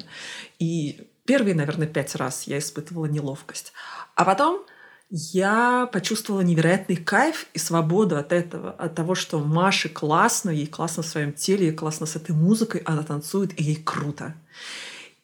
И 0.60 1.08
первые, 1.26 1.56
наверное, 1.56 1.88
пять 1.88 2.16
раз 2.16 2.44
я 2.48 2.58
испытывала 2.58 3.06
неловкость. 3.06 3.74
А 4.16 4.24
потом 4.24 4.66
я 5.10 5.90
почувствовала 5.92 6.40
невероятный 6.40 6.96
кайф 6.96 7.48
и 7.54 7.60
свободу 7.60 8.16
от 8.16 8.32
этого, 8.32 8.72
от 8.72 8.96
того, 8.96 9.14
что 9.14 9.40
Маше 9.40 9.90
классно, 9.90 10.50
ей 10.50 10.68
классно 10.68 11.04
в 11.04 11.08
своем 11.08 11.34
теле, 11.34 11.66
ей 11.66 11.74
классно 11.74 12.06
с 12.06 12.16
этой 12.16 12.34
музыкой, 12.34 12.82
она 12.86 13.04
танцует, 13.04 13.60
и 13.60 13.64
ей 13.64 13.76
круто. 13.76 14.36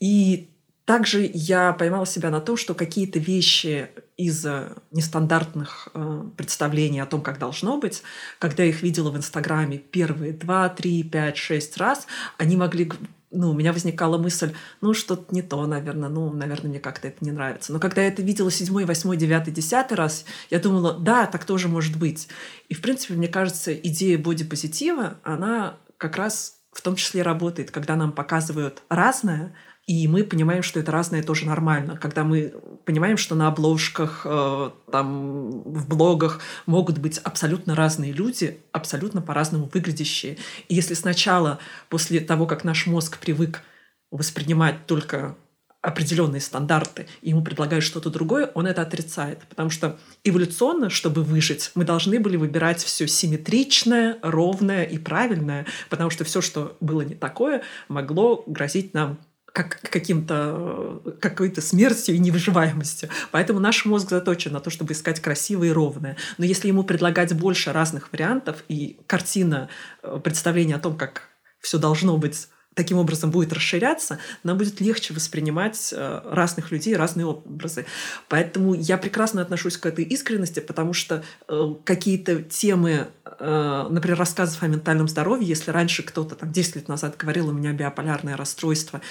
И 0.01 0.49
также 0.87 1.29
я 1.33 1.73
поймала 1.73 2.05
себя 2.05 2.29
на 2.29 2.39
том, 2.39 2.55
что 2.55 2.73
какие-то 2.73 3.19
вещи 3.19 3.89
из 4.15 4.47
нестандартных 4.91 5.89
э, 5.93 6.23
представлений 6.37 7.01
о 7.01 7.05
том, 7.05 7.21
как 7.21 7.39
должно 7.39 7.77
быть, 7.77 8.03
когда 8.39 8.63
я 8.63 8.69
их 8.69 8.81
видела 8.83 9.11
в 9.11 9.17
Инстаграме 9.17 9.79
первые 9.79 10.31
два, 10.31 10.69
три, 10.69 11.03
пять, 11.03 11.35
шесть 11.35 11.75
раз, 11.75 12.07
они 12.37 12.55
могли 12.55 12.89
ну, 13.31 13.51
у 13.51 13.53
меня 13.53 13.73
возникала 13.73 14.17
мысль, 14.17 14.53
ну, 14.79 14.93
что-то 14.93 15.35
не 15.35 15.41
то, 15.41 15.65
наверное, 15.65 16.07
ну, 16.07 16.31
наверное, 16.31 16.69
мне 16.69 16.79
как-то 16.79 17.09
это 17.09 17.17
не 17.19 17.31
нравится. 17.31 17.73
Но 17.73 17.79
когда 17.79 18.01
я 18.01 18.07
это 18.07 18.21
видела 18.21 18.49
седьмой, 18.49 18.85
восьмой, 18.85 19.17
девятый, 19.17 19.53
десятый 19.53 19.97
раз, 19.97 20.23
я 20.49 20.59
думала, 20.59 20.93
да, 20.93 21.25
так 21.25 21.43
тоже 21.43 21.67
может 21.67 21.97
быть. 21.97 22.29
И, 22.69 22.73
в 22.73 22.79
принципе, 22.79 23.15
мне 23.15 23.27
кажется, 23.27 23.73
идея 23.73 24.17
бодипозитива, 24.17 25.17
она 25.23 25.75
как 25.97 26.15
раз 26.15 26.55
в 26.71 26.81
том 26.81 26.95
числе 26.95 27.21
работает, 27.23 27.71
когда 27.71 27.97
нам 27.97 28.13
показывают 28.13 28.81
разное, 28.87 29.53
и 29.87 30.05
мы 30.09 30.25
понимаем, 30.25 30.63
что 30.63 30.81
это 30.81 30.91
разное 30.91 31.23
тоже 31.23 31.45
нормально. 31.45 31.97
Когда 31.97 32.25
мы 32.25 32.53
понимаем, 32.83 33.15
что 33.15 33.35
на 33.35 33.47
обложках, 33.47 34.21
э, 34.25 34.69
там, 34.91 35.61
в 35.61 35.87
блогах 35.87 36.41
могут 36.65 36.97
быть 36.97 37.19
абсолютно 37.19 37.73
разные 37.73 38.11
люди, 38.11 38.59
абсолютно 38.73 39.21
по-разному 39.21 39.69
выглядящие. 39.73 40.37
И 40.67 40.75
если 40.75 40.93
сначала, 40.93 41.59
после 41.87 42.19
того, 42.19 42.45
как 42.47 42.65
наш 42.65 42.85
мозг 42.85 43.17
привык 43.17 43.63
воспринимать 44.11 44.85
только 44.87 45.37
определенные 45.81 46.41
стандарты, 46.41 47.07
и 47.21 47.29
ему 47.29 47.41
предлагают 47.41 47.85
что-то 47.85 48.09
другое, 48.09 48.51
он 48.55 48.67
это 48.67 48.81
отрицает. 48.81 49.39
Потому 49.47 49.69
что 49.69 49.97
эволюционно, 50.25 50.89
чтобы 50.89 51.23
выжить, 51.23 51.71
мы 51.75 51.85
должны 51.85 52.19
были 52.19 52.35
выбирать 52.35 52.83
все 52.83 53.07
симметричное, 53.07 54.17
ровное 54.21 54.83
и 54.83 54.97
правильное, 54.97 55.65
потому 55.89 56.09
что 56.09 56.25
все, 56.25 56.41
что 56.41 56.75
было 56.81 57.03
не 57.03 57.15
такое, 57.15 57.61
могло 57.87 58.43
грозить 58.47 58.93
нам 58.93 59.17
как 59.53 59.79
каким-то 59.81 61.01
какой-то 61.19 61.61
смертью 61.61 62.15
и 62.15 62.19
невыживаемостью. 62.19 63.09
Поэтому 63.31 63.59
наш 63.59 63.85
мозг 63.85 64.09
заточен 64.09 64.53
на 64.53 64.59
то, 64.59 64.69
чтобы 64.69 64.93
искать 64.93 65.19
красивое 65.19 65.69
и 65.69 65.71
ровное. 65.71 66.17
Но 66.37 66.45
если 66.45 66.67
ему 66.67 66.83
предлагать 66.83 67.33
больше 67.33 67.71
разных 67.71 68.11
вариантов 68.11 68.63
и 68.67 68.99
картина, 69.07 69.69
э, 70.03 70.19
представление 70.23 70.75
о 70.75 70.79
том, 70.79 70.97
как 70.97 71.23
все 71.59 71.77
должно 71.77 72.17
быть 72.17 72.47
таким 72.77 72.99
образом 72.99 73.31
будет 73.31 73.51
расширяться, 73.51 74.19
нам 74.43 74.57
будет 74.57 74.79
легче 74.79 75.13
воспринимать 75.13 75.91
э, 75.91 76.21
разных 76.23 76.71
людей, 76.71 76.95
разные 76.95 77.25
образы. 77.25 77.85
Поэтому 78.29 78.75
я 78.75 78.97
прекрасно 78.97 79.41
отношусь 79.41 79.77
к 79.77 79.85
этой 79.87 80.05
искренности, 80.05 80.59
потому 80.59 80.93
что 80.93 81.23
э, 81.49 81.73
какие-то 81.83 82.43
темы, 82.43 83.07
э, 83.25 83.87
например, 83.89 84.17
рассказов 84.19 84.61
о 84.61 84.67
ментальном 84.67 85.07
здоровье, 85.07 85.47
если 85.47 85.71
раньше 85.71 86.03
кто-то 86.03 86.35
там 86.35 86.51
10 86.51 86.75
лет 86.75 86.87
назад 86.87 87.17
говорил, 87.17 87.49
у 87.49 87.51
меня 87.51 87.73
биополярное 87.73 88.37
расстройство, 88.37 89.01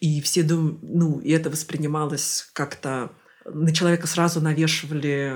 и 0.00 0.20
все 0.20 0.44
думают, 0.44 0.78
ну, 0.82 1.18
и 1.18 1.32
это 1.32 1.50
воспринималось 1.50 2.48
как-то 2.52 3.10
на 3.48 3.72
человека 3.72 4.06
сразу 4.06 4.40
навешивали 4.40 5.32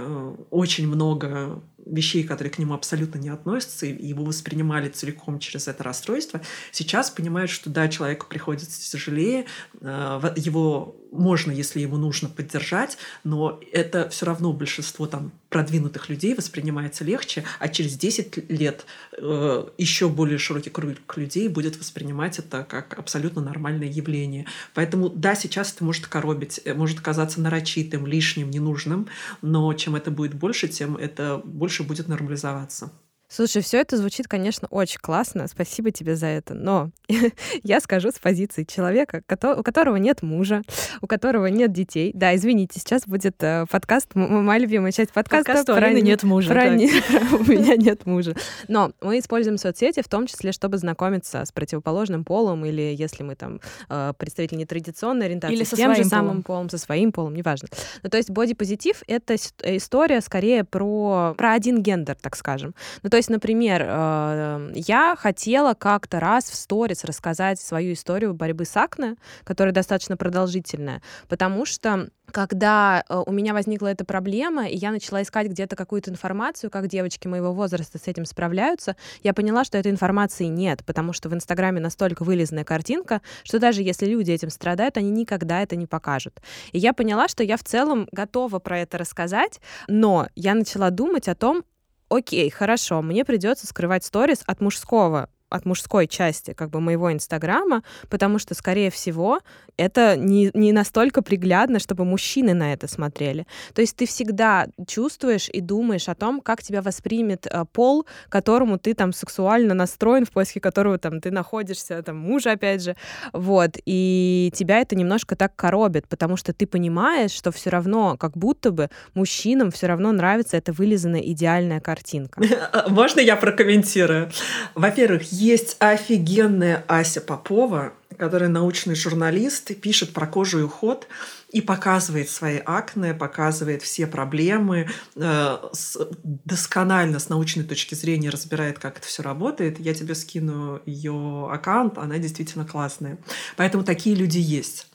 очень 0.50 0.88
много 0.88 1.62
вещей, 1.90 2.24
которые 2.24 2.52
к 2.52 2.58
нему 2.58 2.74
абсолютно 2.74 3.18
не 3.18 3.28
относятся, 3.28 3.86
и 3.86 4.06
его 4.06 4.24
воспринимали 4.24 4.88
целиком 4.88 5.38
через 5.38 5.68
это 5.68 5.82
расстройство, 5.82 6.40
сейчас 6.72 7.10
понимают, 7.10 7.50
что 7.50 7.70
да, 7.70 7.88
человеку 7.88 8.26
приходится 8.28 8.80
тяжелее, 8.90 9.46
э, 9.80 10.32
его 10.36 10.99
можно, 11.10 11.50
если 11.50 11.80
ему 11.80 11.96
нужно, 11.96 12.28
поддержать, 12.28 12.98
но 13.24 13.60
это 13.72 14.08
все 14.10 14.26
равно 14.26 14.52
большинство 14.52 15.06
там 15.06 15.32
продвинутых 15.48 16.08
людей 16.08 16.34
воспринимается 16.34 17.04
легче, 17.04 17.44
а 17.58 17.68
через 17.68 17.96
10 17.96 18.50
лет 18.50 18.86
э, 19.18 19.64
еще 19.78 20.08
более 20.08 20.38
широкий 20.38 20.70
круг 20.70 21.16
людей 21.16 21.48
будет 21.48 21.78
воспринимать 21.78 22.38
это 22.38 22.64
как 22.64 22.98
абсолютно 22.98 23.42
нормальное 23.42 23.88
явление. 23.88 24.46
Поэтому 24.74 25.08
да, 25.08 25.34
сейчас 25.34 25.72
это 25.72 25.84
может 25.84 26.06
коробить, 26.06 26.60
э, 26.64 26.74
может 26.74 27.00
казаться 27.00 27.40
нарочитым, 27.40 28.06
лишним, 28.06 28.50
ненужным, 28.50 29.08
но 29.42 29.72
чем 29.74 29.96
это 29.96 30.10
будет 30.10 30.34
больше, 30.34 30.68
тем 30.68 30.96
это 30.96 31.40
больше 31.44 31.82
будет 31.82 32.08
нормализоваться. 32.08 32.92
Слушай, 33.32 33.62
все 33.62 33.80
это 33.80 33.96
звучит, 33.96 34.26
конечно, 34.26 34.66
очень 34.70 34.98
классно. 34.98 35.46
Спасибо 35.46 35.92
тебе 35.92 36.16
за 36.16 36.26
это. 36.26 36.54
Но 36.54 36.90
я 37.62 37.78
скажу 37.80 38.10
с 38.10 38.18
позиции 38.18 38.64
человека, 38.64 39.22
у 39.56 39.62
которого 39.62 39.96
нет 39.96 40.22
мужа, 40.22 40.62
у 41.00 41.06
которого 41.06 41.46
нет 41.46 41.72
детей. 41.72 42.10
Да, 42.12 42.34
извините, 42.34 42.80
сейчас 42.80 43.06
будет 43.06 43.36
э, 43.40 43.66
подкаст, 43.70 44.08
моя 44.16 44.58
любимая 44.58 44.90
часть 44.90 45.12
подкаста. 45.12 45.44
Подкаст 45.44 45.66
про 45.68 45.92
нет 45.92 46.24
мужа. 46.24 46.50
Про 46.50 46.70
не, 46.70 46.86
у 47.32 47.44
меня 47.44 47.76
нет 47.76 48.04
мужа. 48.04 48.34
Но 48.66 48.90
мы 49.00 49.20
используем 49.20 49.58
соцсети 49.58 50.02
в 50.02 50.08
том 50.08 50.26
числе, 50.26 50.50
чтобы 50.50 50.78
знакомиться 50.78 51.44
с 51.44 51.52
противоположным 51.52 52.24
полом 52.24 52.64
или 52.64 52.96
если 52.98 53.22
мы 53.22 53.36
там 53.36 53.60
э, 53.88 54.12
представители 54.18 54.58
нетрадиционной 54.58 55.26
ориентации, 55.26 55.54
или 55.54 55.62
с 55.62 55.70
тем 55.70 55.94
же 55.94 56.02
самым 56.02 56.42
полом. 56.42 56.42
полом, 56.42 56.70
со 56.70 56.78
своим 56.78 57.12
полом, 57.12 57.36
неважно. 57.36 57.68
Ну, 58.02 58.10
то 58.10 58.16
есть 58.16 58.28
бодипозитив— 58.30 59.04
это 59.06 59.36
история 59.62 60.20
скорее 60.20 60.64
про, 60.64 61.34
про 61.38 61.52
один 61.52 61.80
гендер, 61.80 62.16
так 62.16 62.34
скажем. 62.34 62.74
Ну, 63.04 63.10
то 63.10 63.19
есть, 63.20 63.30
например, 63.30 63.84
э, 63.86 64.72
я 64.74 65.14
хотела 65.16 65.74
как-то 65.74 66.20
раз 66.20 66.50
в 66.50 66.54
сторис 66.54 67.04
рассказать 67.04 67.60
свою 67.60 67.92
историю 67.92 68.34
борьбы 68.34 68.64
с 68.64 68.76
акне, 68.76 69.16
которая 69.44 69.74
достаточно 69.74 70.16
продолжительная, 70.16 71.02
потому 71.28 71.66
что 71.66 72.08
когда 72.30 73.04
э, 73.08 73.22
у 73.26 73.30
меня 73.32 73.52
возникла 73.52 73.88
эта 73.88 74.04
проблема, 74.04 74.66
и 74.66 74.76
я 74.76 74.90
начала 74.90 75.22
искать 75.22 75.48
где-то 75.48 75.76
какую-то 75.76 76.10
информацию, 76.10 76.70
как 76.70 76.86
девочки 76.86 77.28
моего 77.28 77.52
возраста 77.52 77.98
с 77.98 78.08
этим 78.08 78.24
справляются, 78.24 78.96
я 79.22 79.34
поняла, 79.34 79.64
что 79.64 79.76
этой 79.76 79.92
информации 79.92 80.44
нет, 80.44 80.82
потому 80.86 81.12
что 81.12 81.28
в 81.28 81.34
Инстаграме 81.34 81.80
настолько 81.80 82.24
вылезанная 82.24 82.64
картинка, 82.64 83.20
что 83.44 83.58
даже 83.58 83.82
если 83.82 84.06
люди 84.06 84.30
этим 84.30 84.50
страдают, 84.50 84.96
они 84.96 85.10
никогда 85.10 85.62
это 85.62 85.76
не 85.76 85.86
покажут. 85.86 86.40
И 86.72 86.78
я 86.78 86.94
поняла, 86.94 87.28
что 87.28 87.42
я 87.42 87.56
в 87.56 87.64
целом 87.64 88.08
готова 88.12 88.60
про 88.60 88.78
это 88.78 88.96
рассказать, 88.96 89.60
но 89.88 90.28
я 90.34 90.54
начала 90.54 90.90
думать 90.90 91.28
о 91.28 91.34
том, 91.34 91.64
окей, 92.10 92.50
хорошо, 92.50 93.00
мне 93.00 93.24
придется 93.24 93.66
скрывать 93.66 94.04
сторис 94.04 94.42
от 94.46 94.60
мужского 94.60 95.30
от 95.50 95.66
мужской 95.66 96.06
части 96.06 96.52
как 96.52 96.70
бы 96.70 96.80
моего 96.80 97.12
Инстаграма, 97.12 97.82
потому 98.08 98.38
что, 98.38 98.54
скорее 98.54 98.90
всего, 98.90 99.40
это 99.76 100.16
не, 100.16 100.50
не 100.54 100.72
настолько 100.72 101.22
приглядно, 101.22 101.78
чтобы 101.78 102.04
мужчины 102.04 102.54
на 102.54 102.72
это 102.72 102.86
смотрели. 102.88 103.46
То 103.74 103.80
есть 103.80 103.96
ты 103.96 104.06
всегда 104.06 104.66
чувствуешь 104.86 105.48
и 105.52 105.60
думаешь 105.60 106.08
о 106.08 106.14
том, 106.14 106.40
как 106.40 106.62
тебя 106.62 106.82
воспримет 106.82 107.46
э, 107.46 107.64
пол, 107.72 108.06
которому 108.28 108.78
ты 108.78 108.94
там 108.94 109.12
сексуально 109.12 109.74
настроен, 109.74 110.24
в 110.24 110.30
поиске 110.30 110.60
которого 110.60 110.98
там 110.98 111.20
ты 111.20 111.30
находишься, 111.30 112.02
там 112.02 112.16
мужа 112.16 112.52
опять 112.52 112.82
же, 112.82 112.96
вот, 113.32 113.76
и 113.84 114.52
тебя 114.54 114.80
это 114.80 114.96
немножко 114.96 115.34
так 115.34 115.56
коробит, 115.56 116.06
потому 116.08 116.36
что 116.36 116.52
ты 116.52 116.66
понимаешь, 116.66 117.32
что 117.32 117.50
все 117.50 117.70
равно, 117.70 118.16
как 118.16 118.36
будто 118.36 118.70
бы 118.70 118.88
мужчинам 119.14 119.70
все 119.70 119.86
равно 119.86 120.12
нравится 120.12 120.56
эта 120.56 120.72
вылизанная 120.72 121.20
идеальная 121.20 121.80
картинка. 121.80 122.40
Можно 122.88 123.20
я 123.20 123.36
прокомментирую? 123.36 124.30
Во-первых, 124.74 125.22
есть 125.40 125.76
офигенная 125.78 126.84
Ася 126.86 127.20
Попова, 127.20 127.92
которая 128.18 128.50
научный 128.50 128.94
журналист 128.94 129.74
пишет 129.80 130.12
про 130.12 130.26
кожу 130.26 130.60
и 130.60 130.62
уход 130.62 131.08
и 131.50 131.62
показывает 131.62 132.28
свои 132.28 132.60
акне, 132.64 133.14
показывает 133.14 133.82
все 133.82 134.06
проблемы, 134.06 134.90
э, 135.16 135.58
с, 135.72 135.98
досконально 136.22 137.18
с 137.18 137.30
научной 137.30 137.64
точки 137.64 137.94
зрения 137.94 138.28
разбирает, 138.28 138.78
как 138.78 138.98
это 138.98 139.06
все 139.06 139.22
работает. 139.22 139.80
Я 139.80 139.94
тебе 139.94 140.14
скину 140.14 140.82
ее 140.84 141.48
аккаунт, 141.50 141.96
она 141.96 142.18
действительно 142.18 142.66
классная. 142.66 143.18
Поэтому 143.56 143.82
такие 143.82 144.14
люди 144.14 144.38
есть. 144.38 144.86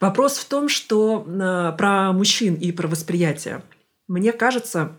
Вопрос 0.00 0.38
в 0.38 0.44
том, 0.46 0.68
что 0.68 1.24
э, 1.24 1.76
про 1.78 2.12
мужчин 2.12 2.54
и 2.56 2.72
про 2.72 2.88
восприятие. 2.88 3.62
Мне 4.08 4.32
кажется, 4.32 4.96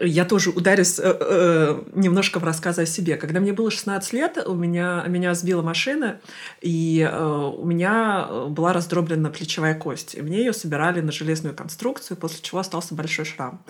я 0.00 0.24
тоже 0.24 0.50
ударюсь 0.50 0.98
э, 0.98 1.02
э, 1.02 1.82
немножко 1.94 2.38
в 2.38 2.44
рассказ 2.44 2.78
о 2.78 2.86
себе. 2.86 3.16
Когда 3.16 3.40
мне 3.40 3.52
было 3.52 3.70
16 3.70 4.12
лет, 4.12 4.38
у 4.46 4.54
меня, 4.54 5.04
меня 5.08 5.34
сбила 5.34 5.62
машина, 5.62 6.20
и 6.60 7.00
э, 7.00 7.52
у 7.58 7.64
меня 7.64 8.28
была 8.48 8.72
раздроблена 8.74 9.30
плечевая 9.30 9.74
кость. 9.74 10.14
И 10.14 10.22
мне 10.22 10.38
ее 10.38 10.52
собирали 10.52 11.00
на 11.00 11.12
железную 11.12 11.56
конструкцию, 11.56 12.18
после 12.18 12.40
чего 12.42 12.60
остался 12.60 12.94
большой 12.94 13.24
шрам. 13.24 13.62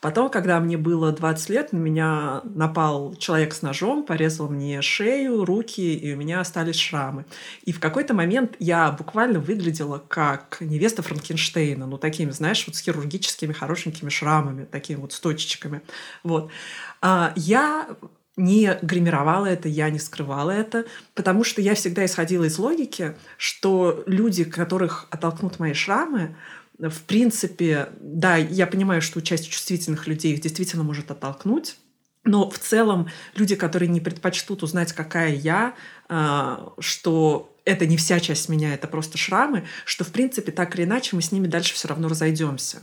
Потом, 0.00 0.30
когда 0.30 0.58
мне 0.58 0.78
было 0.78 1.12
20 1.12 1.50
лет, 1.50 1.72
на 1.72 1.78
меня 1.78 2.40
напал 2.44 3.14
человек 3.16 3.52
с 3.52 3.60
ножом, 3.60 4.04
порезал 4.04 4.48
мне 4.48 4.80
шею, 4.80 5.44
руки, 5.44 5.94
и 5.94 6.14
у 6.14 6.16
меня 6.16 6.40
остались 6.40 6.76
шрамы. 6.76 7.26
И 7.64 7.72
в 7.72 7.80
какой-то 7.80 8.14
момент 8.14 8.56
я 8.58 8.90
буквально 8.90 9.38
выглядела 9.38 10.02
как 10.08 10.58
невеста 10.60 11.02
Франкенштейна, 11.02 11.86
ну 11.86 11.98
такими, 11.98 12.30
знаешь, 12.30 12.64
вот 12.66 12.76
с 12.76 12.80
хирургическими 12.80 13.52
хорошенькими 13.52 14.08
шрамами, 14.08 14.64
такими 14.64 15.00
вот 15.00 15.12
с 15.12 15.20
точечками 15.20 15.57
девочками. 15.58 15.82
Вот. 16.22 16.50
А 17.00 17.32
я 17.36 17.88
не 18.36 18.78
гримировала 18.82 19.46
это, 19.46 19.68
я 19.68 19.90
не 19.90 19.98
скрывала 19.98 20.52
это, 20.52 20.84
потому 21.14 21.42
что 21.42 21.60
я 21.60 21.74
всегда 21.74 22.04
исходила 22.04 22.44
из 22.44 22.58
логики, 22.58 23.16
что 23.36 24.04
люди, 24.06 24.44
которых 24.44 25.06
оттолкнут 25.10 25.58
мои 25.58 25.72
шрамы, 25.72 26.36
в 26.78 27.02
принципе, 27.02 27.88
да, 28.00 28.36
я 28.36 28.68
понимаю, 28.68 29.02
что 29.02 29.20
часть 29.20 29.50
чувствительных 29.50 30.06
людей 30.06 30.34
их 30.34 30.40
действительно 30.40 30.84
может 30.84 31.10
оттолкнуть, 31.10 31.76
но 32.22 32.48
в 32.48 32.58
целом 32.58 33.08
люди, 33.34 33.56
которые 33.56 33.88
не 33.88 34.00
предпочтут 34.00 34.62
узнать, 34.62 34.92
какая 34.92 35.34
я, 35.34 35.74
а, 36.08 36.72
что 36.78 37.52
это 37.64 37.86
не 37.86 37.96
вся 37.96 38.20
часть 38.20 38.48
меня, 38.48 38.74
это 38.74 38.86
просто 38.86 39.18
шрамы, 39.18 39.66
что, 39.84 40.04
в 40.04 40.12
принципе, 40.12 40.52
так 40.52 40.76
или 40.76 40.84
иначе 40.84 41.16
мы 41.16 41.22
с 41.22 41.32
ними 41.32 41.48
дальше 41.48 41.74
все 41.74 41.88
равно 41.88 42.08
разойдемся. 42.08 42.78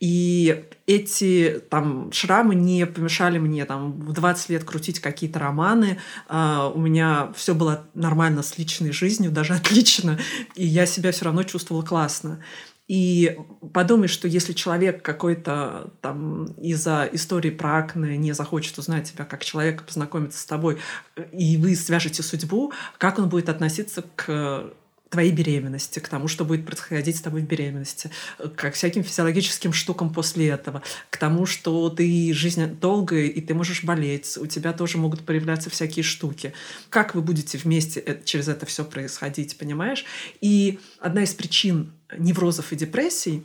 И 0.00 0.64
эти 0.86 1.60
там 1.70 2.12
шрамы 2.12 2.54
не 2.54 2.86
помешали 2.86 3.38
мне 3.38 3.64
там 3.64 3.92
в 3.92 4.12
20 4.12 4.48
лет 4.50 4.64
крутить 4.64 5.00
какие-то 5.00 5.40
романы. 5.40 5.98
Uh, 6.28 6.72
у 6.72 6.78
меня 6.78 7.32
все 7.36 7.54
было 7.54 7.84
нормально 7.94 8.42
с 8.42 8.58
личной 8.58 8.92
жизнью, 8.92 9.32
даже 9.32 9.54
отлично. 9.54 10.18
И 10.54 10.64
я 10.64 10.86
себя 10.86 11.10
все 11.10 11.24
равно 11.24 11.42
чувствовала 11.42 11.84
классно. 11.84 12.40
И 12.86 13.36
подумай, 13.74 14.08
что 14.08 14.26
если 14.26 14.54
человек 14.54 15.02
какой-то 15.02 15.92
там 16.00 16.46
из-за 16.52 17.06
истории 17.12 17.50
про 17.50 17.78
акне 17.78 18.16
не 18.16 18.32
захочет 18.32 18.78
узнать 18.78 19.12
тебя 19.12 19.26
как 19.26 19.44
человека, 19.44 19.84
познакомиться 19.84 20.40
с 20.40 20.46
тобой, 20.46 20.78
и 21.32 21.58
вы 21.58 21.76
свяжете 21.76 22.22
судьбу, 22.22 22.72
как 22.96 23.18
он 23.18 23.28
будет 23.28 23.50
относиться 23.50 24.02
к 24.16 24.72
твоей 25.10 25.32
беременности, 25.32 25.98
к 25.98 26.08
тому, 26.08 26.28
что 26.28 26.44
будет 26.44 26.66
происходить 26.66 27.16
с 27.16 27.20
тобой 27.20 27.40
в 27.40 27.46
беременности, 27.46 28.10
к 28.56 28.70
всяким 28.72 29.02
физиологическим 29.02 29.72
штукам 29.72 30.12
после 30.12 30.48
этого, 30.48 30.82
к 31.10 31.16
тому, 31.16 31.46
что 31.46 31.88
ты 31.90 32.32
жизнь 32.34 32.66
долгая, 32.80 33.24
и 33.24 33.40
ты 33.40 33.54
можешь 33.54 33.84
болеть, 33.84 34.36
у 34.36 34.46
тебя 34.46 34.72
тоже 34.72 34.98
могут 34.98 35.24
появляться 35.24 35.70
всякие 35.70 36.02
штуки. 36.02 36.52
Как 36.90 37.14
вы 37.14 37.22
будете 37.22 37.58
вместе 37.58 38.00
э, 38.00 38.22
через 38.24 38.48
это 38.48 38.66
все 38.66 38.84
происходить, 38.84 39.56
понимаешь? 39.56 40.04
И 40.40 40.78
одна 41.00 41.22
из 41.22 41.32
причин 41.34 41.92
неврозов 42.16 42.72
и 42.72 42.76
депрессий 42.76 43.44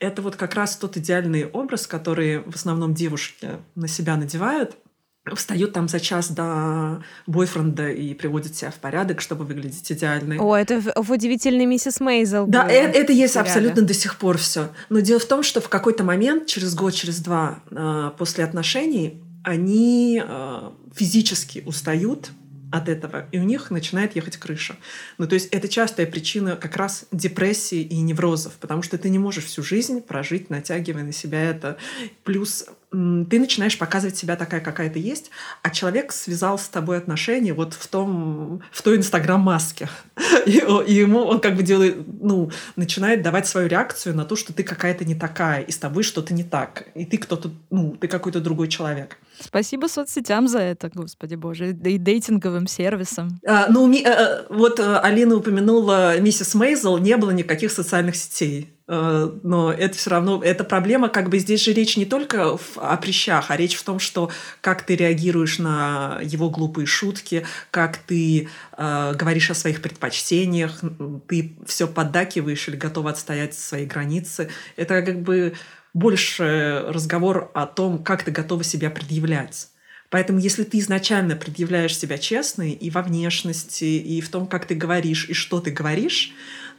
это 0.00 0.22
вот 0.22 0.36
как 0.36 0.54
раз 0.54 0.76
тот 0.76 0.96
идеальный 0.96 1.46
образ, 1.46 1.86
который 1.88 2.38
в 2.40 2.54
основном 2.54 2.94
девушки 2.94 3.48
на 3.74 3.88
себя 3.88 4.16
надевают– 4.16 4.76
встают 5.34 5.72
там 5.72 5.88
за 5.88 6.00
час 6.00 6.30
до 6.30 7.02
бойфренда 7.26 7.90
и 7.90 8.14
приводят 8.14 8.54
себя 8.54 8.70
в 8.70 8.76
порядок, 8.76 9.20
чтобы 9.20 9.44
выглядеть 9.44 9.90
идеальной. 9.90 10.38
О, 10.38 10.54
это 10.54 10.80
в, 10.80 10.92
в 10.96 11.12
удивительной 11.12 11.66
миссис 11.66 12.00
Мейзел. 12.00 12.46
Да, 12.46 12.68
это, 12.68 12.98
это 12.98 13.12
есть 13.12 13.36
абсолютно 13.36 13.82
до 13.82 13.94
сих 13.94 14.16
пор 14.16 14.38
все. 14.38 14.68
Но 14.88 15.00
дело 15.00 15.20
в 15.20 15.26
том, 15.26 15.42
что 15.42 15.60
в 15.60 15.68
какой-то 15.68 16.04
момент, 16.04 16.46
через 16.46 16.74
год, 16.74 16.94
через 16.94 17.20
два 17.20 17.60
э, 17.70 18.10
после 18.16 18.44
отношений, 18.44 19.22
они 19.44 20.22
э, 20.24 20.70
физически 20.94 21.62
устают 21.64 22.30
от 22.70 22.88
этого, 22.88 23.26
и 23.32 23.38
у 23.38 23.44
них 23.44 23.70
начинает 23.70 24.14
ехать 24.14 24.36
крыша. 24.36 24.76
Ну, 25.16 25.26
то 25.26 25.34
есть 25.34 25.48
это 25.52 25.68
частая 25.68 26.06
причина 26.06 26.56
как 26.56 26.76
раз 26.76 27.06
депрессии 27.12 27.80
и 27.80 27.98
неврозов, 28.00 28.54
потому 28.60 28.82
что 28.82 28.98
ты 28.98 29.08
не 29.08 29.18
можешь 29.18 29.46
всю 29.46 29.62
жизнь 29.62 30.02
прожить, 30.02 30.50
натягивая 30.50 31.04
на 31.04 31.12
себя 31.12 31.42
это. 31.42 31.78
Плюс 32.24 32.66
ты 32.90 33.38
начинаешь 33.38 33.78
показывать 33.78 34.16
себя 34.16 34.36
такая, 34.36 34.60
какая 34.60 34.88
ты 34.88 34.98
есть, 34.98 35.30
а 35.62 35.70
человек 35.70 36.12
связал 36.12 36.58
с 36.58 36.68
тобой 36.68 36.96
отношения 36.96 37.52
вот 37.52 37.74
в 37.74 37.86
том, 37.86 38.62
в 38.72 38.82
той 38.82 38.96
инстаграм-маске. 38.96 39.88
И, 40.46 40.58
и 40.86 40.94
ему 40.94 41.20
он 41.20 41.40
как 41.40 41.56
бы 41.56 41.62
делает, 41.62 41.96
ну, 42.06 42.50
начинает 42.76 43.22
давать 43.22 43.46
свою 43.46 43.68
реакцию 43.68 44.14
на 44.14 44.24
то, 44.24 44.34
что 44.36 44.52
ты 44.52 44.62
какая-то 44.62 45.04
не 45.04 45.14
такая, 45.14 45.60
и 45.60 45.70
с 45.70 45.78
тобой 45.78 46.02
что-то 46.02 46.32
не 46.32 46.42
так, 46.42 46.88
и 46.94 47.04
ты 47.04 47.18
кто-то, 47.18 47.50
ну, 47.70 47.96
ты 48.00 48.08
какой-то 48.08 48.40
другой 48.40 48.68
человек. 48.68 49.18
Спасибо 49.40 49.86
соцсетям 49.86 50.48
за 50.48 50.58
это, 50.60 50.90
господи 50.92 51.34
боже, 51.34 51.70
и 51.70 51.98
дейтинговым 51.98 52.66
сервисам. 52.66 53.40
А, 53.46 53.66
ну, 53.68 53.86
ми, 53.86 54.02
а, 54.04 54.46
вот 54.48 54.80
э, 54.80 54.98
Алина 54.98 55.36
упомянула 55.36 56.18
миссис 56.18 56.54
Мейзел, 56.54 56.98
не 56.98 57.16
было 57.16 57.30
никаких 57.30 57.70
социальных 57.70 58.16
сетей. 58.16 58.77
Э, 58.88 59.30
но 59.42 59.70
это 59.70 59.96
все 59.96 60.10
равно, 60.10 60.42
эта 60.42 60.64
проблема, 60.64 61.10
как 61.10 61.28
бы 61.28 61.38
здесь 61.38 61.62
же 61.62 61.74
речь 61.74 61.96
не 61.98 62.06
только 62.06 62.56
в, 62.56 62.78
о 62.78 62.96
прыщах, 62.96 63.50
а 63.50 63.56
речь 63.56 63.76
в 63.76 63.84
том, 63.84 63.98
что 63.98 64.30
как 64.62 64.82
ты 64.82 64.96
реагируешь 64.96 65.58
на 65.58 66.18
его 66.22 66.48
глупые 66.48 66.86
шутки, 66.86 67.46
как 67.70 67.98
ты 67.98 68.48
э, 68.76 69.14
говоришь 69.14 69.50
о 69.50 69.54
своих 69.54 69.82
предпочтениях, 69.82 70.80
ты 71.28 71.56
все 71.66 71.86
поддакиваешь 71.86 72.66
или 72.68 72.76
готова 72.76 73.10
отстоять 73.10 73.54
свои 73.54 73.84
границы. 73.84 74.48
Это 74.76 75.02
как 75.02 75.20
бы 75.20 75.52
больше 75.92 76.84
разговор 76.88 77.50
о 77.54 77.66
том, 77.66 78.02
как 78.02 78.22
ты 78.22 78.30
готова 78.30 78.64
себя 78.64 78.88
предъявлять. 78.88 79.68
Поэтому 80.10 80.38
если 80.38 80.64
ты 80.64 80.78
изначально 80.78 81.36
предъявляешь 81.36 81.96
себя 81.96 82.16
честно 82.16 82.62
и 82.70 82.88
во 82.88 83.02
внешности, 83.02 83.84
и 83.84 84.22
в 84.22 84.30
том, 84.30 84.46
как 84.46 84.64
ты 84.66 84.74
говоришь, 84.74 85.28
и 85.28 85.34
что 85.34 85.60
ты 85.60 85.70
говоришь, 85.70 86.32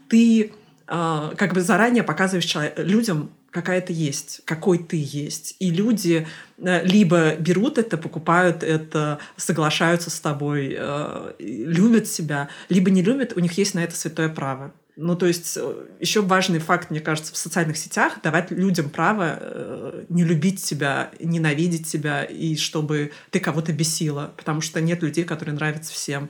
ты 0.07 0.51
э, 0.89 1.31
как 1.37 1.53
бы 1.53 1.61
заранее 1.61 2.03
показываешь 2.03 2.45
человек, 2.45 2.73
людям, 2.77 3.31
какая 3.51 3.81
ты 3.81 3.93
есть, 3.93 4.41
какой 4.45 4.77
ты 4.77 4.97
есть. 4.99 5.55
И 5.59 5.71
люди 5.71 6.27
э, 6.57 6.85
либо 6.85 7.35
берут 7.35 7.77
это, 7.77 7.97
покупают 7.97 8.63
это, 8.63 9.19
соглашаются 9.37 10.09
с 10.09 10.19
тобой, 10.19 10.75
э, 10.77 11.33
любят 11.39 12.07
себя, 12.07 12.49
либо 12.69 12.89
не 12.89 13.01
любят, 13.01 13.33
у 13.35 13.39
них 13.39 13.53
есть 13.57 13.73
на 13.75 13.83
это 13.83 13.95
святое 13.95 14.29
право. 14.29 14.71
Ну, 15.01 15.15
то 15.15 15.27
есть 15.27 15.57
э, 15.57 15.85
еще 16.01 16.21
важный 16.21 16.59
факт, 16.59 16.91
мне 16.91 16.99
кажется, 16.99 17.33
в 17.33 17.37
социальных 17.37 17.77
сетях 17.77 18.19
давать 18.21 18.51
людям 18.51 18.89
право 18.89 19.37
э, 19.39 20.03
не 20.09 20.25
любить 20.25 20.61
тебя, 20.61 21.09
ненавидеть 21.21 21.87
тебя, 21.87 22.25
и 22.25 22.57
чтобы 22.57 23.13
ты 23.31 23.39
кого-то 23.39 23.71
бесила, 23.71 24.33
потому 24.35 24.59
что 24.59 24.81
нет 24.81 25.01
людей, 25.01 25.23
которые 25.23 25.55
нравятся 25.55 25.93
всем. 25.93 26.29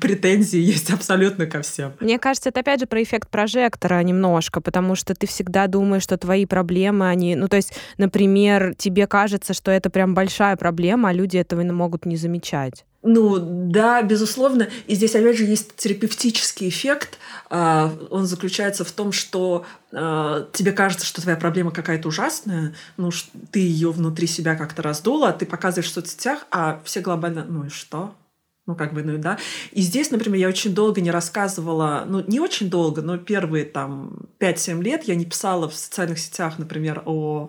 Претензии 0.00 0.58
есть 0.74 0.90
абсолютно 0.90 1.44
ко 1.44 1.60
всем. 1.60 1.92
Мне 2.00 2.18
кажется, 2.18 2.48
это 2.48 2.60
опять 2.60 2.80
же 2.80 2.86
про 2.86 3.02
эффект 3.02 3.28
прожектора 3.28 4.02
немножко, 4.02 4.62
потому 4.62 4.94
что 4.94 5.14
ты 5.14 5.26
всегда 5.26 5.66
думаешь, 5.66 6.04
что 6.04 6.16
твои 6.16 6.46
проблемы, 6.46 7.10
они... 7.10 7.36
Ну, 7.36 7.46
то 7.46 7.56
есть, 7.56 7.74
например, 7.98 8.74
тебе 8.74 9.06
кажется, 9.06 9.52
что 9.52 9.70
это 9.70 9.90
прям 9.90 10.14
большая 10.14 10.56
проблема, 10.56 11.10
а 11.10 11.12
люди 11.12 11.36
этого 11.36 11.62
могут 11.62 12.06
не 12.06 12.16
замечать. 12.16 12.86
Ну, 13.02 13.38
да, 13.40 14.00
безусловно. 14.02 14.68
И 14.86 14.94
здесь, 14.94 15.16
опять 15.16 15.36
же, 15.36 15.44
есть 15.44 15.74
терапевтический 15.74 16.68
эффект. 16.68 17.18
А, 17.50 17.92
он 18.10 18.26
заключается 18.26 18.84
в 18.84 18.92
том, 18.92 19.10
что 19.10 19.66
а, 19.92 20.48
тебе 20.52 20.70
кажется, 20.70 21.04
что 21.04 21.20
твоя 21.20 21.36
проблема 21.36 21.72
какая-то 21.72 22.08
ужасная, 22.08 22.74
ну, 22.96 23.10
ты 23.50 23.58
ее 23.58 23.90
внутри 23.90 24.28
себя 24.28 24.54
как-то 24.54 24.82
раздула, 24.82 25.32
ты 25.32 25.46
показываешь 25.46 25.90
в 25.90 25.94
соцсетях, 25.94 26.46
а 26.52 26.80
все 26.84 27.00
глобально, 27.00 27.44
ну 27.44 27.64
и 27.64 27.68
что? 27.70 28.14
Ну, 28.66 28.76
как 28.76 28.94
бы, 28.94 29.02
ну, 29.02 29.18
да. 29.18 29.38
И 29.72 29.82
здесь, 29.82 30.12
например, 30.12 30.38
я 30.38 30.48
очень 30.48 30.72
долго 30.72 31.00
не 31.00 31.10
рассказывала, 31.10 32.04
ну, 32.06 32.24
не 32.26 32.38
очень 32.38 32.70
долго, 32.70 33.02
но 33.02 33.18
первые 33.18 33.64
там 33.64 34.20
5-7 34.38 34.80
лет 34.82 35.02
я 35.04 35.16
не 35.16 35.24
писала 35.24 35.68
в 35.68 35.74
социальных 35.74 36.20
сетях, 36.20 36.58
например, 36.58 37.02
о 37.04 37.48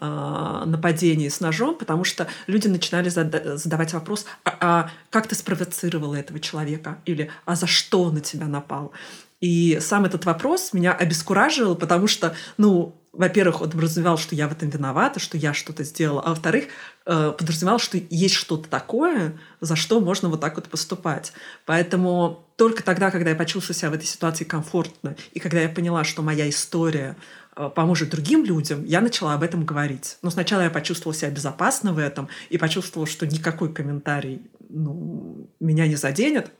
э, 0.00 0.62
нападении 0.64 1.28
с 1.28 1.40
ножом, 1.40 1.76
потому 1.76 2.04
что 2.04 2.28
люди 2.46 2.68
начинали 2.68 3.10
зада- 3.10 3.58
задавать 3.58 3.92
вопрос, 3.92 4.24
а, 4.44 4.56
а 4.60 4.90
как 5.10 5.26
ты 5.26 5.34
спровоцировала 5.34 6.14
этого 6.14 6.40
человека? 6.40 6.98
Или 7.04 7.30
а 7.44 7.56
за 7.56 7.66
что 7.66 8.10
на 8.10 8.20
тебя 8.20 8.46
напал? 8.46 8.92
И 9.40 9.78
сам 9.80 10.06
этот 10.06 10.24
вопрос 10.24 10.72
меня 10.72 10.94
обескураживал, 10.94 11.74
потому 11.74 12.06
что, 12.06 12.34
ну, 12.56 12.94
во-первых, 13.16 13.60
он 13.60 13.70
подразумевал, 13.70 14.18
что 14.18 14.34
я 14.34 14.48
в 14.48 14.52
этом 14.52 14.68
виновата, 14.68 15.20
что 15.20 15.36
я 15.36 15.54
что-то 15.54 15.84
сделала, 15.84 16.22
а 16.22 16.30
во-вторых, 16.30 16.64
э, 17.06 17.32
подразумевал, 17.36 17.78
что 17.78 17.98
есть 18.10 18.34
что-то 18.34 18.68
такое, 18.68 19.38
за 19.60 19.76
что 19.76 20.00
можно 20.00 20.28
вот 20.28 20.40
так 20.40 20.56
вот 20.56 20.68
поступать. 20.68 21.32
Поэтому 21.64 22.44
только 22.56 22.82
тогда, 22.82 23.10
когда 23.10 23.30
я 23.30 23.36
почувствовала 23.36 23.78
себя 23.78 23.90
в 23.90 23.94
этой 23.94 24.06
ситуации 24.06 24.44
комфортно, 24.44 25.16
и 25.32 25.40
когда 25.40 25.60
я 25.60 25.68
поняла, 25.68 26.04
что 26.04 26.22
моя 26.22 26.48
история 26.48 27.16
э, 27.56 27.70
поможет 27.74 28.10
другим 28.10 28.44
людям, 28.44 28.84
я 28.84 29.00
начала 29.00 29.34
об 29.34 29.42
этом 29.42 29.64
говорить. 29.64 30.18
Но 30.22 30.30
сначала 30.30 30.62
я 30.62 30.70
почувствовала 30.70 31.14
себя 31.14 31.30
безопасно 31.30 31.92
в 31.92 31.98
этом 31.98 32.28
и 32.48 32.58
почувствовала, 32.58 33.06
что 33.06 33.26
никакой 33.26 33.72
комментарий 33.72 34.42
ну, 34.68 35.48
меня 35.60 35.86
не 35.86 35.96
заденет. 35.96 36.50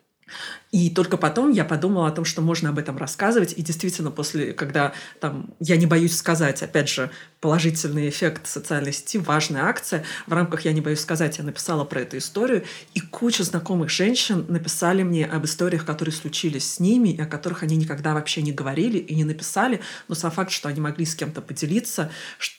И 0.70 0.90
только 0.90 1.16
потом 1.16 1.52
я 1.52 1.64
подумала 1.64 2.08
о 2.08 2.10
том, 2.10 2.24
что 2.24 2.42
можно 2.42 2.70
об 2.70 2.78
этом 2.78 2.96
рассказывать. 2.96 3.54
И 3.56 3.62
действительно, 3.62 4.10
после, 4.10 4.52
когда 4.52 4.92
там, 5.20 5.54
я 5.60 5.76
не 5.76 5.86
боюсь 5.86 6.16
сказать, 6.16 6.62
опять 6.62 6.88
же, 6.88 7.10
положительный 7.44 8.08
эффект 8.08 8.46
социальной 8.46 8.94
сети, 8.94 9.18
важная 9.18 9.64
акция, 9.64 10.02
в 10.26 10.32
рамках 10.32 10.64
«Я 10.64 10.72
не 10.72 10.80
боюсь 10.80 11.00
сказать» 11.00 11.36
я 11.36 11.44
написала 11.44 11.84
про 11.84 12.00
эту 12.00 12.16
историю, 12.16 12.64
и 12.94 13.00
куча 13.00 13.42
знакомых 13.44 13.90
женщин 13.90 14.46
написали 14.48 15.02
мне 15.02 15.26
об 15.26 15.44
историях, 15.44 15.84
которые 15.84 16.14
случились 16.14 16.72
с 16.72 16.80
ними, 16.80 17.10
и 17.10 17.20
о 17.20 17.26
которых 17.26 17.62
они 17.62 17.76
никогда 17.76 18.14
вообще 18.14 18.40
не 18.40 18.50
говорили 18.50 18.96
и 18.96 19.14
не 19.14 19.24
написали, 19.24 19.82
но 20.08 20.14
сам 20.14 20.30
факт, 20.30 20.52
что 20.52 20.70
они 20.70 20.80
могли 20.80 21.04
с 21.04 21.14
кем-то 21.14 21.42
поделиться, 21.42 22.10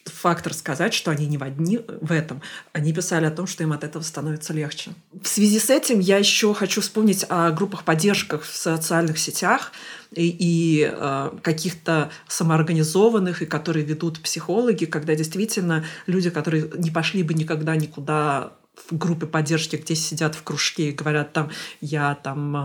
факт 0.06 0.46
рассказать, 0.46 0.94
что 0.94 1.10
они 1.10 1.26
не 1.26 1.40
в 1.40 1.44
одни 1.44 1.80
в 2.02 2.12
этом, 2.12 2.44
они 2.72 2.94
писали 2.94 3.26
о 3.26 3.32
том, 3.32 3.48
что 3.48 3.64
им 3.64 3.72
от 3.72 3.84
этого 3.84 4.04
становится 4.04 4.54
легче. 4.54 4.92
В 5.20 5.28
связи 5.28 5.58
с 5.58 5.72
этим 5.72 6.00
я 6.00 6.20
еще 6.20 6.54
хочу 6.54 6.82
вспомнить 6.82 7.26
о 7.28 7.50
группах 7.50 7.86
поддержках 7.86 8.44
в 8.44 8.56
социальных 8.56 9.18
сетях 9.18 9.72
и, 10.16 10.36
и 10.40 10.90
э, 10.92 11.30
каких-то 11.42 12.12
самоорганизованных, 12.28 13.42
и 13.42 13.46
которые 13.46 13.86
ведут 13.86 14.20
психологи, 14.22 14.86
когда 14.86 15.16
действительно 15.16 15.86
люди, 16.08 16.30
которые 16.30 16.70
не 16.78 16.92
пошли 16.92 17.24
бы 17.24 17.34
никогда 17.34 17.76
никуда 17.76 18.54
в 18.90 18.98
группе 18.98 19.26
поддержки, 19.26 19.76
где 19.76 19.96
сидят 19.96 20.36
в 20.36 20.44
кружке 20.44 20.90
и 20.90 20.92
говорят 20.92 21.34
там, 21.34 21.50
я 21.82 22.16
там 22.16 22.56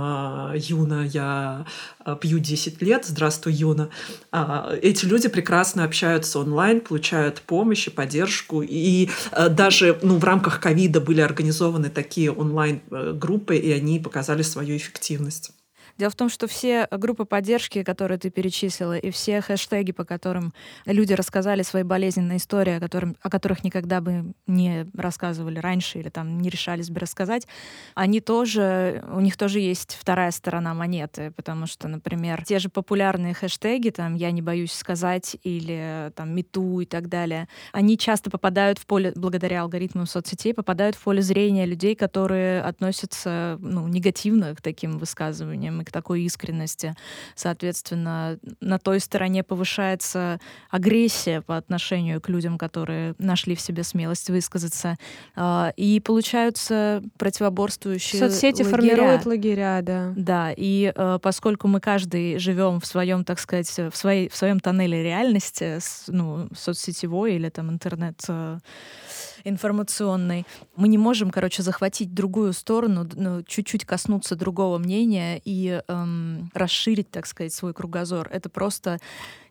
э, 0.53 0.59
Юна, 0.59 1.05
я 1.05 1.67
э, 2.05 2.17
пью 2.21 2.39
10 2.39 2.83
лет, 2.83 3.05
здравствуй, 3.07 3.53
Юна. 3.53 3.89
Э, 4.33 4.79
эти 4.83 5.05
люди 5.05 5.29
прекрасно 5.29 5.85
общаются 5.85 6.39
онлайн, 6.39 6.81
получают 6.81 7.41
помощь 7.43 7.87
и 7.87 7.91
поддержку. 7.91 8.63
И 8.63 9.11
э, 9.33 9.49
даже 9.49 9.99
ну, 10.03 10.19
в 10.19 10.25
рамках 10.25 10.61
ковида 10.61 11.01
были 11.01 11.21
организованы 11.21 11.91
такие 11.91 12.31
онлайн-группы, 12.33 13.57
и 13.57 13.71
они 13.73 13.99
показали 13.99 14.43
свою 14.43 14.77
эффективность. 14.77 15.53
Дело 16.01 16.11
в 16.11 16.17
том, 16.17 16.31
что 16.31 16.47
все 16.47 16.89
группы 16.91 17.27
поддержки, 17.27 17.83
которые 17.83 18.17
ты 18.17 18.31
перечислила, 18.31 18.97
и 18.97 19.11
все 19.11 19.43
хэштеги, 19.43 19.93
по 19.93 20.07
которым 20.07 20.55
люди 20.87 21.13
рассказали 21.13 21.61
свои 21.61 21.83
болезненные 21.83 22.39
истории, 22.39 22.79
о, 22.79 22.81
которым, 22.81 23.19
о 23.21 23.29
которых 23.29 23.65
никогда 23.65 24.01
бы 24.01 24.33
не 24.47 24.87
рассказывали 24.95 25.59
раньше 25.59 25.99
или 25.99 26.09
там 26.09 26.41
не 26.41 26.49
решались 26.49 26.89
бы 26.89 27.01
рассказать, 27.01 27.47
они 27.95 28.23
тоже, 28.23 29.05
у 29.13 29.21
них 29.21 29.37
тоже 29.37 29.61
есть 29.61 29.95
вторая 30.01 30.31
сторона 30.31 30.73
монеты, 30.73 31.33
потому 31.33 31.67
что, 31.67 31.87
например, 31.87 32.47
те 32.47 32.61
же 32.61 32.71
популярные 32.71 33.35
хэштеги, 33.35 33.91
там 33.91 34.15
«я 34.15 34.31
не 34.31 34.41
боюсь 34.41 34.73
сказать» 34.73 35.37
или 35.43 36.13
там 36.17 36.35
«мету» 36.35 36.81
и 36.81 36.87
так 36.87 37.11
далее, 37.11 37.47
они 37.73 37.99
часто 37.99 38.31
попадают 38.31 38.79
в 38.79 38.87
поле, 38.87 39.13
благодаря 39.15 39.61
алгоритмам 39.61 40.07
соцсетей, 40.07 40.55
попадают 40.55 40.97
в 40.97 41.03
поле 41.03 41.21
зрения 41.21 41.67
людей, 41.67 41.95
которые 41.95 42.63
относятся 42.63 43.59
ну, 43.61 43.87
негативно 43.87 44.55
к 44.55 44.63
таким 44.63 44.97
высказываниям 44.97 45.83
и 45.83 45.90
к 45.91 45.93
такой 45.93 46.23
искренности. 46.23 46.95
Соответственно, 47.35 48.39
на 48.61 48.79
той 48.79 49.01
стороне 49.01 49.43
повышается 49.43 50.41
агрессия 50.71 51.43
по 51.43 51.57
отношению 51.57 52.21
к 52.21 52.29
людям, 52.29 52.59
которые 52.59 53.15
нашли 53.19 53.55
в 53.55 53.61
себе 53.61 53.83
смелость 53.83 54.31
высказаться. 54.31 54.97
А, 55.35 55.73
и 55.77 56.01
получаются 56.01 57.03
противоборствующие 57.19 58.21
Соцсети 58.21 58.63
лагеря. 58.63 58.71
формируют 58.71 59.27
лагеря, 59.27 59.81
да. 59.83 60.13
Да, 60.17 60.55
и 60.57 60.93
э, 60.95 61.19
поскольку 61.21 61.69
мы 61.69 61.81
каждый 61.81 62.39
живем 62.39 62.81
в 62.81 62.87
своем, 62.87 63.25
так 63.25 63.39
сказать, 63.39 63.69
в, 63.69 63.95
своей, 63.95 64.29
в 64.29 64.37
своем 64.37 64.61
тоннеле 64.61 65.03
реальности, 65.03 65.79
ну, 66.09 66.49
соцсетевой 66.55 67.35
или 67.35 67.49
там 67.49 67.71
интернет 67.71 68.21
информационной. 69.45 70.47
Мы 70.77 70.89
не 70.89 70.99
можем, 70.99 71.31
короче, 71.31 71.63
захватить 71.63 72.15
другую 72.15 72.53
сторону, 72.53 73.09
ну, 73.15 73.43
чуть-чуть 73.43 73.85
коснуться 73.85 74.37
другого 74.37 74.79
мнения 74.79 75.41
и 75.45 75.83
эм, 75.89 76.51
расширить, 76.55 77.11
так 77.11 77.27
сказать, 77.27 77.53
свой 77.53 77.75
кругозор. 77.75 78.29
Это 78.31 78.49
просто 78.49 78.99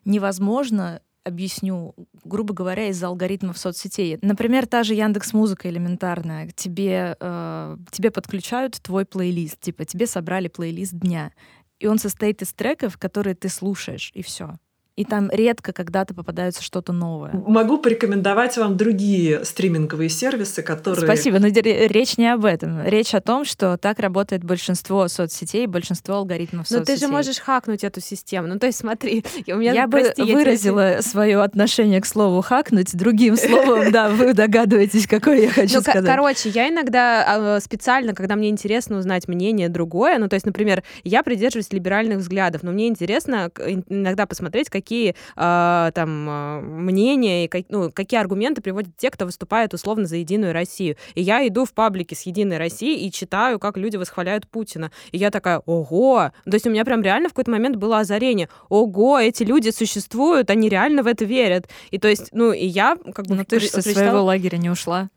невозможно 0.04 1.00
объясню, 1.24 1.94
грубо 2.24 2.54
говоря, 2.54 2.88
из-за 2.88 3.08
алгоритмов 3.08 3.58
соцсетей. 3.58 4.18
Например, 4.22 4.66
та 4.66 4.82
же 4.82 4.94
Яндекс 4.94 5.32
Музыка 5.32 5.68
элементарная. 5.68 6.50
Тебе, 6.56 7.16
э, 7.20 7.76
тебе 7.90 8.10
подключают 8.10 8.80
твой 8.80 9.04
плейлист, 9.04 9.60
типа 9.60 9.84
тебе 9.84 10.06
собрали 10.06 10.48
плейлист 10.48 10.94
дня, 10.94 11.32
и 11.78 11.86
он 11.86 11.98
состоит 11.98 12.42
из 12.42 12.52
треков, 12.52 12.96
которые 12.98 13.34
ты 13.34 13.48
слушаешь, 13.48 14.10
и 14.14 14.22
все 14.22 14.56
и 15.00 15.04
там 15.06 15.30
редко 15.30 15.72
когда-то 15.72 16.12
попадается 16.12 16.62
что-то 16.62 16.92
новое. 16.92 17.32
Могу 17.32 17.78
порекомендовать 17.78 18.58
вам 18.58 18.76
другие 18.76 19.46
стриминговые 19.46 20.10
сервисы, 20.10 20.62
которые... 20.62 21.06
Спасибо, 21.06 21.38
но 21.38 21.46
речь 21.48 22.18
не 22.18 22.30
об 22.30 22.44
этом. 22.44 22.84
Речь 22.84 23.14
о 23.14 23.22
том, 23.22 23.46
что 23.46 23.78
так 23.78 23.98
работает 23.98 24.44
большинство 24.44 25.08
соцсетей, 25.08 25.66
большинство 25.66 26.16
алгоритмов 26.16 26.70
но 26.70 26.78
соцсетей. 26.80 26.94
Но 26.94 26.98
ты 26.98 27.06
же 27.06 27.10
можешь 27.10 27.38
хакнуть 27.38 27.82
эту 27.82 28.02
систему. 28.02 28.46
Ну, 28.46 28.58
то 28.58 28.66
есть 28.66 28.78
смотри, 28.78 29.24
у 29.46 29.56
меня, 29.56 29.72
я 29.72 29.88
прости, 29.88 30.22
бы 30.22 30.32
выразила 30.34 30.96
я 30.96 31.02
свое 31.02 31.42
отношение 31.42 32.02
к 32.02 32.04
слову 32.04 32.42
«хакнуть» 32.42 32.94
другим 32.94 33.36
словом, 33.36 33.90
да, 33.92 34.10
вы 34.10 34.34
догадываетесь, 34.34 35.06
какое 35.06 35.44
я 35.44 35.48
хочу 35.48 35.76
ну, 35.76 35.80
сказать. 35.80 36.04
Короче, 36.04 36.50
я 36.50 36.68
иногда 36.68 37.56
а, 37.56 37.60
специально, 37.60 38.12
когда 38.12 38.36
мне 38.36 38.50
интересно 38.50 38.98
узнать 38.98 39.28
мнение 39.28 39.70
другое, 39.70 40.18
ну, 40.18 40.28
то 40.28 40.34
есть, 40.34 40.44
например, 40.44 40.82
я 41.04 41.22
придерживаюсь 41.22 41.72
либеральных 41.72 42.18
взглядов, 42.18 42.62
но 42.62 42.70
мне 42.70 42.86
интересно 42.88 43.50
иногда 43.88 44.26
посмотреть, 44.26 44.68
какие 44.68 44.89
какие 44.90 45.14
э, 45.36 45.90
там 45.94 46.28
э, 46.28 46.60
мнения 46.62 47.44
и 47.44 47.48
как, 47.48 47.64
ну, 47.68 47.92
какие 47.92 48.18
аргументы 48.18 48.60
приводят 48.60 48.96
те, 48.96 49.10
кто 49.10 49.24
выступает 49.24 49.72
условно 49.72 50.06
за 50.06 50.16
Единую 50.16 50.52
Россию. 50.52 50.96
И 51.14 51.22
я 51.22 51.46
иду 51.46 51.64
в 51.64 51.72
паблике 51.72 52.16
с 52.16 52.22
Единой 52.22 52.58
Россией 52.58 53.06
и 53.06 53.12
читаю, 53.12 53.60
как 53.60 53.76
люди 53.76 53.96
восхваляют 53.96 54.48
Путина. 54.48 54.90
И 55.12 55.18
я 55.18 55.30
такая, 55.30 55.62
ого! 55.64 56.32
То 56.44 56.54
есть 56.54 56.66
у 56.66 56.70
меня 56.70 56.84
прям 56.84 57.02
реально 57.02 57.28
в 57.28 57.32
какой-то 57.32 57.52
момент 57.52 57.76
было 57.76 58.00
озарение. 58.00 58.48
Ого, 58.68 59.20
эти 59.20 59.44
люди 59.44 59.70
существуют, 59.70 60.50
они 60.50 60.68
реально 60.68 61.04
в 61.04 61.06
это 61.06 61.24
верят. 61.24 61.68
И 61.92 61.98
то 61.98 62.08
есть, 62.08 62.30
ну, 62.32 62.52
и 62.52 62.66
я 62.66 62.96
как 63.14 63.26
бы... 63.26 63.36
Но 63.36 63.44
ты 63.44 63.60
же 63.60 63.68
со 63.68 63.82
своего 63.82 64.24
лагеря 64.24 64.58
не 64.58 64.70
ушла. 64.70 65.08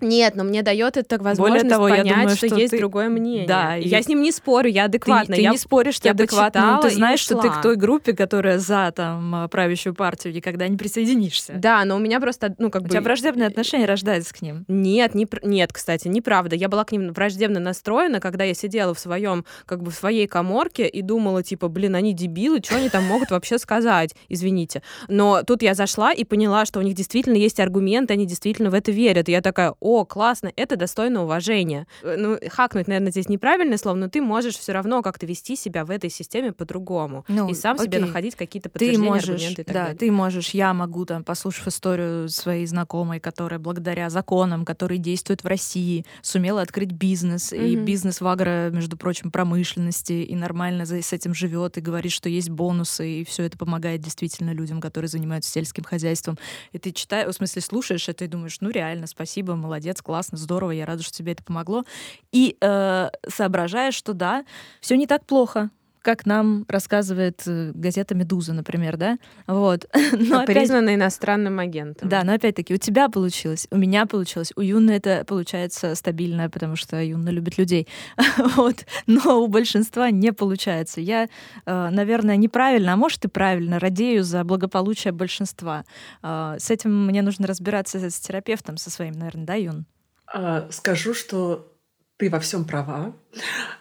Нет, 0.00 0.34
но 0.36 0.44
мне 0.44 0.62
дает 0.62 0.96
это 0.96 1.18
возможность 1.18 1.64
Более 1.64 1.70
того, 1.70 1.88
понять, 1.88 2.06
я 2.06 2.14
думаю, 2.14 2.36
что, 2.36 2.46
что 2.46 2.56
есть 2.56 2.70
ты... 2.70 2.78
другое 2.78 3.08
мнение. 3.08 3.46
Да, 3.46 3.74
я 3.74 3.98
и... 3.98 4.02
с 4.02 4.08
ним 4.08 4.22
не 4.22 4.32
спорю, 4.32 4.70
я 4.70 4.84
адекватно. 4.84 5.34
Ты, 5.34 5.40
ты 5.40 5.42
я, 5.42 5.50
не 5.50 5.58
споришь, 5.58 5.98
ты 5.98 6.08
адекватно, 6.08 6.76
но 6.76 6.82
ты 6.82 6.90
знаешь, 6.90 7.20
что 7.20 7.36
ты 7.40 7.50
к 7.50 7.60
той 7.62 7.76
группе, 7.76 8.12
которая 8.12 8.58
за 8.58 8.92
там 8.94 9.48
правящую 9.50 9.94
партию, 9.94 10.32
никогда 10.34 10.68
не 10.68 10.76
присоединишься. 10.76 11.54
Да, 11.56 11.84
но 11.84 11.96
у 11.96 11.98
меня 11.98 12.20
просто, 12.20 12.54
ну 12.58 12.70
как 12.70 12.82
у 12.82 12.84
бы... 12.84 12.88
У 12.88 12.90
тебя 12.90 13.00
враждебное 13.00 13.46
отношение 13.46 13.86
рождается 13.86 14.34
к 14.34 14.42
ним. 14.42 14.64
Нет, 14.68 15.14
не, 15.14 15.26
нет, 15.42 15.72
кстати, 15.72 16.08
неправда. 16.08 16.56
Я 16.56 16.68
была 16.68 16.84
к 16.84 16.92
ним 16.92 17.12
враждебно 17.12 17.60
настроена, 17.60 18.20
когда 18.20 18.44
я 18.44 18.54
сидела 18.54 18.94
в 18.94 18.98
своем, 18.98 19.44
как 19.66 19.82
бы 19.82 19.90
в 19.90 19.94
своей 19.94 20.26
коморке 20.26 20.86
и 20.86 21.02
думала, 21.02 21.42
типа, 21.42 21.68
блин, 21.68 21.94
они 21.94 22.12
дебилы, 22.12 22.60
что 22.64 22.76
они 22.76 22.88
там 22.88 23.04
могут 23.04 23.30
вообще 23.30 23.58
сказать, 23.58 24.14
извините. 24.28 24.82
Но 25.08 25.42
тут 25.42 25.62
я 25.62 25.74
зашла 25.74 26.12
и 26.12 26.24
поняла, 26.24 26.64
что 26.64 26.78
у 26.78 26.82
них 26.82 26.94
действительно 26.94 27.36
есть 27.36 27.60
аргументы, 27.60 28.14
они 28.14 28.26
действительно 28.26 28.70
в 28.70 28.74
это 28.74 28.92
верят. 28.92 29.28
И 29.28 29.32
я 29.32 29.40
такая, 29.40 29.74
о, 29.88 30.04
классно, 30.04 30.52
это 30.54 30.76
достойно 30.76 31.24
уважения. 31.24 31.86
Э, 32.02 32.14
ну, 32.18 32.38
хакнуть, 32.50 32.88
наверное, 32.88 33.10
здесь 33.10 33.30
неправильное 33.30 33.78
слово, 33.78 33.96
но 33.96 34.08
ты 34.08 34.20
можешь 34.20 34.58
все 34.58 34.72
равно 34.72 35.00
как-то 35.00 35.24
вести 35.24 35.56
себя 35.56 35.86
в 35.86 35.90
этой 35.90 36.10
системе 36.10 36.52
по-другому. 36.52 37.24
Ну, 37.26 37.48
и 37.48 37.54
сам 37.54 37.76
окей. 37.76 37.86
себе 37.86 38.00
находить 38.00 38.34
какие-то 38.34 38.68
подтверждения, 38.68 39.02
ты 39.02 39.10
можешь, 39.10 39.28
аргументы 39.30 39.62
и 39.62 39.64
так 39.64 39.74
да, 39.74 39.82
далее. 39.84 39.98
ты 39.98 40.12
можешь, 40.12 40.50
я 40.50 40.74
могу, 40.74 41.06
там, 41.06 41.24
послушав 41.24 41.68
историю 41.68 42.28
своей 42.28 42.66
знакомой, 42.66 43.18
которая 43.18 43.58
благодаря 43.58 44.10
законам, 44.10 44.66
которые 44.66 44.98
действуют 44.98 45.42
в 45.42 45.46
России, 45.46 46.04
сумела 46.20 46.60
открыть 46.60 46.92
бизнес, 46.92 47.50
mm-hmm. 47.50 47.68
и 47.68 47.76
бизнес 47.76 48.20
в 48.20 48.26
агро, 48.26 48.68
между 48.70 48.98
прочим, 48.98 49.30
промышленности, 49.30 50.12
и 50.12 50.36
нормально 50.36 50.84
с 50.84 51.12
этим 51.14 51.32
живет, 51.32 51.78
и 51.78 51.80
говорит, 51.80 52.12
что 52.12 52.28
есть 52.28 52.50
бонусы, 52.50 53.20
и 53.20 53.24
все 53.24 53.44
это 53.44 53.56
помогает 53.56 54.02
действительно 54.02 54.52
людям, 54.52 54.82
которые 54.82 55.08
занимаются 55.08 55.50
сельским 55.50 55.84
хозяйством. 55.84 56.36
И 56.72 56.78
ты 56.78 56.92
читаешь, 56.92 57.32
в 57.32 57.36
смысле, 57.36 57.62
слушаешь 57.62 58.06
это 58.10 58.26
и 58.26 58.28
думаешь, 58.28 58.58
ну 58.60 58.68
реально, 58.68 59.06
спасибо, 59.06 59.54
молодец 59.56 59.77
молодец, 59.78 60.02
классно, 60.02 60.36
здорово, 60.36 60.72
я 60.72 60.86
рада, 60.86 61.02
что 61.04 61.16
тебе 61.16 61.32
это 61.32 61.44
помогло. 61.44 61.84
И 62.32 62.56
э, 62.60 63.08
соображаешь, 63.28 63.94
что 63.94 64.12
да, 64.12 64.44
все 64.80 64.96
не 64.96 65.06
так 65.06 65.24
плохо, 65.24 65.70
как 66.08 66.24
нам 66.24 66.64
рассказывает 66.68 67.42
э, 67.44 67.72
газета 67.74 68.14
«Медуза», 68.14 68.54
например, 68.54 68.96
да? 68.96 69.18
Вот. 69.46 69.86
Но 70.12 70.40
опять... 70.40 70.56
Признана 70.56 70.94
иностранным 70.94 71.58
агентом. 71.58 72.08
Да, 72.08 72.24
но 72.24 72.32
опять-таки 72.32 72.72
у 72.72 72.78
тебя 72.78 73.10
получилось, 73.10 73.66
у 73.70 73.76
меня 73.76 74.06
получилось, 74.06 74.50
у 74.56 74.62
Юны 74.62 74.92
это 74.92 75.26
получается 75.26 75.94
стабильно, 75.94 76.48
потому 76.48 76.76
что 76.76 76.96
Юна 77.02 77.30
любит 77.30 77.58
людей. 77.58 77.86
вот. 78.56 78.86
Но 79.06 79.42
у 79.42 79.48
большинства 79.48 80.10
не 80.10 80.32
получается. 80.32 81.02
Я, 81.02 81.28
э, 81.66 81.88
наверное, 81.90 82.36
неправильно, 82.36 82.94
а 82.94 82.96
может 82.96 83.26
и 83.26 83.28
правильно, 83.28 83.78
радею 83.78 84.24
за 84.24 84.44
благополучие 84.44 85.12
большинства. 85.12 85.84
Э, 86.22 86.56
с 86.58 86.70
этим 86.70 87.04
мне 87.04 87.20
нужно 87.20 87.46
разбираться 87.46 87.98
с 87.98 88.18
терапевтом, 88.18 88.78
со 88.78 88.90
своим, 88.90 89.12
наверное, 89.12 89.44
да, 89.44 89.54
Юн? 89.56 89.84
А, 90.32 90.68
скажу, 90.70 91.12
что 91.12 91.70
ты 92.18 92.28
во 92.28 92.40
всем 92.40 92.64
права, 92.64 93.14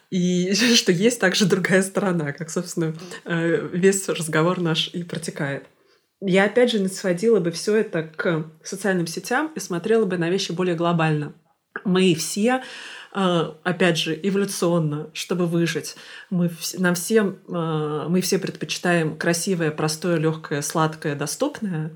и 0.09 0.53
что 0.75 0.91
есть 0.91 1.19
также 1.19 1.45
другая 1.45 1.81
сторона, 1.81 2.31
как, 2.31 2.49
собственно, 2.49 2.95
э, 3.25 3.67
весь 3.73 4.07
разговор 4.07 4.61
наш 4.61 4.89
и 4.93 5.03
протекает. 5.03 5.65
Я, 6.19 6.45
опять 6.45 6.71
же, 6.71 6.87
сводила 6.89 7.39
бы 7.39 7.51
все 7.51 7.75
это 7.75 8.03
к 8.03 8.45
социальным 8.63 9.05
сетям 9.05 9.51
и 9.55 9.59
смотрела 9.59 10.05
бы 10.05 10.17
на 10.17 10.29
вещи 10.29 10.51
более 10.51 10.75
глобально. 10.75 11.33
Мы 11.83 12.15
все 12.15 12.63
э, 13.13 13.51
опять 13.63 13.99
же, 13.99 14.19
эволюционно, 14.23 15.11
чтобы 15.13 15.45
выжить. 15.45 15.95
Мы, 16.31 16.49
нам 16.79 16.95
всем, 16.95 17.37
э, 17.47 18.05
мы 18.09 18.21
все 18.21 18.39
предпочитаем 18.39 19.15
красивое, 19.15 19.69
простое, 19.69 20.17
легкое, 20.17 20.63
сладкое, 20.63 21.15
доступное, 21.15 21.91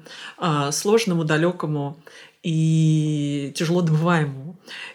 сложному, 0.71 1.23
далекому 1.23 1.97
и 2.43 3.53
тяжело 3.55 3.81
добываемому. 3.81 4.51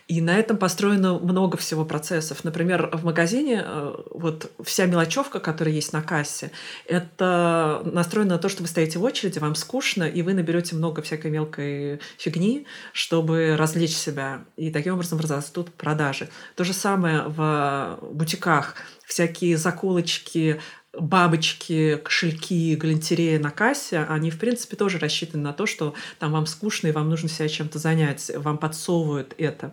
И 0.08 0.20
на 0.20 0.36
этом 0.36 0.56
построено 0.56 1.18
много 1.18 1.56
всего 1.56 1.84
процессов. 1.84 2.44
Например, 2.44 2.90
в 2.92 3.04
магазине 3.04 3.62
э, 3.64 3.94
вот 4.10 4.52
вся 4.62 4.86
мелочевка, 4.86 5.40
которая 5.40 5.74
есть 5.74 5.92
на 5.92 6.02
кассе, 6.02 6.52
это 6.86 7.82
настроено 7.84 8.34
на 8.34 8.38
то, 8.38 8.48
что 8.48 8.62
вы 8.62 8.68
стоите 8.68 8.98
в 8.98 9.02
очереди, 9.02 9.38
вам 9.40 9.56
скучно, 9.56 10.04
и 10.04 10.22
вы 10.22 10.34
наберете 10.34 10.76
много 10.76 11.02
всякой 11.02 11.32
мелкой 11.32 12.00
фигни, 12.18 12.66
чтобы 12.92 13.56
развлечь 13.56 13.96
себя. 13.96 14.44
И 14.56 14.70
таким 14.70 14.94
образом 14.94 15.18
растут 15.20 15.72
продажи. 15.74 16.28
То 16.54 16.64
же 16.64 16.72
самое 16.72 17.24
в 17.26 17.98
бутиках. 18.12 18.76
Всякие 19.04 19.56
заколочки, 19.56 20.60
бабочки, 20.98 21.96
кошельки, 21.96 22.76
галантерея 22.76 23.38
на 23.38 23.50
кассе, 23.50 23.98
они, 24.08 24.30
в 24.30 24.38
принципе, 24.38 24.76
тоже 24.76 24.98
рассчитаны 24.98 25.42
на 25.42 25.52
то, 25.52 25.66
что 25.66 25.94
там 26.18 26.32
вам 26.32 26.46
скучно 26.46 26.88
и 26.88 26.92
вам 26.92 27.08
нужно 27.08 27.28
себя 27.28 27.48
чем-то 27.48 27.78
занять, 27.78 28.30
вам 28.34 28.58
подсовывают 28.58 29.34
это. 29.38 29.72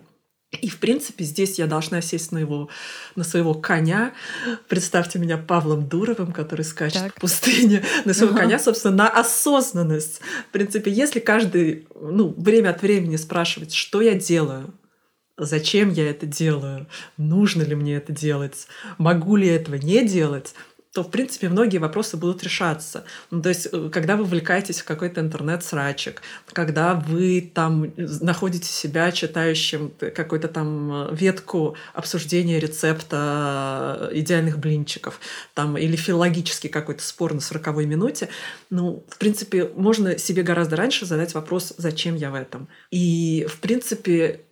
И, 0.60 0.68
в 0.68 0.78
принципе, 0.78 1.24
здесь 1.24 1.58
я 1.58 1.66
должна 1.66 2.00
сесть 2.00 2.32
на, 2.32 2.38
его, 2.38 2.68
на 3.16 3.24
своего 3.24 3.54
коня. 3.54 4.14
Представьте 4.68 5.18
меня 5.18 5.36
Павлом 5.36 5.88
Дуровым, 5.88 6.32
который 6.32 6.64
скачет 6.64 7.02
так. 7.02 7.16
в 7.16 7.20
пустыне. 7.20 7.82
На 8.04 8.14
своего 8.14 8.34
ага. 8.34 8.44
коня, 8.44 8.58
собственно, 8.58 8.94
на 8.94 9.08
осознанность. 9.08 10.20
В 10.48 10.52
принципе, 10.52 10.92
если 10.92 11.20
каждый 11.20 11.88
ну, 11.94 12.32
время 12.36 12.70
от 12.70 12.82
времени 12.82 13.16
спрашивать, 13.16 13.74
что 13.74 14.00
я 14.00 14.14
делаю, 14.14 14.72
зачем 15.36 15.90
я 15.90 16.08
это 16.08 16.26
делаю, 16.26 16.86
нужно 17.16 17.62
ли 17.62 17.74
мне 17.74 17.96
это 17.96 18.12
делать, 18.12 18.68
могу 18.98 19.36
ли 19.36 19.48
я 19.48 19.56
этого 19.56 19.74
не 19.76 20.06
делать, 20.06 20.54
то, 20.94 21.02
в 21.02 21.10
принципе, 21.10 21.48
многие 21.48 21.78
вопросы 21.78 22.16
будут 22.16 22.44
решаться. 22.44 23.04
Ну, 23.32 23.42
то 23.42 23.48
есть, 23.48 23.66
э, 23.72 23.90
когда 23.92 24.16
вы 24.16 24.22
вовлекаетесь 24.22 24.80
в 24.80 24.84
какой-то 24.84 25.20
интернет-срачик, 25.20 26.22
когда 26.52 26.94
вы 26.94 27.50
там 27.52 27.92
находите 27.96 28.68
себя 28.68 29.10
читающим 29.10 29.92
какую-то 30.14 30.46
там 30.46 31.08
э, 31.10 31.14
ветку 31.16 31.76
обсуждения 31.94 32.60
рецепта 32.60 34.08
э, 34.12 34.18
идеальных 34.20 34.60
блинчиков, 34.60 35.18
там, 35.52 35.76
или 35.76 35.96
филологический 35.96 36.70
какой-то 36.70 37.02
спор 37.02 37.34
на 37.34 37.40
40 37.40 37.66
минуте, 37.78 38.28
ну, 38.70 39.04
в 39.08 39.18
принципе, 39.18 39.68
можно 39.74 40.16
себе 40.16 40.44
гораздо 40.44 40.76
раньше 40.76 41.06
задать 41.06 41.34
вопрос, 41.34 41.74
зачем 41.76 42.14
я 42.14 42.30
в 42.30 42.36
этом. 42.36 42.68
И, 42.92 43.48
в 43.50 43.58
принципе, 43.58 44.42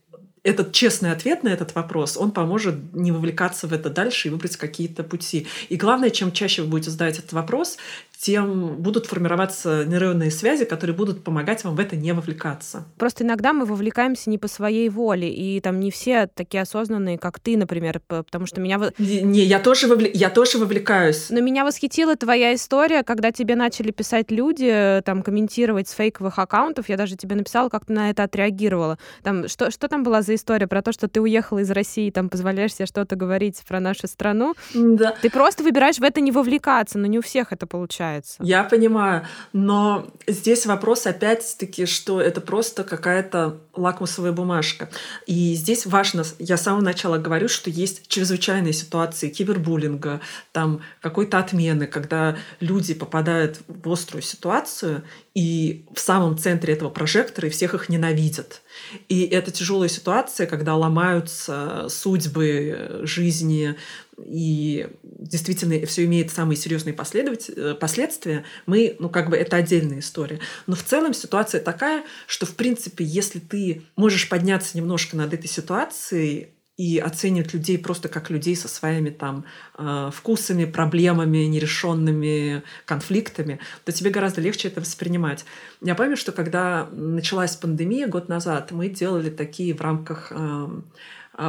этот 0.44 0.72
честный 0.72 1.12
ответ 1.12 1.44
на 1.44 1.48
этот 1.48 1.74
вопрос, 1.74 2.16
он 2.16 2.32
поможет 2.32 2.94
не 2.94 3.12
вовлекаться 3.12 3.66
в 3.66 3.72
это 3.72 3.90
дальше 3.90 4.28
и 4.28 4.30
выбрать 4.30 4.56
какие-то 4.56 5.04
пути. 5.04 5.46
И 5.68 5.76
главное, 5.76 6.10
чем 6.10 6.32
чаще 6.32 6.62
вы 6.62 6.68
будете 6.68 6.90
задавать 6.90 7.18
этот 7.18 7.32
вопрос, 7.32 7.78
тем 8.18 8.76
будут 8.76 9.06
формироваться 9.06 9.84
нейронные 9.84 10.30
связи, 10.30 10.64
которые 10.64 10.94
будут 10.94 11.24
помогать 11.24 11.64
вам 11.64 11.74
в 11.74 11.80
это 11.80 11.96
не 11.96 12.12
вовлекаться. 12.12 12.84
Просто 12.96 13.24
иногда 13.24 13.52
мы 13.52 13.64
вовлекаемся 13.64 14.30
не 14.30 14.38
по 14.38 14.46
своей 14.46 14.88
воле, 14.88 15.32
и 15.32 15.60
там 15.60 15.80
не 15.80 15.90
все 15.90 16.28
такие 16.32 16.62
осознанные, 16.62 17.18
как 17.18 17.40
ты, 17.40 17.56
например, 17.56 18.00
потому 18.06 18.46
что 18.46 18.60
меня... 18.60 18.80
Не, 18.98 19.22
не 19.22 19.40
я, 19.40 19.58
тоже 19.58 19.88
вовле... 19.88 20.08
я 20.14 20.30
тоже 20.30 20.58
вовлекаюсь. 20.58 21.30
Но 21.30 21.40
меня 21.40 21.64
восхитила 21.64 22.14
твоя 22.14 22.54
история, 22.54 23.02
когда 23.02 23.32
тебе 23.32 23.56
начали 23.56 23.90
писать 23.90 24.30
люди, 24.30 25.02
там, 25.04 25.22
комментировать 25.22 25.88
с 25.88 25.92
фейковых 25.92 26.38
аккаунтов, 26.38 26.88
я 26.88 26.96
даже 26.96 27.16
тебе 27.16 27.34
написала, 27.34 27.68
как 27.70 27.86
ты 27.86 27.92
на 27.92 28.10
это 28.10 28.22
отреагировала. 28.22 28.98
Там, 29.24 29.48
что, 29.48 29.72
что 29.72 29.88
там 29.88 30.04
была 30.04 30.22
за 30.22 30.31
история 30.34 30.66
про 30.66 30.82
то, 30.82 30.92
что 30.92 31.08
ты 31.08 31.20
уехала 31.20 31.60
из 31.60 31.70
России, 31.70 32.10
там, 32.10 32.28
позволяешь 32.28 32.74
себе 32.74 32.86
что-то 32.86 33.16
говорить 33.16 33.62
про 33.66 33.80
нашу 33.80 34.06
страну? 34.06 34.54
Да. 34.74 35.14
Ты 35.20 35.30
просто 35.30 35.62
выбираешь 35.62 35.98
в 35.98 36.02
это 36.02 36.20
не 36.20 36.32
вовлекаться, 36.32 36.98
но 36.98 37.06
не 37.06 37.18
у 37.18 37.22
всех 37.22 37.52
это 37.52 37.66
получается. 37.66 38.36
Я 38.40 38.64
понимаю, 38.64 39.26
но 39.52 40.06
здесь 40.26 40.66
вопрос 40.66 41.06
опять-таки, 41.06 41.86
что 41.86 42.20
это 42.20 42.40
просто 42.40 42.84
какая-то 42.84 43.58
лакмусовая 43.74 44.32
бумажка. 44.32 44.90
И 45.26 45.54
здесь 45.54 45.86
важно, 45.86 46.24
я 46.38 46.56
с 46.56 46.62
самого 46.62 46.82
начала 46.82 47.18
говорю, 47.18 47.48
что 47.48 47.70
есть 47.70 48.06
чрезвычайные 48.08 48.72
ситуации 48.72 49.28
кибербуллинга, 49.28 50.20
там 50.52 50.80
какой-то 51.00 51.38
отмены, 51.38 51.86
когда 51.86 52.36
люди 52.60 52.94
попадают 52.94 53.60
в 53.66 53.90
острую 53.90 54.22
ситуацию, 54.22 55.02
и 55.34 55.86
в 55.94 56.00
самом 56.00 56.36
центре 56.36 56.74
этого 56.74 56.90
прожектора 56.90 57.48
и 57.48 57.50
всех 57.50 57.74
их 57.74 57.88
ненавидят. 57.88 58.60
И 59.08 59.22
это 59.22 59.50
тяжелая 59.50 59.88
ситуация, 59.88 60.46
когда 60.46 60.76
ломаются 60.76 61.86
судьбы 61.88 63.00
жизни, 63.02 63.76
и 64.18 64.88
действительно 65.02 65.84
все 65.86 66.04
имеет 66.04 66.30
самые 66.30 66.56
серьезные 66.56 66.94
э, 66.94 67.74
последствия, 67.74 68.44
мы, 68.66 68.96
ну, 68.98 69.08
как 69.08 69.30
бы 69.30 69.36
это 69.36 69.56
отдельная 69.56 70.00
история. 70.00 70.40
Но 70.66 70.76
в 70.76 70.82
целом 70.82 71.14
ситуация 71.14 71.60
такая, 71.60 72.04
что, 72.26 72.46
в 72.46 72.54
принципе, 72.54 73.04
если 73.04 73.38
ты 73.38 73.82
можешь 73.96 74.28
подняться 74.28 74.76
немножко 74.76 75.16
над 75.16 75.32
этой 75.32 75.48
ситуацией, 75.48 76.48
и 76.78 76.98
оценивать 76.98 77.52
людей 77.52 77.78
просто 77.78 78.08
как 78.08 78.30
людей 78.30 78.56
со 78.56 78.66
своими 78.66 79.10
там 79.10 79.44
э, 79.76 80.10
вкусами, 80.12 80.64
проблемами, 80.64 81.44
нерешенными 81.44 82.62
конфликтами, 82.86 83.60
то 83.84 83.92
тебе 83.92 84.10
гораздо 84.10 84.40
легче 84.40 84.68
это 84.68 84.80
воспринимать. 84.80 85.44
Я 85.82 85.94
помню, 85.94 86.16
что 86.16 86.32
когда 86.32 86.88
началась 86.90 87.56
пандемия 87.56 88.08
год 88.08 88.28
назад, 88.28 88.72
мы 88.72 88.88
делали 88.88 89.28
такие 89.28 89.74
в 89.74 89.82
рамках 89.82 90.32
э, 90.34 90.68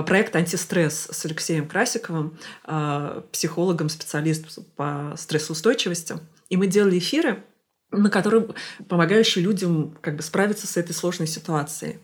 проект 0.02 0.36
«Антистресс» 0.36 1.08
с 1.12 1.26
Алексеем 1.26 1.68
Красиковым, 1.68 2.40
э, 2.66 3.22
психологом, 3.32 3.90
специалистом 3.90 4.66
по 4.76 5.14
стрессоустойчивости. 5.18 6.16
И 6.50 6.58
мы 6.58 6.66
делали 6.66 6.98
эфиры, 6.98 7.44
на 7.92 8.10
которых 8.10 8.56
помогающие 8.90 9.44
людям 9.44 9.96
как 10.02 10.16
бы 10.16 10.24
справиться 10.24 10.66
с 10.66 10.78
этой 10.78 10.94
сложной 10.94 11.28
ситуацией. 11.28 12.00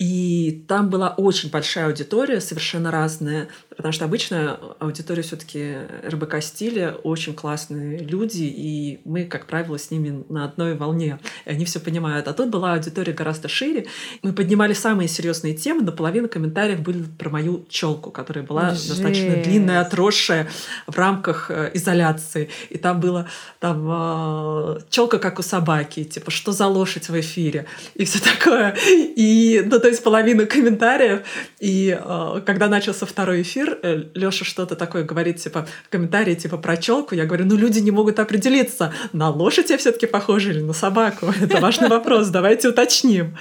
И 0.00 0.64
там 0.66 0.88
была 0.88 1.10
очень 1.10 1.50
большая 1.50 1.88
аудитория, 1.88 2.40
совершенно 2.40 2.90
разная, 2.90 3.48
потому 3.68 3.92
что 3.92 4.06
обычно 4.06 4.58
аудитория 4.78 5.20
все-таки 5.22 5.76
РБК 6.08 6.42
стиля, 6.42 6.94
очень 7.02 7.34
классные 7.34 7.98
люди, 7.98 8.44
и 8.44 9.00
мы, 9.04 9.26
как 9.26 9.44
правило, 9.44 9.78
с 9.78 9.90
ними 9.90 10.24
на 10.30 10.46
одной 10.46 10.74
волне, 10.74 11.18
и 11.44 11.50
они 11.50 11.66
все 11.66 11.80
понимают. 11.80 12.28
А 12.28 12.32
тут 12.32 12.48
была 12.48 12.72
аудитория 12.72 13.12
гораздо 13.12 13.48
шире. 13.48 13.88
Мы 14.22 14.32
поднимали 14.32 14.72
самые 14.72 15.06
серьезные 15.06 15.52
темы, 15.52 15.82
но 15.82 15.92
половина 15.92 16.28
комментариев 16.28 16.80
были 16.80 17.04
про 17.18 17.28
мою 17.28 17.66
челку, 17.68 18.10
которая 18.10 18.42
была 18.42 18.70
Жесть. 18.70 18.88
достаточно 18.88 19.36
длинная, 19.36 19.82
отросшая 19.82 20.48
в 20.86 20.96
рамках 20.96 21.50
э, 21.50 21.72
изоляции. 21.74 22.48
И 22.70 22.78
там 22.78 23.00
было 23.00 23.28
там 23.58 23.86
э, 23.86 24.80
челка 24.88 25.18
как 25.18 25.38
у 25.38 25.42
собаки, 25.42 26.04
типа 26.04 26.30
что 26.30 26.52
за 26.52 26.68
лошадь 26.68 27.10
в 27.10 27.20
эфире 27.20 27.66
и 27.94 28.06
все 28.06 28.18
такое. 28.18 28.74
И 28.88 29.62
ну, 29.66 29.78
то 29.78 29.89
есть 29.90 30.02
половину 30.02 30.46
комментариев. 30.46 31.20
И 31.58 31.98
э, 32.00 32.40
когда 32.46 32.68
начался 32.68 33.06
второй 33.06 33.42
эфир, 33.42 33.78
э, 33.82 34.04
Лёша 34.14 34.44
что-то 34.44 34.76
такое 34.76 35.04
говорит, 35.04 35.36
типа, 35.36 35.66
комментарии 35.90 36.34
типа 36.34 36.56
про 36.56 36.76
челку. 36.76 37.14
Я 37.14 37.26
говорю, 37.26 37.44
ну 37.46 37.56
люди 37.56 37.78
не 37.80 37.90
могут 37.90 38.18
определиться, 38.18 38.92
на 39.12 39.30
лошадь 39.30 39.70
я 39.70 39.78
все 39.78 39.92
таки 39.92 40.06
похожа 40.06 40.50
или 40.50 40.60
на 40.60 40.72
собаку. 40.72 41.32
Это 41.40 41.60
важный 41.60 41.88
вопрос, 41.88 42.28
давайте 42.28 42.68
уточним. 42.68 43.36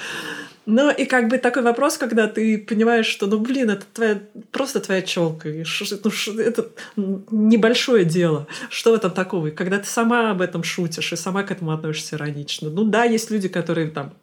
Ну 0.72 0.91
и 0.91 1.05
как 1.05 1.30
бы 1.30 1.39
такой 1.39 1.63
вопрос, 1.63 1.97
когда 1.97 2.28
ты 2.28 2.59
понимаешь, 2.59 3.07
что, 3.07 3.26
ну 3.26 3.39
блин, 3.39 3.72
это 3.72 3.86
твоя, 3.91 4.20
просто 4.51 4.80
твоя 4.80 5.01
челка, 5.01 5.49
и 5.49 5.63
ш, 5.63 5.97
ну, 6.03 6.11
ш, 6.11 6.32
это 6.39 6.67
небольшое 6.95 8.05
дело. 8.05 8.45
Что 8.70 8.91
в 8.91 8.93
этом 8.93 9.09
такого? 9.09 9.47
И 9.47 9.51
когда 9.51 9.80
ты 9.80 9.88
сама 9.88 10.30
об 10.30 10.41
этом 10.41 10.63
шутишь 10.63 11.11
и 11.11 11.15
сама 11.15 11.41
к 11.41 11.49
этому 11.49 11.72
относишься 11.72 12.17
иронично. 12.17 12.70
Ну 12.70 12.84
да, 12.84 13.03
есть 13.03 13.32
люди, 13.32 13.47
которые 13.47 13.88
там, 13.88 14.13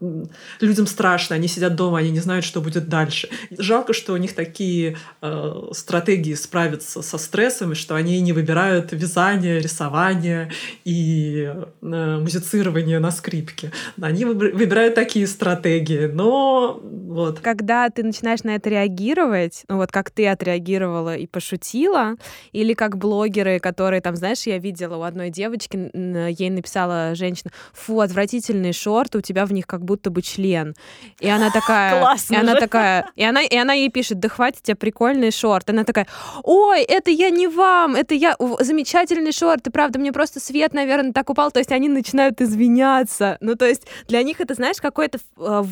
людям 0.60 0.86
страшно, 0.86 1.34
они 1.34 1.48
сидят 1.48 1.74
дома, 1.74 1.98
они 1.98 2.10
не 2.10 2.20
знают, 2.20 2.44
что 2.44 2.60
будет 2.60 2.88
дальше. 2.88 3.28
Жалко, 3.58 3.92
что 3.92 4.12
у 4.12 4.16
них 4.16 4.32
такие 4.36 4.96
э, 5.22 5.52
стратегии 5.72 6.34
справиться 6.34 7.02
со 7.02 7.18
стрессом, 7.18 7.72
и 7.72 7.74
что 7.74 7.96
они 7.96 8.20
не 8.20 8.32
выбирают 8.32 8.92
вязание, 8.92 9.58
рисование 9.58 10.52
и 10.84 11.52
э, 11.82 12.18
музицирование 12.20 13.00
на 13.00 13.10
скрипке. 13.10 13.72
Они 14.00 14.24
выбирают 14.24 14.94
такие 14.94 15.26
стратегии, 15.26 16.06
но 16.06 16.35
вот. 16.82 17.40
Когда 17.40 17.88
ты 17.90 18.02
начинаешь 18.02 18.42
на 18.42 18.56
это 18.56 18.68
реагировать, 18.68 19.64
ну 19.68 19.76
вот 19.76 19.90
как 19.90 20.10
ты 20.10 20.26
отреагировала 20.26 21.16
и 21.16 21.26
пошутила, 21.26 22.16
или 22.52 22.74
как 22.74 22.98
блогеры, 22.98 23.58
которые 23.58 24.00
там, 24.00 24.16
знаешь, 24.16 24.42
я 24.42 24.58
видела 24.58 24.96
у 24.96 25.02
одной 25.02 25.30
девочки, 25.30 25.90
ей 25.94 26.50
написала 26.50 27.14
женщина, 27.14 27.50
фу, 27.72 28.00
отвратительные 28.00 28.72
шорты, 28.72 29.18
у 29.18 29.20
тебя 29.20 29.46
в 29.46 29.52
них 29.52 29.66
как 29.66 29.84
будто 29.84 30.10
бы 30.10 30.22
член. 30.22 30.74
И 31.20 31.28
она 31.28 31.50
такая... 31.50 32.00
Классно 32.00 32.34
И 32.34 32.36
она 32.38 32.54
такая... 32.56 33.10
И 33.16 33.24
она, 33.24 33.42
и 33.42 33.56
она 33.56 33.72
ей 33.72 33.88
пишет, 33.88 34.18
да 34.18 34.28
хватит 34.28 34.62
тебе 34.62 34.76
прикольные 34.76 35.30
шорты. 35.30 35.72
Она 35.72 35.84
такая, 35.84 36.06
ой, 36.42 36.82
это 36.82 37.10
я 37.10 37.30
не 37.30 37.48
вам, 37.48 37.96
это 37.96 38.14
я... 38.14 38.36
Замечательные 38.60 39.32
шорты, 39.32 39.70
правда, 39.70 39.98
мне 39.98 40.12
просто 40.12 40.40
свет, 40.40 40.74
наверное, 40.74 41.12
так 41.12 41.30
упал. 41.30 41.50
То 41.50 41.60
есть 41.60 41.72
они 41.72 41.88
начинают 41.88 42.40
извиняться. 42.40 43.38
Ну, 43.40 43.54
то 43.54 43.66
есть 43.66 43.86
для 44.08 44.22
них 44.22 44.40
это, 44.40 44.54
знаешь, 44.54 44.76
какой-то 44.76 45.18
э, 45.18 45.62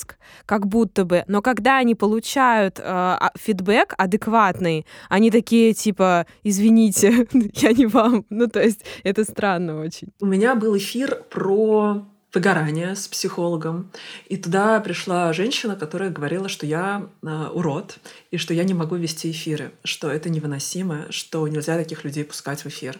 выплеск, 0.00 0.16
как 0.46 0.66
будто 0.66 1.04
бы. 1.04 1.24
Но 1.28 1.42
когда 1.42 1.78
они 1.78 1.94
получают 1.94 2.78
э, 2.78 2.82
а, 2.84 3.30
фидбэк 3.38 3.94
адекватный, 3.98 4.86
они 5.08 5.30
такие, 5.30 5.72
типа, 5.74 6.26
извините, 6.44 7.26
я 7.54 7.72
не 7.72 7.86
вам. 7.86 8.24
Ну, 8.30 8.46
то 8.46 8.60
есть 8.60 8.84
это 9.04 9.24
странно 9.24 9.80
очень. 9.80 10.08
У 10.20 10.26
меня 10.26 10.54
был 10.54 10.76
эфир 10.76 11.22
про 11.30 12.04
выгорание 12.32 12.94
с 12.94 13.08
психологом. 13.08 13.90
И 14.28 14.36
туда 14.36 14.80
пришла 14.80 15.32
женщина, 15.32 15.76
которая 15.76 16.10
говорила, 16.10 16.48
что 16.48 16.66
я 16.66 17.08
э, 17.22 17.48
урод, 17.52 17.98
и 18.30 18.36
что 18.36 18.54
я 18.54 18.64
не 18.64 18.74
могу 18.74 18.96
вести 18.96 19.30
эфиры, 19.30 19.72
что 19.84 20.08
это 20.08 20.30
невыносимо, 20.30 21.06
что 21.10 21.48
нельзя 21.48 21.76
таких 21.76 22.04
людей 22.04 22.24
пускать 22.24 22.64
в 22.64 22.68
эфир. 22.68 22.98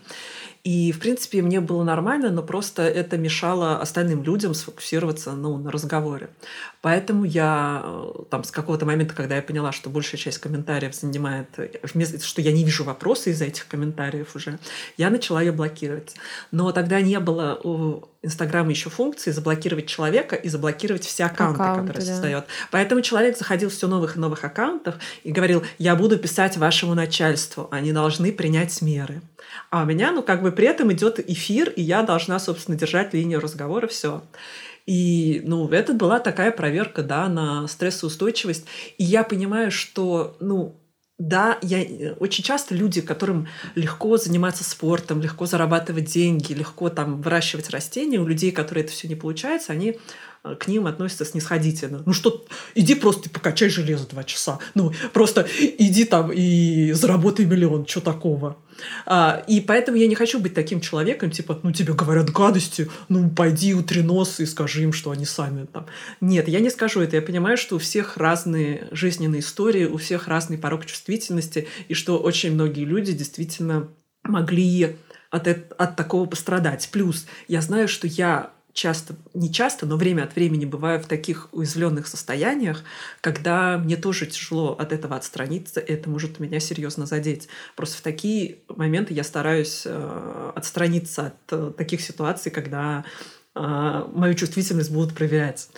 И, 0.63 0.93
в 0.93 1.01
принципе, 1.01 1.41
мне 1.41 1.61
было 1.61 1.83
нормально, 1.85 2.31
но 2.31 2.43
просто 2.43 2.83
это 2.83 3.17
мешало 3.17 3.81
остальным 3.81 4.23
людям 4.23 4.53
сфокусироваться 4.53 5.33
ну, 5.33 5.57
на 5.57 5.71
разговоре. 5.71 6.29
Поэтому 6.83 7.25
я 7.25 7.83
э, 7.83 8.13
там 8.29 8.45
с 8.45 8.51
какого-то 8.51 8.85
момента, 8.85 9.15
когда 9.15 9.37
я 9.37 9.43
поняла, 9.43 9.73
что 9.73 9.89
большая 9.89 10.21
часть 10.21 10.39
комментариев 10.39 10.95
занимает, 10.95 11.49
вместо, 11.95 12.23
что 12.23 12.43
я 12.43 12.53
не 12.53 12.65
вижу 12.65 12.85
вопросы 12.85 13.31
из-за 13.31 13.47
этих 13.47 13.69
комментариев 13.69 14.37
уже, 14.37 14.59
я 14.99 15.09
начала 15.09 15.41
ее 15.41 15.53
блокировать. 15.53 16.15
Но 16.51 16.73
тогда 16.73 17.01
не 17.01 17.19
было 17.21 17.59
у 18.23 18.27
Инстаграма 18.27 18.71
еще 18.71 18.91
функции 18.91 19.31
заблокировать 19.31 19.87
человека 19.87 20.37
и 20.37 20.49
заблокировать 20.49 21.05
все 21.05 21.25
аккаунты, 21.25 21.63
аккаунты 21.63 21.81
которые 21.81 22.07
да. 22.07 22.13
создает. 22.13 22.45
Поэтому 22.71 23.01
человек 23.01 23.39
заходил 23.39 23.71
все 23.71 23.87
новых 23.89 24.17
и 24.17 24.19
новых 24.19 24.45
аккаунтов 24.45 24.97
и 25.25 25.33
говорил, 25.33 25.65
я 25.79 25.97
буду 25.97 26.19
писать 26.19 26.57
вашему 26.57 26.95
начальству, 26.95 27.69
они 27.71 27.93
должны 27.93 28.33
принять 28.33 28.83
меры. 28.83 29.23
А 29.71 29.83
у 29.83 29.87
меня, 29.87 30.13
ну, 30.13 30.23
как 30.23 30.43
бы 30.43 30.53
при 30.53 30.67
этом 30.67 30.93
идет 30.93 31.19
эфир, 31.19 31.71
и 31.71 31.83
я 31.83 32.03
должна, 32.03 32.39
собственно, 32.39 32.77
держать 32.77 33.15
линию 33.15 33.41
разговора, 33.41 33.87
все. 33.87 34.23
И, 34.87 35.43
ну, 35.45 35.69
это 35.69 35.95
была 35.95 36.19
такая 36.19 36.51
проверка, 36.51 37.03
да, 37.03 37.29
на 37.29 37.69
стрессоустойчивость. 37.69 38.67
И 38.99 39.05
я 39.05 39.25
понимаю, 39.25 39.71
что, 39.71 40.37
ну, 40.41 40.77
да, 41.21 41.59
я 41.61 42.15
очень 42.19 42.43
часто 42.43 42.75
люди, 42.75 43.03
которым 43.03 43.47
легко 43.75 44.17
заниматься 44.17 44.65
спортом, 44.65 45.21
легко 45.21 45.45
зарабатывать 45.45 46.07
деньги, 46.07 46.55
легко 46.55 46.89
там 46.89 47.21
выращивать 47.21 47.69
растения, 47.69 48.19
у 48.19 48.27
людей, 48.27 48.53
которые 48.53 48.85
это 48.85 48.93
все 48.93 49.07
не 49.07 49.15
получается, 49.15 49.73
они 49.73 49.99
Э, 50.30 50.30
к 50.43 50.69
ним 50.69 50.87
относятся 50.87 51.25
снисходительно. 51.25 52.03
Ну 52.07 52.13
что, 52.13 52.47
иди 52.75 52.95
просто 52.95 53.29
покачай 53.29 53.69
железо 53.69 54.09
два 54.09 54.25
часа. 54.25 54.59
Ну, 54.75 54.93
просто 55.13 55.47
иди 55.59 56.05
там 56.05 56.33
и 56.33 56.93
заработай 56.93 57.45
миллион. 57.45 57.87
Что 57.87 58.01
такого? 58.01 58.57
А, 59.05 59.45
и 59.47 59.61
поэтому 59.61 59.99
я 59.99 60.07
не 60.07 60.15
хочу 60.15 60.41
быть 60.41 60.55
таким 60.55 60.81
человеком, 60.81 61.31
типа, 61.31 61.61
ну, 61.63 61.73
тебе 61.73 61.93
говорят 61.93 62.31
гадости, 62.31 62.89
ну, 63.11 63.29
пойди 63.29 63.75
утри 63.75 64.01
нос 64.01 64.41
и 64.41 64.47
скажи 64.47 64.83
им, 64.83 64.95
что 64.95 65.11
они 65.11 65.27
сами 65.27 65.67
там. 65.67 65.87
Нет, 66.23 66.49
я 66.49 66.61
не 66.61 66.71
скажу 66.71 67.01
это. 67.01 67.17
Я 67.17 67.23
понимаю, 67.23 67.59
что 67.59 67.77
у 67.77 67.79
всех 67.79 68.17
разные 68.17 68.89
жизненные 68.93 69.41
истории, 69.41 69.85
у 69.85 69.99
всех 69.99 70.27
разный 70.27 70.57
порог 70.57 70.87
чувствительности, 70.87 71.69
и 71.89 71.95
что 71.95 72.19
очень 72.19 72.55
многие 72.55 72.87
люди 72.87 73.13
действительно 73.13 73.89
могли 74.23 74.97
от, 75.31 75.47
от 75.47 75.97
такого 75.97 76.27
пострадать. 76.27 76.89
Плюс 76.91 77.27
я 77.47 77.61
знаю, 77.61 77.89
что 77.89 78.07
я 78.07 78.53
часто, 78.73 79.15
не 79.35 79.53
часто, 79.53 79.87
но 79.87 79.97
время 79.97 80.23
от 80.23 80.35
времени 80.37 80.65
бываю 80.65 81.01
в 81.01 81.07
таких 81.07 81.49
уязвленных 81.53 82.07
состояниях, 82.07 82.83
когда 83.21 83.79
мне 83.79 83.97
тоже 83.97 84.27
тяжело 84.27 84.73
от 84.73 84.93
этого 84.93 85.17
отстраниться, 85.17 85.81
и 85.81 85.93
это 85.93 86.09
может 86.09 86.41
меня 86.41 86.61
серьезно 86.61 87.07
задеть. 87.07 87.49
Просто 87.77 87.99
в 87.99 88.01
такие 88.01 88.59
моменты 88.69 89.15
я 89.15 89.25
стараюсь 89.25 89.83
э, 89.85 90.53
отстраниться 90.55 91.27
от 91.27 91.53
э, 91.53 91.73
таких 91.77 92.01
ситуаций, 92.01 92.51
когда 92.53 93.05
э, 93.55 93.61
мою 94.13 94.35
чувствительность 94.35 94.93
будут 94.93 95.15
проверять. 95.15 95.69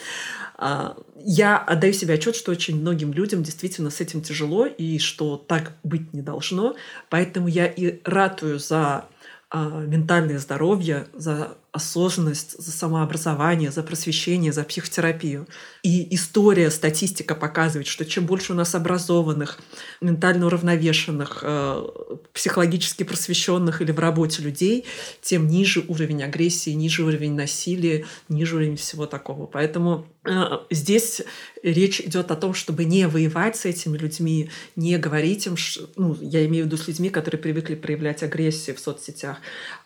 Э, 0.59 0.91
я 1.17 1.59
отдаю 1.59 1.93
себе 1.93 2.15
отчет, 2.15 2.37
что 2.37 2.53
очень 2.53 2.81
многим 2.81 3.13
людям 3.13 3.43
действительно 3.43 3.91
с 3.91 4.01
этим 4.01 4.23
тяжело, 4.23 4.67
и 4.67 4.99
что 4.99 5.37
так 5.37 5.73
быть 5.83 6.13
не 6.13 6.23
должно. 6.23 6.77
Поэтому 7.09 7.49
я 7.49 7.67
и 7.67 8.01
ратую 8.05 8.59
за 8.59 9.07
э, 9.51 9.85
ментальное 9.87 10.39
здоровье, 10.39 11.07
за 11.15 11.57
осознанность, 11.73 12.63
за 12.63 12.71
самообразование, 12.71 13.71
за 13.71 13.83
просвещение, 13.83 14.53
за 14.53 14.63
психотерапию. 14.63 15.49
И 15.83 16.15
история, 16.15 16.71
статистика 16.71 17.35
показывает, 17.35 17.87
что 17.87 18.05
чем 18.05 18.27
больше 18.27 18.53
у 18.53 18.55
нас 18.55 18.75
образованных, 18.75 19.59
ментально 20.03 20.47
уравновешенных, 20.47 21.39
э, 21.43 21.87
психологически 22.35 23.05
просвещенных 23.05 23.81
или 23.81 23.91
в 23.91 23.99
работе 23.99 24.43
людей, 24.43 24.85
тем 25.23 25.49
ниже 25.49 25.83
уровень 25.89 26.23
агрессии, 26.23 26.71
ниже 26.71 27.05
уровень 27.05 27.35
насилия, 27.35 28.05
ниже 28.29 28.57
уровень 28.57 28.77
всего 28.77 29.07
такого. 29.07 29.47
Поэтому 29.47 30.07
э, 30.25 30.45
здесь 30.71 31.23
речь 31.63 32.01
идет 32.01 32.31
о 32.31 32.37
том, 32.37 32.53
чтобы 32.53 32.85
не 32.85 33.09
воевать 33.09 33.57
с 33.57 33.65
этими 33.65 33.97
людьми, 33.97 34.51
не 34.77 34.99
говорить 34.99 35.47
им, 35.47 35.57
ну, 35.97 36.19
я 36.21 36.45
имею 36.45 36.65
в 36.65 36.67
виду 36.67 36.77
с 36.77 36.87
людьми, 36.87 37.09
которые 37.09 37.41
привыкли 37.41 37.77
проявлять 37.77 38.23
агрессию 38.23 38.77
в 38.77 38.81
соцсетях, 38.81 39.39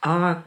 а 0.02 0.42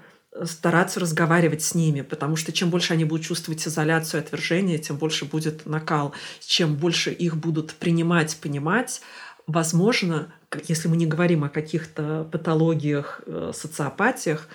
стараться 0.46 1.00
разговаривать 1.00 1.62
с 1.62 1.76
ними, 1.76 2.02
потому 2.02 2.36
что 2.36 2.52
чем 2.52 2.70
больше 2.70 2.94
они 2.94 3.06
будут 3.06 3.26
чувствовать 3.26 3.68
изоляцию 3.68 4.22
и 4.22 4.24
отвержение, 4.24 4.78
тем 4.78 4.98
больше 4.98 5.26
будет 5.26 5.66
накал. 5.66 6.14
Чем 6.40 6.76
больше 6.76 7.12
их 7.12 7.38
будут 7.38 7.74
принимать, 7.74 8.38
понимать, 8.42 9.02
возможно, 9.48 10.32
если 10.68 10.88
мы 10.88 10.98
не 10.98 11.06
говорим 11.06 11.44
о 11.44 11.50
каких-то 11.50 12.28
патологиях, 12.32 13.22
э, 13.26 13.52
социопатиях, 13.54 14.48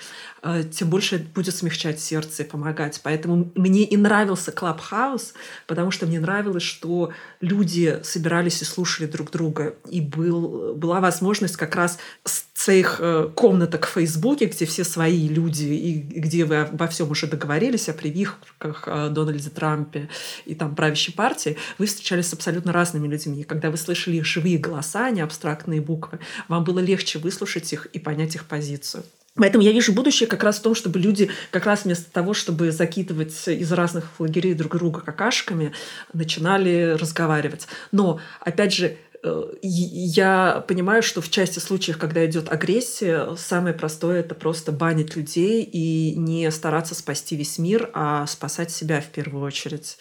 э, 0.43 0.65
тем 0.65 0.91
больше 0.91 1.19
будет 1.19 1.55
смягчать 1.55 2.01
сердце 2.01 2.43
и 2.43 2.47
помогать. 2.47 3.01
Поэтому 3.03 3.53
мне 3.55 3.85
и 3.85 3.97
нравился 3.97 4.51
Клабхаус, 4.51 5.35
потому 5.67 5.91
что 5.91 6.07
мне 6.07 6.19
нравилось, 6.19 6.65
что 6.65 7.13
люди 7.41 8.01
собирались 8.03 8.63
и 8.63 8.65
слушали 8.65 9.07
друг 9.07 9.31
друга. 9.31 9.75
И 9.89 10.01
был, 10.01 10.75
была 10.75 11.01
возможность 11.01 11.57
как 11.57 11.77
раз 11.77 11.99
с 12.25 12.45
своих 12.55 12.97
э, 13.01 13.31
комнаток 13.35 13.87
в 13.87 13.91
Фейсбуке, 13.91 14.47
где 14.47 14.65
все 14.65 14.85
свои 14.85 15.29
люди, 15.29 15.65
и 15.65 15.99
где 15.99 16.45
вы 16.45 16.57
обо 16.63 16.87
всем 16.87 17.11
уже 17.11 17.27
договорились, 17.27 17.89
о 17.89 17.93
прививках 17.93 18.89
о 18.89 19.09
Дональде 19.11 19.51
Трампе 19.51 20.09
и 20.47 20.55
там 20.55 20.75
правящей 20.75 21.15
партии, 21.15 21.57
вы 21.79 21.87
встречались 21.87 22.29
с 22.29 22.33
абсолютно 22.33 22.73
разными 22.73 23.07
людьми. 23.07 23.41
И 23.41 23.45
когда 23.45 23.71
вы 23.71 23.77
слышали 23.77 24.17
их 24.17 24.25
живые 24.25 24.59
голоса, 24.59 25.11
не 25.11 25.21
абстрактные 25.21 25.81
буквы, 25.85 26.19
вам 26.49 26.65
было 26.65 26.81
легче 26.81 27.19
выслушать 27.19 27.73
их 27.73 27.87
и 27.87 27.99
понять 27.99 28.35
их 28.35 28.47
позицию. 28.47 29.05
Поэтому 29.37 29.65
я 29.65 29.73
вижу 29.73 29.93
будущее 29.93 30.29
как 30.29 30.45
раз 30.45 30.59
в 30.59 30.63
том, 30.63 30.75
чтобы 30.75 31.01
люди 31.01 31.29
как 31.51 31.67
раз 31.67 31.85
вместо 31.85 32.11
того, 32.11 32.35
чтобы 32.35 32.71
закидывать 32.71 33.49
из 33.49 33.73
разных 33.73 34.21
лагерей 34.21 34.55
друг 34.55 34.77
друга 34.77 35.01
какашками, 35.01 35.73
начинали 36.13 36.97
разговаривать. 36.99 37.67
Но, 37.91 38.21
опять 38.39 38.73
же, 38.73 38.97
э, 39.25 39.43
я 39.63 40.65
понимаю, 40.69 41.03
что 41.03 41.21
в 41.21 41.31
части 41.31 41.59
случаев, 41.59 41.99
когда 41.99 42.25
идет 42.25 42.51
агрессия, 42.53 43.35
самое 43.37 43.75
простое 43.75 44.21
это 44.21 44.37
просто 44.37 44.71
банить 44.71 45.17
людей 45.17 45.65
и 45.65 46.15
не 46.15 46.49
стараться 46.53 46.95
спасти 46.95 47.35
весь 47.35 47.59
мир, 47.59 47.91
а 47.93 48.29
спасать 48.29 48.71
себя 48.71 49.01
в 49.01 49.07
первую 49.07 49.45
очередь. 49.45 49.99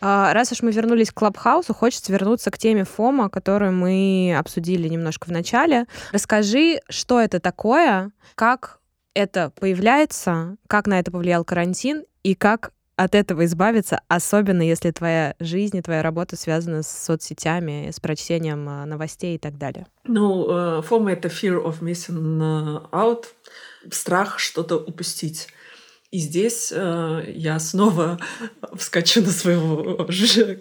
А, 0.00 0.32
раз 0.32 0.52
уж 0.52 0.62
мы 0.62 0.70
вернулись 0.70 1.10
к 1.10 1.14
Клабхаусу, 1.14 1.74
хочется 1.74 2.12
вернуться 2.12 2.50
к 2.50 2.58
теме 2.58 2.84
ФОМа, 2.84 3.28
которую 3.28 3.72
мы 3.72 4.34
обсудили 4.38 4.88
немножко 4.88 5.26
в 5.26 5.32
начале. 5.32 5.86
Расскажи, 6.12 6.80
что 6.88 7.20
это 7.20 7.40
такое, 7.40 8.12
как 8.34 8.78
это 9.14 9.50
появляется, 9.58 10.56
как 10.68 10.86
на 10.86 11.00
это 11.00 11.10
повлиял 11.10 11.44
карантин 11.44 12.04
и 12.22 12.34
как 12.34 12.72
от 12.94 13.14
этого 13.14 13.44
избавиться, 13.44 14.00
особенно 14.08 14.62
если 14.62 14.90
твоя 14.90 15.34
жизнь 15.38 15.76
и 15.76 15.82
твоя 15.82 16.02
работа 16.02 16.36
связана 16.36 16.82
с 16.82 16.88
соцсетями, 16.88 17.90
с 17.92 18.00
прочтением 18.00 18.68
а, 18.68 18.86
новостей 18.86 19.36
и 19.36 19.38
так 19.38 19.56
далее? 19.56 19.86
Ну, 20.04 20.82
фома— 20.82 21.12
это 21.12 21.28
fear 21.28 21.62
of 21.64 21.80
missing 21.80 22.90
out, 22.90 23.26
страх 23.90 24.38
что-то 24.38 24.76
упустить. 24.76 25.48
И 26.10 26.20
здесь 26.20 26.72
э, 26.74 27.32
я 27.36 27.58
снова 27.58 28.18
вскочу 28.74 29.20
на 29.20 29.30
своего 29.30 30.08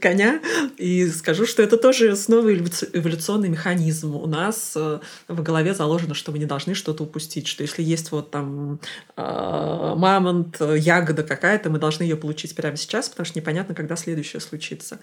коня 0.02 0.41
и 0.78 1.08
скажу, 1.08 1.45
что 1.45 1.64
это 1.64 1.78
тоже 1.78 2.18
снова 2.18 2.54
эволюционный 2.54 3.48
механизм. 3.48 4.14
У 4.18 4.28
нас 4.28 4.74
э, 4.76 5.00
в 5.30 5.41
голове 5.41 5.74
заложено, 5.74 6.16
что 6.16 6.34
мы 6.34 6.39
не 6.39 6.45
должны 6.45 6.74
что-то 6.74 7.04
упустить, 7.04 7.48
что 7.48 7.64
если 7.64 7.82
есть 7.82 8.12
вот 8.12 8.30
там 8.30 8.82
э, 9.16 9.22
мамонт, 9.95 10.60
ягода 10.60 11.24
какая-то, 11.24 11.70
мы 11.70 11.80
должны 11.80 12.04
ее 12.04 12.18
получить 12.18 12.54
прямо 12.54 12.76
сейчас, 12.76 13.08
потому 13.08 13.26
что 13.26 13.39
непонятно, 13.39 13.74
когда 13.74 13.95
следующее 13.95 14.41
случится. 14.41 15.00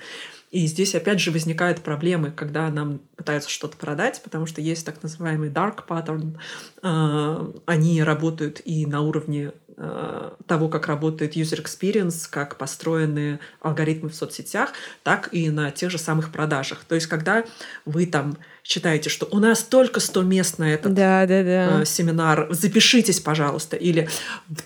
И 0.51 0.66
здесь 0.66 0.95
опять 0.95 1.20
же 1.20 1.30
возникают 1.30 1.80
проблемы, 1.80 2.30
когда 2.30 2.68
нам 2.68 3.01
пытаются 3.16 3.49
что-то 3.49 3.78
продать, 3.78 4.20
потому 4.22 4.45
что 4.45 4.61
есть 4.61 4.84
так 4.84 5.03
называемый 5.03 5.49
dark 5.49 5.86
pattern. 5.88 6.36
Э, 6.82 7.51
они 7.64 8.03
работают 8.03 8.61
и 8.66 8.84
на 8.84 9.01
уровне 9.01 9.53
того, 9.76 10.68
как 10.68 10.86
работает 10.86 11.36
user 11.36 11.62
experience, 11.62 12.28
как 12.30 12.56
построены 12.56 13.40
алгоритмы 13.60 14.08
в 14.08 14.14
соцсетях, 14.14 14.72
так 15.02 15.28
и 15.32 15.50
на 15.50 15.70
тех 15.70 15.90
же 15.90 15.98
самых 15.98 16.32
продажах. 16.32 16.84
То 16.84 16.94
есть, 16.94 17.06
когда 17.06 17.44
вы 17.84 18.06
там 18.06 18.36
считаете, 18.64 19.10
что 19.10 19.28
у 19.30 19.38
нас 19.38 19.62
только 19.62 20.00
100 20.00 20.22
мест 20.22 20.58
на 20.58 20.72
этот 20.72 20.94
да, 20.94 21.26
да, 21.26 21.42
да. 21.42 21.82
Э, 21.82 21.84
семинар, 21.84 22.48
запишитесь, 22.50 23.20
пожалуйста, 23.20 23.76
или 23.76 24.08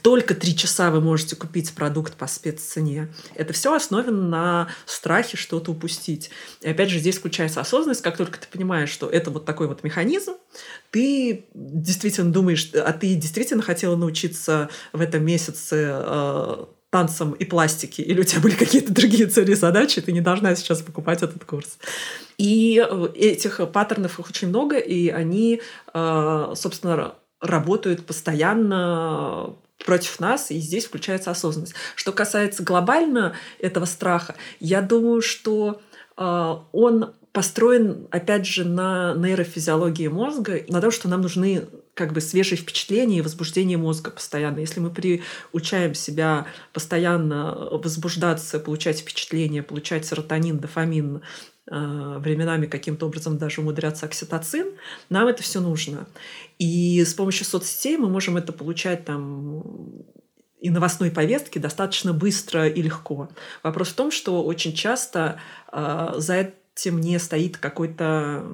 только 0.03 0.37
3 0.37 0.57
часа 0.57 0.93
вы 0.93 1.01
можете 1.01 1.35
купить 1.35 1.73
продукт 1.75 2.15
по 2.15 2.29
спеццене. 2.29 3.09
Это 3.35 3.53
все 3.53 3.75
основано 3.75 4.13
на 4.13 4.69
страхе 4.87 5.37
что-то 5.37 5.73
упустить. 5.73 6.31
И 6.61 6.71
опять 6.71 6.91
же, 6.91 7.01
здесь 7.01 7.19
включается 7.19 7.61
осознанность, 7.61 8.03
как 8.03 8.17
только 8.17 8.39
ты 8.39 8.47
понимаешь, 8.47 8.91
что 8.91 9.09
это 9.11 9.33
вот 9.33 9.45
такой 9.45 9.67
вот 9.67 9.83
механизм, 9.83 10.35
ты 10.93 11.47
действительно 11.53 12.31
думаешь, 12.31 12.71
а 12.73 12.93
ты 12.93 13.17
действительно 13.17 13.63
хотела 13.63 13.97
научиться 13.97 14.71
в 14.93 15.01
этом 15.01 15.25
месяце 15.25 15.91
э, 15.91 16.65
танцам 16.91 17.33
и 17.33 17.45
пластике, 17.45 18.03
или 18.03 18.21
у 18.21 18.25
тебя 18.25 18.41
были 18.41 18.55
какие-то 18.55 18.93
другие 18.93 19.27
цели 19.27 19.53
и 19.53 19.55
задачи, 19.55 20.01
ты 20.01 20.13
не 20.13 20.21
должна 20.21 20.55
сейчас 20.55 20.81
покупать 20.81 21.23
этот 21.23 21.45
курс. 21.45 21.79
И 22.39 22.83
э, 22.85 23.09
этих 23.15 23.61
паттернов 23.73 24.19
их 24.19 24.29
очень 24.29 24.49
много, 24.49 24.79
и 24.79 25.09
они, 25.09 25.61
э, 25.93 26.53
собственно, 26.55 27.15
работают 27.41 28.07
постоянно 28.07 29.55
против 29.85 30.19
нас, 30.19 30.51
и 30.51 30.59
здесь 30.59 30.87
включается 30.87 31.31
осознанность. 31.31 31.75
Что 31.95 32.13
касается 32.13 32.63
глобально 32.63 33.35
этого 33.59 33.85
страха, 33.85 34.35
я 34.59 34.81
думаю, 34.81 35.21
что 35.21 35.81
э, 36.17 36.55
он 36.73 37.13
построен, 37.33 38.09
опять 38.11 38.47
же, 38.47 38.65
на 38.65 39.15
нейрофизиологии 39.15 40.09
мозга, 40.09 40.63
на 40.69 40.81
том, 40.81 40.91
что 40.91 41.09
нам 41.09 41.21
нужны 41.21 41.69
как 41.99 42.13
бы 42.13 42.21
свежие 42.21 42.57
впечатления 42.57 43.19
и 43.19 43.23
возбуждение 43.23 43.77
мозга 43.77 44.13
постоянно. 44.13 44.61
Если 44.61 44.79
мы 44.79 44.91
приучаем 44.91 45.95
себя 45.95 46.47
постоянно 46.73 47.69
возбуждаться, 47.73 48.61
получать 48.61 49.01
впечатления, 49.01 49.65
получать 49.65 50.07
серотонин, 50.07 50.61
дофамин, 50.61 51.23
э, 51.67 52.19
временами 52.21 52.67
каким-то 52.67 53.07
образом 53.07 53.37
даже 53.37 53.63
умудряться 53.63 54.07
окситоцин, 54.07 54.75
нам 55.11 55.27
это 55.27 55.43
все 55.43 55.61
нужно. 55.61 56.07
И 56.61 57.05
с 57.05 57.15
помощью 57.15 57.47
соцсетей 57.47 57.97
мы 57.97 58.09
можем 58.09 58.37
это 58.37 58.53
получать 58.53 59.05
там 59.05 59.65
и 60.61 60.71
новостной 60.71 61.11
повестки 61.11 61.59
достаточно 61.59 62.13
быстро 62.13 62.69
и 62.69 62.81
легко. 62.81 63.29
Вопрос 63.65 63.89
в 63.89 63.95
том, 63.95 64.13
что 64.13 64.45
очень 64.45 64.73
часто 64.73 65.41
э, 65.73 66.15
за 66.19 66.53
этим 66.77 67.01
не 67.01 67.19
стоит 67.19 67.57
какой-то 67.59 68.47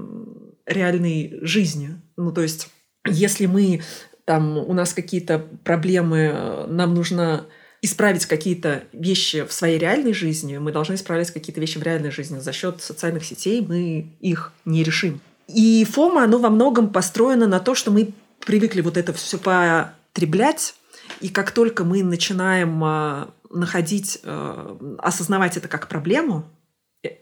реальной 0.65 1.41
жизни. 1.43 2.01
Ну, 2.17 2.33
то 2.33 2.41
есть, 2.41 2.71
если 3.07 3.47
мы 3.47 3.83
там 4.25 4.57
у 4.57 4.73
нас 4.73 4.95
какие-то 4.95 5.45
проблемы, 5.65 6.67
нам 6.69 6.95
нужно 6.95 7.47
исправить 7.83 8.25
какие-то 8.25 8.85
вещи 8.95 9.45
в 9.45 9.53
своей 9.53 9.79
реальной 9.79 10.15
жизни, 10.15 10.57
мы 10.57 10.73
должны 10.73 10.95
исправлять 10.95 11.31
какие-то 11.31 11.61
вещи 11.61 11.77
в 11.77 11.83
реальной 11.83 12.11
жизни. 12.11 12.39
За 12.39 12.53
счет 12.53 12.81
социальных 12.83 13.27
сетей 13.27 13.61
мы 13.61 14.11
их 14.21 14.55
не 14.65 14.83
решим. 14.83 15.21
И 15.49 15.85
ФОМа, 15.85 16.25
оно 16.25 16.39
во 16.39 16.49
многом 16.49 16.89
построено 16.89 17.47
на 17.47 17.61
то, 17.61 17.75
что 17.75 17.91
мы 17.91 18.15
привыкли 18.47 18.81
вот 18.81 18.97
это 18.97 19.13
все 19.13 19.37
потреблять, 19.37 20.75
и 21.21 21.29
как 21.29 21.51
только 21.51 21.85
мы 21.85 22.03
начинаем 22.03 22.83
а, 22.83 23.29
находить, 23.51 24.21
а, 24.25 24.79
осознавать 24.99 25.59
это 25.59 25.69
как 25.69 25.89
проблему, 25.89 26.45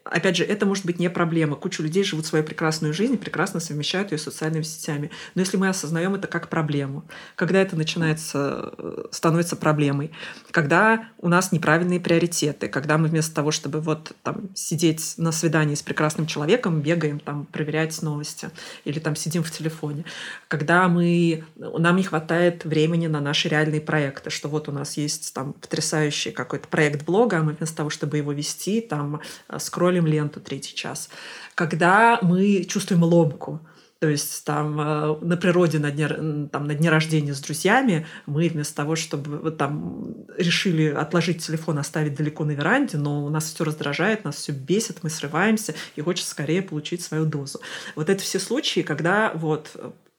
опять 0.04 0.36
же, 0.36 0.44
это 0.44 0.66
может 0.66 0.86
быть 0.86 0.98
не 0.98 1.10
проблема. 1.10 1.56
Куча 1.56 1.82
людей 1.82 2.04
живут 2.04 2.26
свою 2.26 2.44
прекрасную 2.44 2.92
жизнь, 2.94 3.16
прекрасно 3.16 3.60
совмещают 3.60 4.12
ее 4.12 4.18
с 4.18 4.22
социальными 4.22 4.62
сетями. 4.62 5.10
Но 5.34 5.40
если 5.40 5.56
мы 5.56 5.68
осознаем 5.68 6.14
это 6.14 6.28
как 6.28 6.48
проблему, 6.48 7.04
когда 7.34 7.60
это 7.60 7.76
начинается, 7.76 8.72
э, 8.78 9.04
становится 9.10 9.56
проблемой, 9.56 10.12
когда 10.50 11.08
у 11.18 11.28
нас 11.28 11.52
неправильные 11.52 12.00
приоритеты, 12.00 12.68
когда 12.68 12.98
мы 12.98 13.08
вместо 13.08 13.34
того, 13.34 13.50
чтобы 13.50 13.80
вот 13.80 14.12
там 14.22 14.54
сидеть 14.54 15.14
на 15.16 15.32
свидании 15.32 15.74
с 15.74 15.82
прекрасным 15.82 16.26
человеком, 16.26 16.80
бегаем 16.80 17.18
там 17.18 17.46
проверять 17.46 18.00
новости 18.02 18.50
или 18.84 18.98
там 18.98 19.16
сидим 19.16 19.42
в 19.42 19.50
телефоне, 19.50 20.04
когда 20.48 20.88
мы, 20.88 21.44
нам 21.56 21.96
не 21.96 22.04
хватает 22.04 22.64
времени 22.64 23.06
на 23.06 23.20
наши 23.20 23.48
реальные 23.48 23.80
проекты, 23.80 24.30
что 24.30 24.48
вот 24.48 24.68
у 24.68 24.72
нас 24.72 24.96
есть 24.96 25.34
там 25.34 25.54
потрясающий 25.54 26.30
какой-то 26.30 26.68
проект 26.68 27.04
блога, 27.04 27.38
а 27.38 27.42
мы 27.42 27.52
вместо 27.52 27.76
того, 27.76 27.90
чтобы 27.90 28.18
его 28.18 28.32
вести, 28.32 28.80
там 28.80 29.20
с 29.48 29.71
скроллим 29.72 30.06
ленту 30.06 30.38
третий 30.40 30.74
час. 30.74 31.08
Когда 31.54 32.18
мы 32.20 32.64
чувствуем 32.64 33.04
ломку, 33.04 33.60
то 34.00 34.08
есть 34.08 34.44
там 34.44 34.78
э, 34.78 35.16
на 35.22 35.36
природе 35.38 35.78
на 35.78 35.90
дне, 35.90 36.08
там, 36.08 36.66
на 36.66 36.74
дне 36.74 36.90
рождения 36.90 37.32
с 37.32 37.40
друзьями 37.40 38.06
мы 38.26 38.48
вместо 38.48 38.74
того, 38.74 38.96
чтобы 38.96 39.50
там 39.50 40.14
решили 40.36 40.88
отложить 40.88 41.46
телефон, 41.46 41.78
оставить 41.78 42.14
далеко 42.14 42.44
на 42.44 42.50
веранде, 42.50 42.98
но 42.98 43.24
у 43.24 43.30
нас 43.30 43.44
все 43.44 43.64
раздражает, 43.64 44.24
нас 44.24 44.36
все 44.36 44.52
бесит, 44.52 45.02
мы 45.02 45.08
срываемся 45.08 45.74
и 45.96 46.02
хочется 46.02 46.30
скорее 46.30 46.60
получить 46.60 47.02
свою 47.02 47.24
дозу. 47.24 47.60
Вот 47.96 48.10
это 48.10 48.22
все 48.22 48.38
случаи, 48.38 48.80
когда 48.80 49.32
вот 49.34 49.70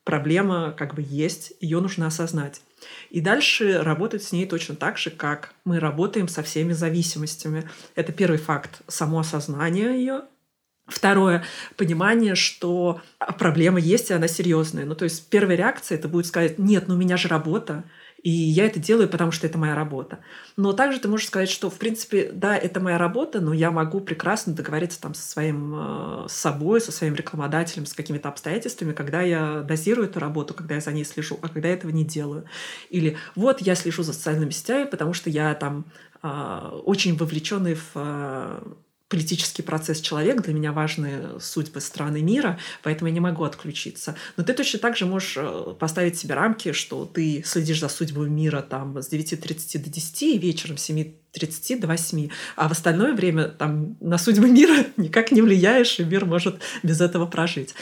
проблема 0.04 0.74
как 0.78 0.96
бы 0.96 1.02
есть, 1.02 1.54
ее 1.60 1.80
нужно 1.80 2.08
осознать. 2.08 2.62
И 3.10 3.22
дальше 3.22 3.82
работать 3.82 4.24
с 4.24 4.32
ней 4.32 4.46
точно 4.46 4.76
так 4.76 4.98
же, 4.98 5.10
как 5.10 5.54
мы 5.66 5.80
работаем 5.80 6.28
со 6.28 6.44
всеми 6.44 6.74
зависимостями. 6.74 7.70
Это 7.96 8.12
первый 8.12 8.38
факт— 8.38 8.82
само 8.88 9.20
осознание 9.20 9.98
ее. 9.98 10.24
Второе— 10.86 11.46
понимание, 11.78 12.36
что 12.36 13.02
проблема 13.40 13.80
есть, 13.80 14.10
и 14.10 14.14
она 14.14 14.28
серьезная. 14.28 14.86
Ну, 14.86 14.96
то 14.96 15.06
есть 15.06 15.30
первая 15.30 15.56
реакция— 15.56 15.98
это 15.98 16.10
будет 16.10 16.26
сказать, 16.26 16.60
нет, 16.60 16.88
ну 16.88 16.96
у 16.96 16.98
меня 16.98 17.16
же 17.16 17.30
работа, 17.30 17.86
и 18.24 18.30
я 18.30 18.66
это 18.66 18.80
делаю, 18.80 19.10
потому 19.10 19.32
что 19.32 19.46
это 19.46 19.58
моя 19.58 19.76
работа. 19.76 20.20
Но 20.56 20.72
также 20.72 21.00
ты 21.00 21.10
можешь 21.10 21.28
сказать, 21.28 21.50
что, 21.50 21.70
в 21.70 21.78
принципе, 21.78 22.32
да, 22.34 22.56
это 22.56 22.80
моя 22.80 22.98
работа, 22.98 23.42
но 23.42 23.54
я 23.54 23.70
могу 23.70 24.00
прекрасно 24.00 24.54
договориться 24.54 25.02
там 25.02 25.14
со 25.14 25.30
своим 25.30 25.74
э, 25.76 26.28
с 26.30 26.34
собой, 26.34 26.80
со 26.80 26.94
своим 26.94 27.16
рекламодателем, 27.16 27.86
с 27.86 27.94
какими-то 27.94 28.30
обстоятельствами, 28.30 28.94
когда 28.94 29.22
я 29.22 29.60
дозирую 29.62 30.08
эту 30.08 30.22
работу, 30.22 30.54
когда 30.54 30.76
я 30.76 30.82
за 30.82 30.94
ней 30.94 31.04
слежу, 31.04 31.38
а 31.42 31.50
когда 31.50 31.68
я 31.68 31.74
этого 31.74 31.92
не 31.92 32.06
делаю. 32.06 32.46
Или 32.90 33.18
вот 33.36 33.60
я 33.62 33.76
слежу 33.76 34.04
за 34.04 34.14
социальными 34.14 34.52
сетями, 34.52 34.86
потому 34.86 35.14
что 35.14 35.30
я 35.30 35.54
там 35.54 35.86
э, 36.22 36.70
очень 36.86 37.18
вовлеченный 37.18 37.76
в 37.76 37.92
э, 37.96 38.62
политический 39.14 39.62
процесс 39.62 40.02
человек, 40.02 40.42
для 40.42 40.56
меня 40.56 40.72
важны 40.72 41.40
судьбы 41.40 41.82
страны 41.82 42.24
мира, 42.24 42.60
поэтому 42.82 43.10
я 43.10 43.14
не 43.14 43.20
могу 43.20 43.44
отключиться. 43.44 44.16
Но 44.38 44.44
ты 44.44 44.54
точно 44.54 44.80
так 44.80 44.98
же 44.98 45.06
можешь 45.06 45.36
э, 45.38 45.76
поставить 45.78 46.18
себе 46.18 46.34
рамки, 46.34 46.72
что 46.72 47.06
ты 47.06 47.44
следишь 47.46 47.80
за 47.80 47.90
судьбой 47.90 48.32
мира 48.32 48.64
там 48.64 48.98
с 48.98 49.14
9.30 49.14 49.84
до 49.84 49.90
10 49.92 50.24
и 50.24 50.38
вечером 50.40 50.78
с 50.78 50.82
7 50.86 51.14
30 51.34 51.80
до 51.80 51.88
8, 51.88 52.30
а 52.56 52.70
в 52.70 52.72
остальное 52.72 53.14
время 53.14 53.48
там 53.48 53.98
на 54.00 54.18
судьбы 54.18 54.50
мира 54.50 54.86
никак 54.98 55.32
не 55.32 55.42
влияешь, 55.42 56.00
и 56.00 56.04
мир 56.04 56.26
может 56.26 56.62
без 56.84 57.02
этого 57.02 57.26
прожить. 57.26 57.74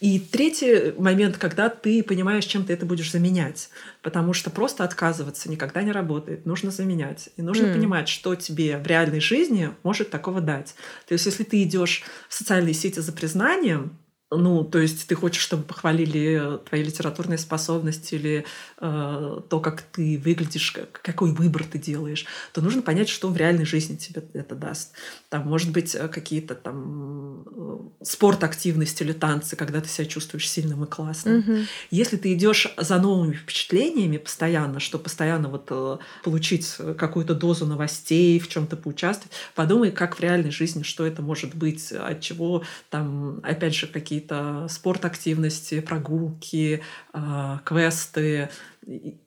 И 0.00 0.20
третий 0.20 0.92
момент, 0.96 1.36
когда 1.36 1.68
ты 1.68 2.02
понимаешь, 2.02 2.44
чем 2.44 2.64
ты 2.64 2.72
это 2.72 2.86
будешь 2.86 3.10
заменять, 3.10 3.70
потому 4.02 4.32
что 4.32 4.50
просто 4.50 4.84
отказываться 4.84 5.50
никогда 5.50 5.82
не 5.82 5.92
работает, 5.92 6.46
нужно 6.46 6.70
заменять. 6.70 7.30
И 7.36 7.42
нужно 7.42 7.66
mm. 7.66 7.74
понимать, 7.74 8.08
что 8.08 8.34
тебе 8.36 8.78
в 8.78 8.86
реальной 8.86 9.20
жизни 9.20 9.70
может 9.82 10.10
такого 10.10 10.40
дать. 10.40 10.74
То 11.08 11.14
есть 11.14 11.26
если 11.26 11.42
ты 11.42 11.62
идешь 11.64 12.04
в 12.28 12.34
социальные 12.34 12.74
сети 12.74 13.00
за 13.00 13.12
признанием, 13.12 13.98
ну, 14.30 14.64
то 14.64 14.78
есть 14.78 15.08
ты 15.08 15.14
хочешь, 15.14 15.42
чтобы 15.42 15.64
похвалили 15.64 16.58
твои 16.68 16.84
литературные 16.84 17.38
способности 17.38 18.14
или 18.14 18.44
э, 18.78 19.40
то, 19.48 19.60
как 19.60 19.82
ты 19.82 20.20
выглядишь, 20.24 20.76
какой 20.92 21.32
выбор 21.32 21.64
ты 21.64 21.78
делаешь, 21.78 22.26
то 22.52 22.60
нужно 22.60 22.80
понять, 22.80 23.08
что 23.08 23.28
в 23.28 23.36
реальной 23.36 23.64
жизни 23.64 23.96
тебе 23.96 24.22
это 24.34 24.54
даст. 24.54 24.92
Там, 25.30 25.48
может 25.48 25.72
быть, 25.72 25.96
э, 25.96 26.06
какие-то 26.06 26.54
там 26.54 27.42
э, 27.44 28.04
спорт, 28.04 28.44
активность 28.44 29.00
или 29.00 29.12
танцы, 29.12 29.56
когда 29.56 29.80
ты 29.80 29.88
себя 29.88 30.06
чувствуешь 30.06 30.48
сильным 30.48 30.84
и 30.84 30.86
классным. 30.86 31.38
Мгм. 31.38 31.66
Если 31.90 32.16
ты 32.16 32.32
идешь 32.32 32.72
за 32.76 32.98
новыми 32.98 33.34
впечатлениями 33.34 34.18
постоянно, 34.18 34.78
что 34.78 35.00
постоянно 35.00 35.48
вот 35.48 35.66
э, 35.70 35.98
получить 36.22 36.76
какую-то 36.96 37.34
дозу 37.34 37.66
новостей, 37.66 38.38
в 38.38 38.48
чем-то 38.48 38.76
поучаствовать, 38.76 39.32
подумай, 39.56 39.90
как 39.90 40.16
в 40.16 40.20
реальной 40.20 40.52
жизни, 40.52 40.84
что 40.84 41.04
это 41.04 41.20
может 41.20 41.56
быть, 41.56 41.90
от 41.90 42.20
чего 42.20 42.62
там, 42.90 43.40
опять 43.42 43.74
же, 43.74 43.88
какие-то 44.20 44.68
спорт-активности, 44.68 45.80
прогулки, 45.80 46.82
э, 47.12 47.58
квесты, 47.64 48.50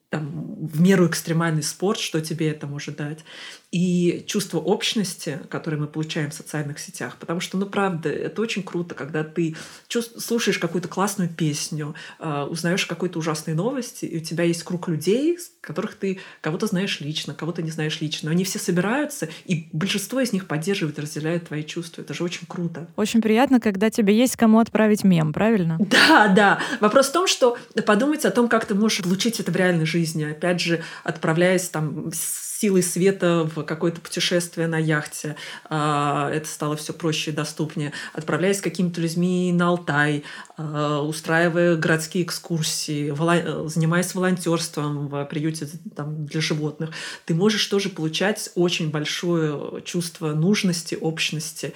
там, 0.10 0.68
в 0.68 0.80
меру 0.80 1.08
экстремальный 1.08 1.64
спорт, 1.64 2.00
что 2.00 2.22
тебе 2.22 2.50
это 2.50 2.68
может 2.68 2.98
дать. 2.98 3.26
И 3.74 4.24
чувство 4.28 4.60
общности, 4.60 5.40
которое 5.50 5.78
мы 5.78 5.88
получаем 5.88 6.30
в 6.30 6.36
социальных 6.36 6.78
сетях. 6.78 7.18
Потому 7.20 7.40
что, 7.40 7.58
ну, 7.58 7.66
правда, 7.66 8.08
это 8.08 8.40
очень 8.40 8.62
круто, 8.62 8.94
когда 8.94 9.24
ты 9.24 9.56
чувств- 9.88 10.22
слушаешь 10.22 10.60
какую-то 10.60 10.88
классную 10.88 11.28
песню, 11.28 11.96
э, 12.20 12.44
узнаешь 12.44 12.86
какой-то 12.86 13.18
ужасной 13.18 13.56
новости, 13.56 14.06
и 14.06 14.18
у 14.18 14.20
тебя 14.20 14.44
есть 14.44 14.62
круг 14.62 14.90
людей, 14.90 15.40
которых 15.60 15.96
ты 15.96 16.20
кого-то 16.42 16.68
знаешь 16.68 17.00
лично, 17.00 17.34
кого-то 17.34 17.64
не 17.64 17.72
знаешь 17.72 18.00
лично. 18.00 18.28
Но 18.28 18.34
они 18.34 18.44
все 18.44 18.60
собираются, 18.60 19.28
и 19.46 19.68
большинство 19.74 20.20
из 20.20 20.34
них 20.34 20.46
поддерживает 20.46 21.00
разделяет 21.00 21.48
твои 21.48 21.64
чувства. 21.64 22.04
Это 22.04 22.14
же 22.14 22.24
очень 22.24 22.46
круто. 22.48 22.88
Очень 22.96 23.24
приятно, 23.24 23.60
когда 23.60 23.90
тебе 23.90 24.16
есть 24.16 24.36
кому 24.36 24.60
отправить 24.60 25.04
мем, 25.04 25.34
правильно? 25.34 25.80
Да, 25.80 26.28
да. 26.28 26.60
Вопрос 26.80 27.08
в 27.08 27.14
том, 27.14 27.26
что 27.26 27.58
подумать 27.88 28.24
о 28.26 28.30
том, 28.30 28.50
как 28.50 28.68
ты 28.68 28.76
можешь 28.76 29.02
получить 29.02 29.40
это 29.40 29.52
в 29.52 29.56
реальной 29.56 29.88
жизни. 29.88 30.26
Опять 30.26 30.62
же, 30.62 30.84
отправляясь 31.04 31.70
там 31.70 32.12
с 32.14 32.53
силой 32.64 32.82
света 32.82 33.50
в 33.54 33.64
какое-то 33.64 34.00
путешествие 34.00 34.68
на 34.68 34.78
яхте. 34.78 35.36
А, 35.66 36.32
Это 36.32 36.48
стало 36.48 36.78
все 36.78 36.94
проще 36.94 37.32
и 37.32 37.34
доступнее. 37.34 37.92
Отправляясь 38.14 38.60
с 38.60 38.62
какими-то 38.62 39.02
людьми 39.02 39.52
на 39.52 39.68
Алтай, 39.68 40.24
а, 40.56 41.02
устраивая 41.02 41.76
городские 41.76 42.24
экскурсии, 42.24 43.14
занимаясь 43.68 44.16
волонтерством 44.16 45.10
в 45.10 45.26
приюте 45.26 45.68
там, 45.94 46.26
для 46.26 46.40
животных, 46.40 46.92
ты 47.26 47.36
можешь 47.36 47.66
тоже 47.68 47.90
получать 47.90 48.50
очень 48.56 48.92
большое 48.92 49.82
чувство 49.84 50.34
нужности, 50.34 50.96
общности. 50.96 51.74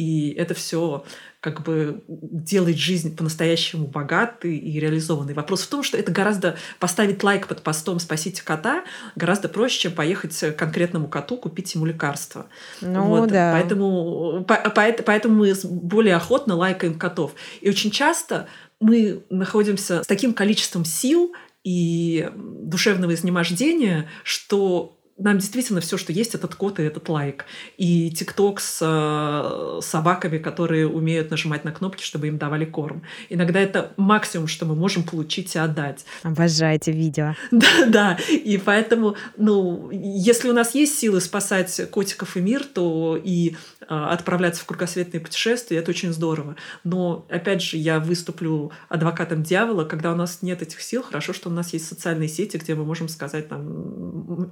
И 0.00 0.30
это 0.30 0.54
все 0.54 1.04
как 1.40 1.62
бы 1.62 2.02
делает 2.08 2.76
жизнь 2.78 3.14
по-настоящему 3.16 3.86
богатой 3.86 4.56
и 4.56 4.80
реализованной. 4.80 5.34
Вопрос 5.34 5.62
в 5.62 5.68
том, 5.68 5.82
что 5.82 5.98
это 5.98 6.10
гораздо 6.10 6.56
поставить 6.78 7.22
лайк 7.22 7.46
под 7.48 7.62
постом 7.62 7.98
«Спасите 8.00 8.42
кота» 8.42 8.84
гораздо 9.14 9.48
проще, 9.48 9.78
чем 9.80 9.92
поехать 9.92 10.38
к 10.38 10.52
конкретному 10.52 11.08
коту, 11.08 11.36
купить 11.36 11.74
ему 11.74 11.84
лекарство. 11.86 12.46
Ну 12.80 13.04
Вот, 13.04 13.30
да. 13.30 13.52
Поэтому, 13.52 14.44
по- 14.44 14.70
поэт- 14.70 15.02
поэтому 15.04 15.34
мы 15.36 15.54
более 15.64 16.16
охотно 16.16 16.54
лайкаем 16.56 16.98
котов. 16.98 17.32
И 17.60 17.68
очень 17.68 17.90
часто 17.90 18.46
мы 18.80 19.22
находимся 19.30 20.02
с 20.02 20.06
таким 20.06 20.32
количеством 20.34 20.84
сил 20.86 21.32
и 21.64 22.30
душевного 22.36 23.12
изнемождения, 23.14 24.08
что 24.24 24.96
нам 25.20 25.38
действительно 25.38 25.80
все, 25.80 25.98
что 25.98 26.12
есть, 26.12 26.34
этот 26.34 26.54
кот 26.54 26.80
и 26.80 26.82
этот 26.82 27.08
лайк. 27.08 27.44
И 27.76 28.10
ТикТок 28.10 28.60
с 28.60 28.78
э, 28.80 29.80
собаками, 29.82 30.38
которые 30.38 30.88
умеют 30.88 31.30
нажимать 31.30 31.64
на 31.64 31.72
кнопки, 31.72 32.02
чтобы 32.02 32.28
им 32.28 32.38
давали 32.38 32.64
корм. 32.64 33.02
Иногда 33.28 33.60
это 33.60 33.92
максимум, 33.96 34.48
что 34.48 34.66
мы 34.66 34.74
можем 34.74 35.02
получить 35.02 35.54
и 35.54 35.58
отдать. 35.58 36.04
Обожаю 36.22 36.76
эти 36.76 36.90
видео. 36.90 37.34
Да, 37.50 37.86
да. 37.86 38.18
И 38.28 38.58
поэтому, 38.58 39.16
ну, 39.36 39.90
если 39.92 40.48
у 40.48 40.52
нас 40.52 40.74
есть 40.74 40.98
силы 40.98 41.20
спасать 41.20 41.90
котиков 41.90 42.36
и 42.36 42.40
мир, 42.40 42.64
то 42.64 43.20
и 43.22 43.56
э, 43.80 43.84
отправляться 43.88 44.62
в 44.62 44.66
кругосветные 44.66 45.20
путешествия, 45.20 45.78
это 45.78 45.90
очень 45.90 46.12
здорово. 46.12 46.56
Но, 46.84 47.26
опять 47.28 47.62
же, 47.62 47.76
я 47.76 48.00
выступлю 48.00 48.72
адвокатом 48.88 49.42
дьявола, 49.42 49.84
когда 49.84 50.12
у 50.12 50.16
нас 50.16 50.42
нет 50.42 50.62
этих 50.62 50.80
сил. 50.80 51.02
Хорошо, 51.02 51.32
что 51.32 51.50
у 51.50 51.52
нас 51.52 51.72
есть 51.72 51.86
социальные 51.86 52.28
сети, 52.28 52.56
где 52.56 52.74
мы 52.74 52.84
можем 52.84 53.08
сказать, 53.08 53.48
там, 53.48 53.60
«М, 53.60 54.50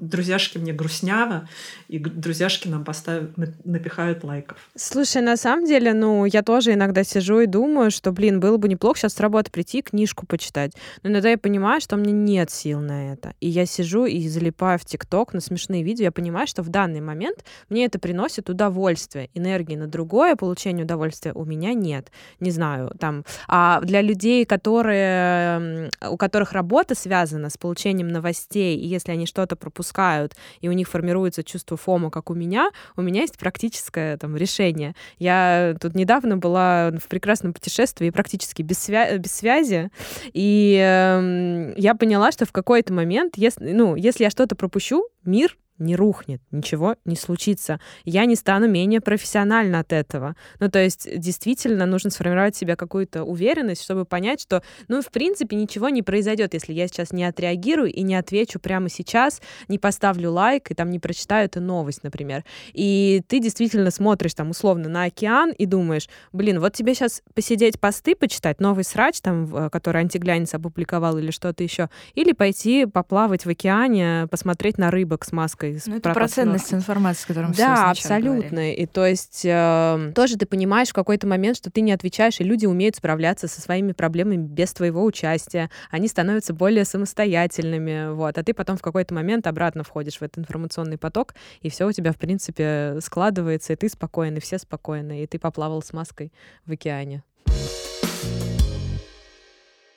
друзьяшки, 0.58 0.60
мне 0.60 0.72
грустняво, 0.72 1.48
и 1.88 1.98
друзьяшки 1.98 2.68
нам 2.68 2.84
поставят, 2.84 3.36
на- 3.36 3.54
напихают 3.64 4.24
лайков. 4.24 4.58
Слушай, 4.76 5.22
на 5.22 5.36
самом 5.36 5.66
деле, 5.66 5.94
ну, 5.94 6.24
я 6.24 6.42
тоже 6.42 6.74
иногда 6.74 7.04
сижу 7.04 7.40
и 7.40 7.46
думаю, 7.46 7.90
что, 7.90 8.12
блин, 8.12 8.40
было 8.40 8.56
бы 8.56 8.68
неплохо 8.68 8.98
сейчас 8.98 9.14
с 9.14 9.20
работы 9.20 9.50
прийти 9.50 9.82
книжку 9.82 10.26
почитать. 10.26 10.72
Но 11.02 11.10
иногда 11.10 11.30
я 11.30 11.38
понимаю, 11.38 11.80
что 11.80 11.96
у 11.96 11.98
меня 11.98 12.12
нет 12.12 12.50
сил 12.50 12.80
на 12.80 13.12
это. 13.12 13.34
И 13.40 13.48
я 13.48 13.66
сижу 13.66 14.06
и 14.06 14.28
залипаю 14.28 14.78
в 14.78 14.84
ТикТок 14.84 15.34
на 15.34 15.40
смешные 15.40 15.82
видео. 15.82 16.04
Я 16.04 16.12
понимаю, 16.12 16.46
что 16.46 16.62
в 16.62 16.68
данный 16.68 17.00
момент 17.00 17.44
мне 17.68 17.84
это 17.84 17.98
приносит 17.98 18.50
удовольствие. 18.50 19.28
Энергии 19.34 19.76
на 19.76 19.86
другое 19.86 20.36
получение 20.36 20.84
удовольствия 20.84 21.32
у 21.34 21.44
меня 21.44 21.74
нет. 21.74 22.10
Не 22.40 22.50
знаю, 22.50 22.90
там... 22.98 23.24
А 23.48 23.80
для 23.80 24.02
людей, 24.02 24.44
которые, 24.44 25.90
у 26.10 26.16
которых 26.16 26.52
работа 26.52 26.94
связана 26.94 27.50
с 27.50 27.56
получением 27.56 28.08
новостей, 28.08 28.76
и 28.76 28.86
если 28.86 29.12
они 29.12 29.26
что-то 29.26 29.56
пропускают, 29.56 30.34
и 30.60 30.68
у 30.68 30.72
них 30.72 30.88
формируется 30.88 31.42
чувство 31.44 31.76
фома, 31.76 32.10
как 32.10 32.30
у 32.30 32.34
меня, 32.34 32.70
у 32.96 33.02
меня 33.02 33.22
есть 33.22 33.38
практическое 33.38 34.16
там 34.16 34.36
решение. 34.36 34.94
Я 35.18 35.76
тут 35.80 35.94
недавно 35.94 36.36
была 36.36 36.90
в 36.92 37.08
прекрасном 37.08 37.52
путешествии, 37.52 38.10
практически 38.10 38.62
без, 38.62 38.76
свя- 38.88 39.18
без 39.18 39.32
связи, 39.32 39.90
и 40.32 40.78
эм, 40.80 41.74
я 41.76 41.94
поняла, 41.94 42.32
что 42.32 42.46
в 42.46 42.52
какой-то 42.52 42.92
момент, 42.92 43.34
если, 43.36 43.72
ну, 43.72 43.96
если 43.96 44.24
я 44.24 44.30
что-то 44.30 44.56
пропущу, 44.56 45.06
мир 45.24 45.56
не 45.78 45.96
рухнет, 45.96 46.40
ничего 46.50 46.96
не 47.04 47.16
случится. 47.16 47.80
Я 48.04 48.24
не 48.24 48.36
стану 48.36 48.68
менее 48.68 49.00
профессиональна 49.00 49.80
от 49.80 49.92
этого. 49.92 50.36
Ну, 50.60 50.70
то 50.70 50.82
есть, 50.82 51.08
действительно, 51.18 51.86
нужно 51.86 52.10
сформировать 52.10 52.54
в 52.54 52.58
себе 52.58 52.76
какую-то 52.76 53.24
уверенность, 53.24 53.82
чтобы 53.82 54.04
понять, 54.04 54.40
что, 54.40 54.62
ну, 54.88 55.02
в 55.02 55.10
принципе, 55.10 55.56
ничего 55.56 55.88
не 55.88 56.02
произойдет, 56.02 56.54
если 56.54 56.72
я 56.72 56.88
сейчас 56.88 57.12
не 57.12 57.24
отреагирую 57.24 57.92
и 57.92 58.02
не 58.02 58.14
отвечу 58.14 58.60
прямо 58.60 58.88
сейчас, 58.88 59.40
не 59.68 59.78
поставлю 59.78 60.32
лайк 60.32 60.70
и 60.70 60.74
там 60.74 60.90
не 60.90 60.98
прочитаю 60.98 61.46
эту 61.46 61.60
новость, 61.60 62.02
например. 62.02 62.44
И 62.72 63.22
ты 63.28 63.40
действительно 63.40 63.90
смотришь 63.90 64.34
там 64.34 64.50
условно 64.50 64.88
на 64.88 65.04
океан 65.04 65.50
и 65.50 65.66
думаешь, 65.66 66.08
блин, 66.32 66.60
вот 66.60 66.74
тебе 66.74 66.94
сейчас 66.94 67.22
посидеть 67.34 67.80
посты 67.80 68.14
почитать, 68.14 68.60
новый 68.60 68.84
срач 68.84 69.20
там, 69.20 69.70
который 69.70 70.00
антиглянец 70.00 70.54
опубликовал 70.54 71.18
или 71.18 71.30
что-то 71.30 71.62
еще, 71.62 71.90
или 72.14 72.32
пойти 72.32 72.86
поплавать 72.86 73.46
в 73.46 73.48
океане, 73.48 74.26
посмотреть 74.30 74.78
на 74.78 74.90
рыбок 74.90 75.24
с 75.24 75.32
маской. 75.32 75.67
С 75.76 75.86
Ну, 75.86 75.96
это 75.96 76.12
про- 76.12 76.28
ценность 76.28 76.72
информации, 76.72 77.24
о 77.24 77.26
котором 77.28 77.52
все 77.52 77.62
Да, 77.62 77.90
абсолютно. 77.90 78.48
говорили. 78.50 78.72
И 78.74 78.86
то 78.86 79.04
есть 79.06 79.42
э, 79.44 80.12
тоже 80.14 80.36
ты 80.36 80.46
понимаешь 80.46 80.88
в 80.88 80.92
какой-то 80.92 81.26
момент, 81.26 81.56
что 81.56 81.70
ты 81.70 81.80
не 81.80 81.92
отвечаешь, 81.92 82.40
и 82.40 82.44
люди 82.44 82.66
умеют 82.66 82.96
справляться 82.96 83.48
со 83.48 83.60
своими 83.60 83.92
проблемами 83.92 84.36
без 84.46 84.72
твоего 84.72 85.04
участия. 85.04 85.70
Они 85.90 86.08
становятся 86.08 86.54
более 86.54 86.84
самостоятельными, 86.84 88.12
вот. 88.14 88.38
А 88.38 88.42
ты 88.42 88.54
потом 88.54 88.76
в 88.76 88.82
какой-то 88.82 89.14
момент 89.14 89.46
обратно 89.46 89.82
входишь 89.84 90.18
в 90.18 90.22
этот 90.22 90.38
информационный 90.38 90.98
поток, 90.98 91.34
и 91.60 91.68
все 91.70 91.86
у 91.86 91.92
тебя, 91.92 92.12
в 92.12 92.16
принципе, 92.16 92.96
складывается, 93.00 93.72
и 93.72 93.76
ты 93.76 93.88
спокойный, 93.88 94.40
все 94.40 94.58
спокойны, 94.58 95.22
и 95.22 95.26
ты 95.26 95.38
поплавал 95.38 95.82
с 95.82 95.92
маской 95.92 96.32
в 96.66 96.72
океане. 96.72 97.22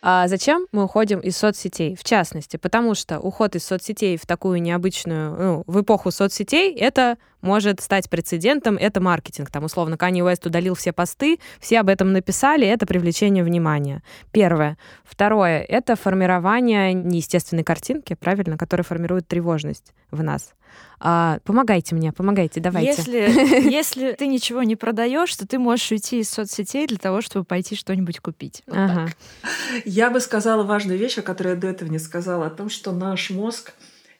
А 0.03 0.27
зачем 0.27 0.65
мы 0.71 0.85
уходим 0.85 1.19
из 1.19 1.37
соцсетей? 1.37 1.95
В 1.95 2.03
частности, 2.03 2.57
потому 2.57 2.95
что 2.95 3.19
уход 3.19 3.55
из 3.55 3.63
соцсетей 3.63 4.17
в 4.17 4.25
такую 4.25 4.59
необычную, 4.59 5.35
ну, 5.39 5.63
в 5.67 5.81
эпоху 5.81 6.09
соцсетей, 6.09 6.75
это 6.75 7.19
может 7.41 7.81
стать 7.81 8.09
прецедентом, 8.09 8.77
это 8.77 8.99
маркетинг. 8.99 9.51
Там, 9.51 9.63
условно, 9.65 9.95
Kanye 9.95 10.25
West 10.25 10.47
удалил 10.47 10.73
все 10.73 10.91
посты, 10.91 11.39
все 11.59 11.79
об 11.79 11.89
этом 11.89 12.13
написали, 12.13 12.67
это 12.67 12.87
привлечение 12.87 13.43
внимания. 13.43 14.01
Первое. 14.31 14.77
Второе. 15.03 15.61
Это 15.61 15.95
формирование 15.95 16.93
неестественной 16.93 17.63
картинки, 17.63 18.15
правильно, 18.15 18.57
которая 18.57 18.83
формирует 18.83 19.27
тревожность 19.27 19.93
в 20.09 20.23
нас. 20.23 20.53
А, 20.99 21.39
помогайте 21.45 21.95
мне, 21.95 22.11
помогайте, 22.11 22.59
давайте. 22.59 22.91
Если, 22.91 23.69
если 23.71 24.11
ты 24.13 24.27
ничего 24.27 24.61
не 24.61 24.75
продаешь, 24.75 25.35
то 25.35 25.47
ты 25.47 25.57
можешь 25.57 25.91
уйти 25.91 26.19
из 26.19 26.29
соцсетей 26.29 26.85
для 26.85 26.97
того, 26.97 27.21
чтобы 27.21 27.43
пойти 27.43 27.75
что-нибудь 27.75 28.19
купить. 28.19 28.61
Вот 28.67 28.77
Ага. 28.77 29.09
Я 29.83 30.11
бы 30.11 30.19
сказала 30.19 30.63
важную 30.63 30.99
вещь, 30.99 31.17
о 31.17 31.23
которой 31.23 31.49
я 31.49 31.55
до 31.55 31.67
этого 31.67 31.89
не 31.89 31.99
сказала, 31.99 32.47
о 32.47 32.49
том, 32.51 32.69
что 32.69 32.91
наш 32.91 33.31
мозг 33.31 33.73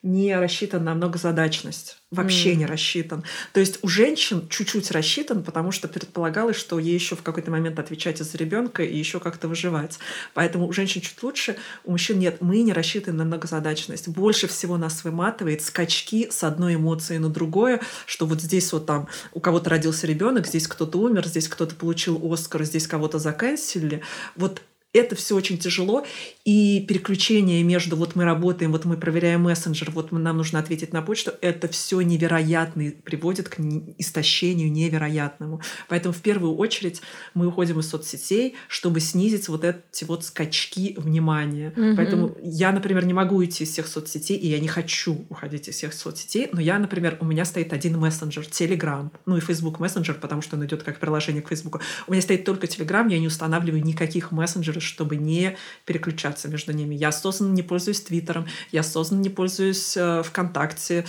не 0.03 0.35
рассчитан 0.35 0.83
на 0.83 0.95
многозадачность. 0.95 1.97
Вообще 2.09 2.53
mm. 2.53 2.55
не 2.55 2.65
рассчитан. 2.65 3.23
То 3.53 3.59
есть 3.59 3.79
у 3.83 3.87
женщин 3.87 4.47
чуть-чуть 4.49 4.89
рассчитан, 4.91 5.43
потому 5.43 5.71
что 5.71 5.87
предполагалось, 5.87 6.57
что 6.57 6.79
ей 6.79 6.93
еще 6.93 7.15
в 7.15 7.21
какой-то 7.21 7.51
момент 7.51 7.77
отвечать 7.77 8.17
за 8.17 8.37
ребенка 8.37 8.83
и 8.83 8.97
еще 8.97 9.19
как-то 9.19 9.47
выживать. 9.47 9.99
Поэтому 10.33 10.67
у 10.67 10.73
женщин 10.73 11.01
чуть 11.01 11.21
лучше, 11.21 11.55
у 11.85 11.91
мужчин 11.91 12.19
нет. 12.19 12.41
Мы 12.41 12.63
не 12.63 12.73
рассчитаны 12.73 13.19
на 13.19 13.25
многозадачность. 13.25 14.07
Больше 14.09 14.47
всего 14.47 14.77
нас 14.77 15.03
выматывает 15.03 15.61
скачки 15.61 16.29
с 16.31 16.43
одной 16.43 16.75
эмоции 16.75 17.17
на 17.17 17.29
другое, 17.29 17.79
что 18.07 18.25
вот 18.25 18.41
здесь 18.41 18.73
вот 18.73 18.87
там 18.87 19.07
у 19.33 19.39
кого-то 19.39 19.69
родился 19.69 20.07
ребенок, 20.07 20.47
здесь 20.47 20.67
кто-то 20.67 20.97
умер, 20.97 21.27
здесь 21.27 21.47
кто-то 21.47 21.75
получил 21.75 22.19
Оскар, 22.31 22.63
здесь 22.63 22.87
кого-то 22.87 23.19
заканчивали. 23.19 24.01
Вот 24.35 24.61
это 24.93 25.15
все 25.15 25.35
очень 25.35 25.57
тяжело, 25.57 26.05
и 26.43 26.85
переключение 26.87 27.63
между 27.63 27.95
вот 27.95 28.15
мы 28.15 28.25
работаем, 28.25 28.71
вот 28.71 28.83
мы 28.83 28.97
проверяем 28.97 29.43
мессенджер, 29.43 29.89
вот 29.91 30.11
нам 30.11 30.37
нужно 30.37 30.59
ответить 30.59 30.91
на 30.91 31.01
почту, 31.01 31.31
это 31.41 31.67
все 31.69 32.01
невероятно 32.01 32.91
приводит 33.03 33.47
к 33.47 33.59
истощению 33.97 34.71
невероятному. 34.71 35.61
Поэтому 35.87 36.13
в 36.13 36.21
первую 36.21 36.55
очередь 36.55 37.01
мы 37.33 37.47
уходим 37.47 37.79
из 37.79 37.89
соцсетей, 37.89 38.55
чтобы 38.67 38.99
снизить 38.99 39.47
вот 39.47 39.63
эти 39.63 40.03
вот 40.03 40.25
скачки 40.25 40.95
внимания. 40.97 41.73
Угу. 41.75 41.95
Поэтому 41.95 42.37
я, 42.43 42.71
например, 42.71 43.05
не 43.05 43.13
могу 43.13 43.37
уйти 43.37 43.63
из 43.63 43.71
всех 43.71 43.87
соцсетей, 43.87 44.37
и 44.37 44.47
я 44.47 44.59
не 44.59 44.67
хочу 44.67 45.25
уходить 45.29 45.69
из 45.69 45.75
всех 45.75 45.93
соцсетей, 45.93 46.49
но 46.51 46.59
я, 46.59 46.77
например, 46.79 47.17
у 47.21 47.25
меня 47.25 47.45
стоит 47.45 47.71
один 47.71 47.97
мессенджер, 47.97 48.43
Telegram, 48.43 49.09
ну 49.25 49.37
и 49.37 49.39
Facebook 49.39 49.79
мессенджер, 49.79 50.15
потому 50.15 50.41
что 50.41 50.57
он 50.57 50.65
идет 50.65 50.83
как 50.83 50.99
приложение 50.99 51.41
к 51.41 51.47
Facebook. 51.47 51.79
У 52.07 52.11
меня 52.11 52.21
стоит 52.21 52.43
только 52.43 52.67
Telegram, 52.67 53.09
я 53.09 53.19
не 53.19 53.27
устанавливаю 53.27 53.83
никаких 53.83 54.31
мессенджеров 54.31 54.80
чтобы 54.81 55.17
не 55.17 55.57
переключаться 55.85 56.47
между 56.47 56.73
ними. 56.73 56.95
Я 56.95 57.09
осознанно 57.09 57.53
не 57.53 57.63
пользуюсь 57.63 58.01
Твиттером, 58.01 58.47
я 58.71 58.81
осознанно 58.81 59.21
не 59.21 59.29
пользуюсь 59.29 59.95
э, 59.97 60.23
ВКонтакте, 60.23 61.05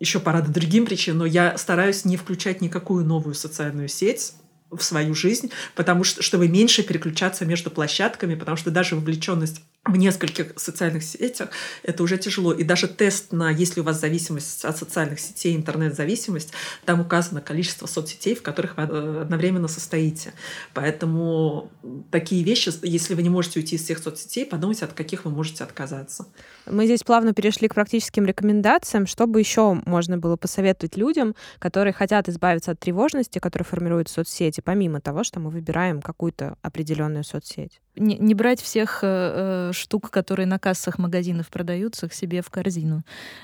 еще 0.00 0.18
по 0.18 0.30
ряду 0.30 0.50
другим 0.50 0.86
причинам, 0.86 1.18
но 1.18 1.26
я 1.26 1.56
стараюсь 1.56 2.04
не 2.04 2.16
включать 2.16 2.60
никакую 2.60 3.04
новую 3.04 3.34
социальную 3.34 3.88
сеть 3.88 4.32
в 4.70 4.82
свою 4.82 5.14
жизнь, 5.14 5.50
потому 5.74 6.04
что 6.04 6.22
чтобы 6.22 6.48
меньше 6.48 6.82
переключаться 6.82 7.44
между 7.44 7.70
площадками, 7.70 8.34
потому 8.34 8.56
что 8.56 8.70
даже 8.70 8.96
вовлеченность 8.96 9.62
в 9.86 9.96
нескольких 9.96 10.52
социальных 10.58 11.02
сетях, 11.02 11.48
это 11.82 12.02
уже 12.02 12.18
тяжело. 12.18 12.52
И 12.52 12.64
даже 12.64 12.86
тест 12.86 13.32
на, 13.32 13.50
если 13.50 13.80
у 13.80 13.84
вас 13.84 13.98
зависимость 13.98 14.64
от 14.64 14.76
социальных 14.76 15.20
сетей, 15.20 15.56
интернет-зависимость, 15.56 16.52
там 16.84 17.00
указано 17.00 17.40
количество 17.40 17.86
соцсетей, 17.86 18.34
в 18.34 18.42
которых 18.42 18.76
вы 18.76 18.82
э, 18.82 19.22
одновременно 19.22 19.68
состоите. 19.68 20.34
Поэтому 20.74 21.70
такие 22.10 22.44
вещи, 22.44 22.70
если 22.82 23.14
вы 23.14 23.22
не 23.22 23.30
можете 23.30 23.60
уйти 23.60 23.76
из 23.76 23.82
всех 23.82 23.98
соцсетей, 24.00 24.44
подумайте, 24.44 24.84
от 24.84 24.92
каких 24.92 25.24
вы 25.24 25.30
можете 25.30 25.64
отказаться. 25.64 26.26
Мы 26.66 26.84
здесь 26.84 27.02
плавно 27.02 27.32
перешли 27.32 27.66
к 27.68 27.74
практическим 27.74 28.26
рекомендациям. 28.26 29.06
Что 29.06 29.26
бы 29.26 29.40
еще 29.40 29.80
можно 29.86 30.18
было 30.18 30.36
посоветовать 30.36 30.98
людям, 30.98 31.34
которые 31.58 31.94
хотят 31.94 32.28
избавиться 32.28 32.72
от 32.72 32.80
тревожности, 32.80 33.38
которые 33.38 33.64
формируют 33.64 34.10
соцсети, 34.10 34.60
помимо 34.60 35.00
того, 35.00 35.24
что 35.24 35.40
мы 35.40 35.48
выбираем 35.48 36.02
какую-то 36.02 36.56
определенную 36.60 37.24
соцсеть? 37.24 37.80
Не, 37.96 38.16
не 38.18 38.34
брать 38.34 38.60
всех 38.60 39.00
э, 39.02 39.70
э 39.70 39.72
штук, 39.72 40.10
которые 40.10 40.46
на 40.46 40.58
кассах 40.58 40.98
магазинов 40.98 41.48
продаются, 41.48 42.08
к 42.08 42.12
себе 42.12 42.42
в 42.42 42.50
корзину. 42.50 43.02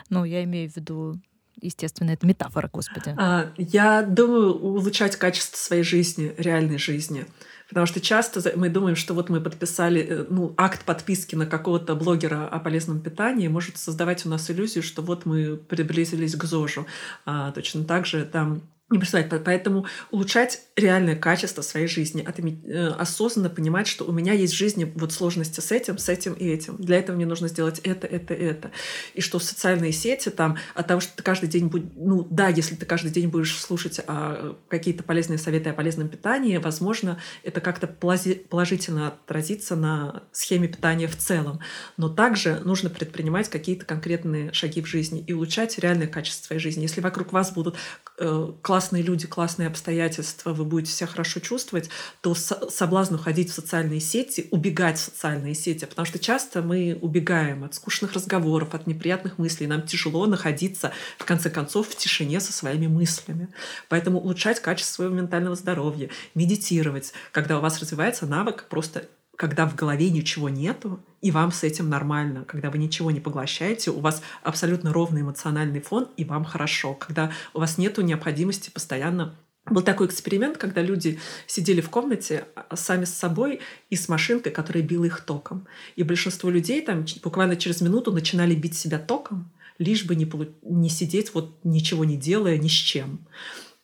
Ну, 0.09 0.24
я 0.24 0.44
имею 0.44 0.70
в 0.70 0.77
виду 0.77 1.20
естественно, 1.60 2.10
это 2.10 2.27
метафора, 2.27 2.68
господи. 2.73 3.14
А, 3.16 3.51
я 3.56 4.02
думаю, 4.02 4.55
улучшать 4.55 5.16
качество 5.16 5.56
своей 5.56 5.82
жизни, 5.82 6.35
реальной 6.36 6.78
жизни. 6.78 7.27
Потому 7.68 7.86
что 7.86 8.01
часто 8.01 8.52
мы 8.56 8.68
думаем, 8.68 8.94
что 8.94 9.14
вот 9.14 9.28
мы 9.28 9.40
подписали 9.40 10.01
э, 10.01 10.27
ну, 10.31 10.55
акт 10.56 10.85
подписки 10.85 11.35
на 11.35 11.47
какого-то 11.47 11.97
блогера 11.97 12.47
о 12.47 12.60
полезном 12.60 13.01
питании, 13.01 13.48
может 13.48 13.77
создавать 13.77 14.24
у 14.24 14.28
нас 14.28 14.51
иллюзию, 14.51 14.82
что 14.82 15.02
вот 15.02 15.27
мы 15.27 15.56
приблизились 15.56 16.36
к 16.36 16.44
ЗОЖу. 16.44 16.86
А, 17.24 17.51
точно 17.52 17.85
так 17.85 18.06
же 18.06 18.24
там 18.24 18.62
не 18.89 18.99
представлять. 18.99 19.43
Поэтому 19.45 19.87
улучшать 20.13 20.61
реальное 20.77 21.17
качество 21.17 21.63
своей 21.63 21.89
жизни, 21.89 22.25
э, 22.25 22.89
осознанно 22.89 23.51
понимать, 23.51 23.89
что 23.89 24.05
у 24.05 24.13
меня 24.13 24.33
есть 24.33 24.55
в 24.55 24.57
жизни 24.57 24.93
вот 24.95 25.13
сложности 25.13 25.59
с 25.59 25.73
этим, 25.73 25.99
с 25.99 26.09
этим 26.09 26.35
и 26.35 26.47
этим. 26.47 26.77
Для 26.77 26.99
этого 26.99 27.17
мне 27.17 27.27
нужно 27.27 27.49
сделать 27.49 27.81
это, 27.81 28.07
это, 28.07 28.33
это. 28.33 28.71
И 29.15 29.21
что 29.21 29.41
социальные 29.41 29.91
сети 29.91 30.29
там 30.29 30.57
от 30.75 30.87
того, 30.87 31.01
что 31.01 31.17
ты 31.17 31.25
каждый 31.25 31.49
день 31.49 31.67
будешь... 31.67 31.89
Ну 31.97 32.29
да, 32.31 32.49
если 32.49 32.77
ты 32.77 32.87
каждый 32.87 33.11
день 33.11 33.29
будешь 33.29 33.59
слушать 33.59 34.01
а, 34.07 34.57
какие-то 34.69 35.03
полезные 35.03 35.39
советы 35.39 35.71
о 35.71 35.73
полезном 35.73 36.09
питании, 36.09 36.57
возможно, 36.59 37.21
это 37.43 37.61
как-то 37.61 37.89
положительно 37.89 39.09
отразится 39.09 39.75
на 39.75 40.23
схеме 40.31 40.69
питания 40.69 41.09
в 41.09 41.17
целом. 41.17 41.59
Но 41.97 42.09
также 42.09 42.61
нужно 42.61 42.89
предпринимать 42.89 43.49
какие-то 43.49 43.85
конкретные 43.85 44.53
шаги 44.53 44.81
в 44.81 44.87
жизни 44.87 45.25
и 45.27 45.33
улучшать 45.33 45.77
реальное 45.81 46.07
качество 46.07 46.47
своей 46.47 46.61
жизни. 46.61 46.83
Если 46.83 47.01
вокруг 47.01 47.33
вас 47.33 47.51
будут 47.51 47.75
э, 48.19 48.53
классные 48.77 49.03
люди, 49.03 49.27
классные 49.27 49.69
обстоятельства, 49.69 50.53
вы 50.53 50.66
будете 50.66 50.93
себя 50.93 51.07
хорошо 51.07 51.40
чувствовать, 51.40 51.89
то 52.20 52.35
соблазн 52.35 53.15
уходить 53.15 53.48
в 53.51 53.55
социальные 53.55 54.01
сети, 54.01 54.48
убегать 54.51 54.98
в 54.98 55.01
социальные 55.01 55.55
сети, 55.55 55.86
потому 55.86 56.05
что 56.05 56.19
часто 56.19 56.61
мы 56.61 56.98
убегаем 57.01 57.65
от 57.65 57.74
скучных 57.74 58.12
разговоров, 58.12 58.74
от 58.74 58.86
неприятных 58.86 59.39
мыслей, 59.39 59.66
нам 59.66 59.86
тяжело 59.86 60.27
находиться, 60.27 60.93
в 61.16 61.24
конце 61.24 61.48
концов, 61.48 61.89
в 61.89 61.97
тишине 61.97 62.39
со 62.39 62.53
своими 62.53 62.86
мыслями. 62.86 63.48
Поэтому 63.89 64.20
улучшать 64.20 64.61
качество 64.61 64.97
своего 64.97 65.15
ментального 65.15 65.57
здоровья, 65.57 66.11
медитировать, 66.35 67.15
когда 67.32 67.57
у 67.57 67.62
вас 67.62 67.81
развивается 67.81 68.27
навык 68.27 68.66
просто 68.69 69.09
когда 69.37 69.67
в 69.67 69.75
голове 69.75 70.11
ничего 70.11 70.49
нету, 70.49 71.01
и 71.21 71.31
вам 71.31 71.53
с 71.53 71.63
этим 71.63 71.89
нормально, 71.89 72.45
когда 72.45 72.71
вы 72.71 72.79
ничего 72.79 73.11
не 73.11 73.21
поглощаете, 73.21 73.91
у 73.91 74.01
вас 74.01 74.23
абсолютно 74.43 74.93
ровный 74.93 75.23
эмоциональный 75.23 75.81
фон, 75.81 76.09
и 76.17 76.25
вам 76.25 76.45
хорошо, 76.45 76.95
когда 76.95 77.33
у 77.55 77.61
вас 77.61 77.79
нету 77.79 78.03
необходимости 78.03 78.71
постоянно 78.71 79.35
был 79.69 79.83
такой 79.83 80.07
эксперимент, 80.07 80.59
когда 80.59 80.81
люди 80.81 81.19
сидели 81.47 81.81
в 81.81 81.91
комнате 81.91 82.47
а, 82.55 82.77
сами 82.77 83.05
с 83.05 83.13
собой 83.13 83.61
и 83.91 83.97
с 83.97 84.09
машинкой, 84.09 84.53
которая 84.53 84.85
била 84.85 85.05
их 85.05 85.21
током. 85.21 85.67
И 85.97 86.05
большинство 86.05 86.51
людей 86.51 86.81
там 86.83 87.05
буквально 87.23 87.57
через 87.57 87.81
минуту 87.81 88.13
начинали 88.13 88.55
бить 88.55 88.79
себя 88.79 89.01
током, 89.01 89.51
лишь 89.79 90.05
бы 90.05 90.15
не, 90.15 90.31
не 90.63 90.89
сидеть 90.89 91.35
вот 91.35 91.59
ничего 91.65 92.05
не 92.05 92.17
делая 92.17 92.59
ни 92.59 92.69
с 92.69 92.73
чем. 92.73 93.27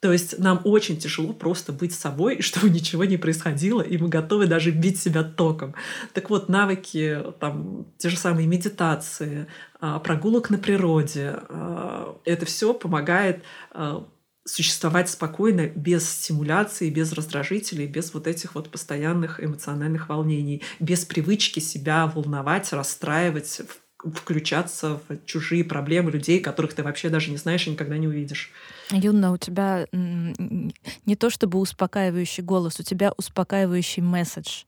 То 0.02 0.12
есть 0.12 0.40
нам 0.40 0.60
очень 0.64 0.98
тяжело 0.98 1.32
просто 1.32 1.72
быть 1.72 1.94
собой, 1.94 2.42
чтобы 2.42 2.68
ничего 2.68 3.04
не 3.04 3.16
происходило, 3.16 3.80
и 3.80 3.96
мы 3.96 4.08
готовы 4.08 4.48
даже 4.48 4.72
бить 4.72 5.00
себя 5.00 5.22
током. 5.22 5.74
Так 6.12 6.28
вот, 6.28 6.48
навыки, 6.48 7.18
там, 7.38 7.86
те 7.98 8.08
же 8.08 8.16
самые 8.16 8.48
медитации, 8.48 9.46
а, 9.80 10.00
прогулок 10.00 10.50
на 10.50 10.58
природе, 10.58 11.36
а, 11.48 12.18
это 12.24 12.44
все 12.46 12.74
помогает 12.74 13.44
а, 13.70 14.04
существовать 14.44 15.08
спокойно, 15.08 15.68
без 15.68 16.10
стимуляции, 16.10 16.90
без 16.90 17.12
раздражителей, 17.12 17.86
без 17.86 18.12
вот 18.12 18.26
этих 18.26 18.56
вот 18.56 18.70
постоянных 18.70 19.42
эмоциональных 19.42 20.08
волнений, 20.08 20.62
без 20.80 21.04
привычки 21.04 21.60
себя 21.60 22.08
волновать, 22.08 22.72
расстраивать, 22.72 23.62
включаться 23.98 25.00
в 25.08 25.24
чужие 25.26 25.62
проблемы 25.62 26.10
людей, 26.10 26.40
которых 26.40 26.74
ты 26.74 26.82
вообще 26.82 27.08
даже 27.08 27.30
не 27.30 27.36
знаешь 27.36 27.68
и 27.68 27.70
никогда 27.70 27.96
не 27.98 28.08
увидишь. 28.08 28.50
Юна, 28.92 29.32
у 29.32 29.36
тебя 29.36 29.86
не 29.92 31.16
то 31.16 31.30
чтобы 31.30 31.58
успокаивающий 31.58 32.42
голос, 32.42 32.80
у 32.80 32.82
тебя 32.82 33.12
успокаивающий 33.16 34.02
месседж 34.02 34.64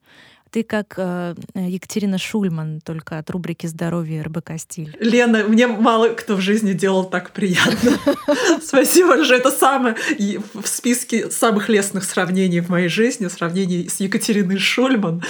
ты 0.54 0.62
как 0.62 0.94
э, 0.98 1.34
Екатерина 1.56 2.16
Шульман, 2.16 2.80
только 2.80 3.18
от 3.18 3.28
рубрики 3.28 3.66
«Здоровье 3.66 4.22
РБК 4.22 4.52
Стиль». 4.56 4.96
Лена, 5.00 5.42
мне 5.48 5.66
мало 5.66 6.10
кто 6.10 6.36
в 6.36 6.40
жизни 6.40 6.74
делал 6.74 7.02
так 7.02 7.32
приятно. 7.32 7.90
Спасибо 8.62 9.16
большое. 9.16 9.40
Это 9.40 9.50
самое 9.50 9.96
в 10.54 10.68
списке 10.68 11.28
самых 11.32 11.68
лестных 11.68 12.04
сравнений 12.04 12.60
в 12.60 12.68
моей 12.68 12.86
жизни, 12.86 13.26
сравнений 13.26 13.88
с 13.88 13.98
Екатериной 13.98 14.58
Шульман. 14.58 15.24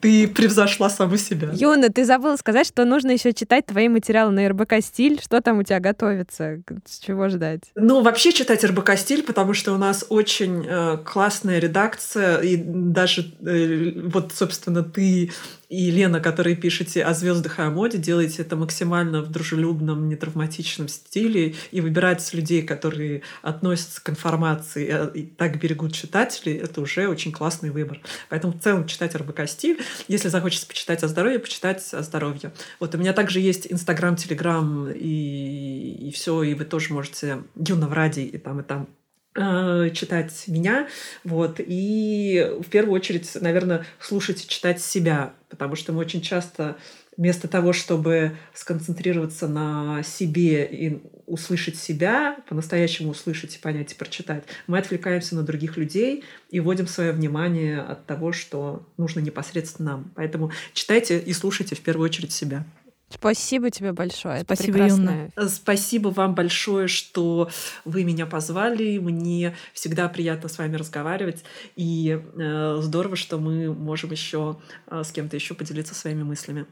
Ты 0.00 0.28
превзошла 0.28 0.90
саму 0.90 1.16
себя. 1.16 1.48
Юна, 1.54 1.88
ты 1.88 2.04
забыла 2.04 2.36
сказать, 2.36 2.66
что 2.66 2.84
нужно 2.84 3.12
еще 3.12 3.32
читать 3.32 3.64
твои 3.64 3.88
материалы 3.88 4.32
на 4.32 4.46
РБК 4.46 4.74
Стиль. 4.82 5.18
Что 5.18 5.40
там 5.40 5.60
у 5.60 5.62
тебя 5.62 5.80
готовится? 5.80 6.60
Чего 7.00 7.30
ждать? 7.30 7.62
Ну, 7.74 8.02
вообще 8.02 8.34
читать 8.34 8.62
РБК 8.62 8.98
Стиль, 8.98 9.22
потому 9.22 9.54
что 9.54 9.72
у 9.72 9.78
нас 9.78 10.04
очень 10.10 10.66
э, 10.68 10.98
классная 10.98 11.58
редакция, 11.58 12.36
и 12.40 12.56
даже 12.56 13.32
э, 13.46 13.92
вот 14.12 14.32
собственно, 14.42 14.82
ты 14.82 15.30
и 15.68 15.90
Лена, 15.92 16.20
которые 16.20 16.56
пишете 16.56 17.04
о 17.04 17.14
звездах 17.14 17.60
и 17.60 17.62
о 17.62 17.70
моде, 17.70 17.96
делаете 17.96 18.42
это 18.42 18.56
максимально 18.56 19.22
в 19.22 19.30
дружелюбном, 19.30 20.08
нетравматичном 20.08 20.88
стиле 20.88 21.54
и 21.70 21.80
выбираете 21.80 22.36
людей, 22.36 22.62
которые 22.62 23.22
относятся 23.40 24.02
к 24.02 24.10
информации 24.10 24.88
э, 24.90 25.10
и 25.14 25.22
так 25.22 25.60
берегут 25.60 25.94
читателей, 25.94 26.56
это 26.56 26.80
уже 26.80 27.06
очень 27.06 27.30
классный 27.30 27.70
выбор. 27.70 28.00
Поэтому 28.30 28.52
в 28.52 28.60
целом 28.60 28.88
читать 28.88 29.14
РБК 29.14 29.46
стиль. 29.46 29.80
Если 30.08 30.28
захочется 30.28 30.66
почитать 30.66 31.04
о 31.04 31.08
здоровье, 31.08 31.38
почитать 31.38 31.94
о 31.94 32.02
здоровье. 32.02 32.52
Вот 32.80 32.96
у 32.96 32.98
меня 32.98 33.12
также 33.12 33.38
есть 33.38 33.68
Инстаграм, 33.70 34.16
Телеграм 34.16 34.90
и, 34.90 36.08
и 36.08 36.10
все, 36.10 36.42
и 36.42 36.54
вы 36.54 36.64
тоже 36.64 36.92
можете 36.92 37.44
Юна 37.54 37.86
в 37.86 37.92
ради 37.92 38.20
и 38.20 38.38
там, 38.38 38.60
и 38.60 38.64
там 38.64 38.88
читать 39.34 40.44
меня, 40.46 40.88
вот, 41.24 41.56
и 41.58 42.50
в 42.60 42.68
первую 42.68 42.94
очередь, 42.94 43.30
наверное, 43.40 43.86
слушать 43.98 44.44
и 44.44 44.48
читать 44.48 44.80
себя, 44.80 45.32
потому 45.48 45.74
что 45.74 45.92
мы 45.92 46.00
очень 46.00 46.20
часто 46.20 46.76
вместо 47.16 47.48
того, 47.48 47.72
чтобы 47.72 48.36
сконцентрироваться 48.54 49.48
на 49.48 50.02
себе 50.02 50.64
и 50.64 51.02
услышать 51.26 51.76
себя, 51.76 52.36
по-настоящему 52.48 53.10
услышать 53.10 53.56
и 53.56 53.58
понять 53.58 53.92
и 53.92 53.94
прочитать, 53.94 54.44
мы 54.66 54.78
отвлекаемся 54.78 55.34
на 55.34 55.42
других 55.42 55.76
людей 55.76 56.24
и 56.50 56.60
вводим 56.60 56.86
свое 56.86 57.12
внимание 57.12 57.80
от 57.80 58.06
того, 58.06 58.32
что 58.32 58.86
нужно 58.96 59.20
непосредственно 59.20 59.92
нам. 59.92 60.12
Поэтому 60.14 60.52
читайте 60.72 61.18
и 61.18 61.32
слушайте 61.32 61.74
в 61.74 61.80
первую 61.80 62.06
очередь 62.06 62.32
себя. 62.32 62.64
Спасибо 63.14 63.70
тебе 63.70 63.92
большое. 63.92 64.40
Спасибо, 64.42 64.86
Юна. 64.86 65.28
Спасибо 65.48 66.08
вам 66.08 66.34
большое, 66.34 66.88
что 66.88 67.48
вы 67.84 68.04
меня 68.04 68.26
позвали. 68.26 68.98
Мне 68.98 69.54
всегда 69.72 70.08
приятно 70.08 70.48
с 70.48 70.58
вами 70.58 70.76
разговаривать. 70.76 71.44
И 71.76 72.20
э, 72.20 72.78
здорово, 72.80 73.16
что 73.16 73.38
мы 73.38 73.72
можем 73.72 74.10
еще 74.10 74.60
э, 74.86 75.02
с 75.04 75.12
кем-то 75.12 75.36
еще 75.36 75.54
поделиться 75.54 75.94
своими 75.94 76.22
мыслями. 76.22 76.66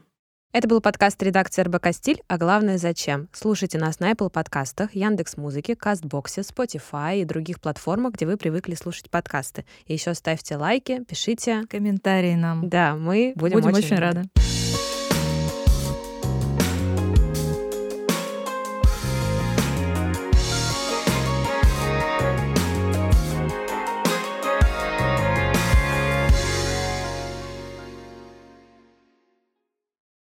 Это 0.53 0.67
был 0.67 0.81
подкаст 0.81 1.23
редакции 1.23 1.61
РБК 1.61 1.93
«Стиль», 1.93 2.21
а 2.27 2.37
главное 2.37 2.77
«Зачем?». 2.77 3.29
Слушайте 3.31 3.77
нас 3.77 4.01
на 4.01 4.11
Apple 4.11 4.29
подкастах, 4.29 4.93
Яндекс 4.93 5.37
Музыке, 5.37 5.77
Кастбоксе, 5.77 6.41
Spotify 6.41 7.21
и 7.21 7.25
других 7.25 7.61
платформах, 7.61 8.15
где 8.15 8.25
вы 8.25 8.35
привыкли 8.35 8.75
слушать 8.75 9.09
подкасты. 9.09 9.63
И 9.85 9.93
еще 9.93 10.13
ставьте 10.13 10.57
лайки, 10.57 11.05
пишите. 11.05 11.63
Комментарии 11.69 12.35
нам. 12.35 12.67
Да, 12.67 12.97
мы 12.97 13.31
будем, 13.37 13.61
будем 13.61 13.69
очень, 13.69 13.85
очень 13.85 13.95
рады. 13.95 14.17
рады. 14.17 14.50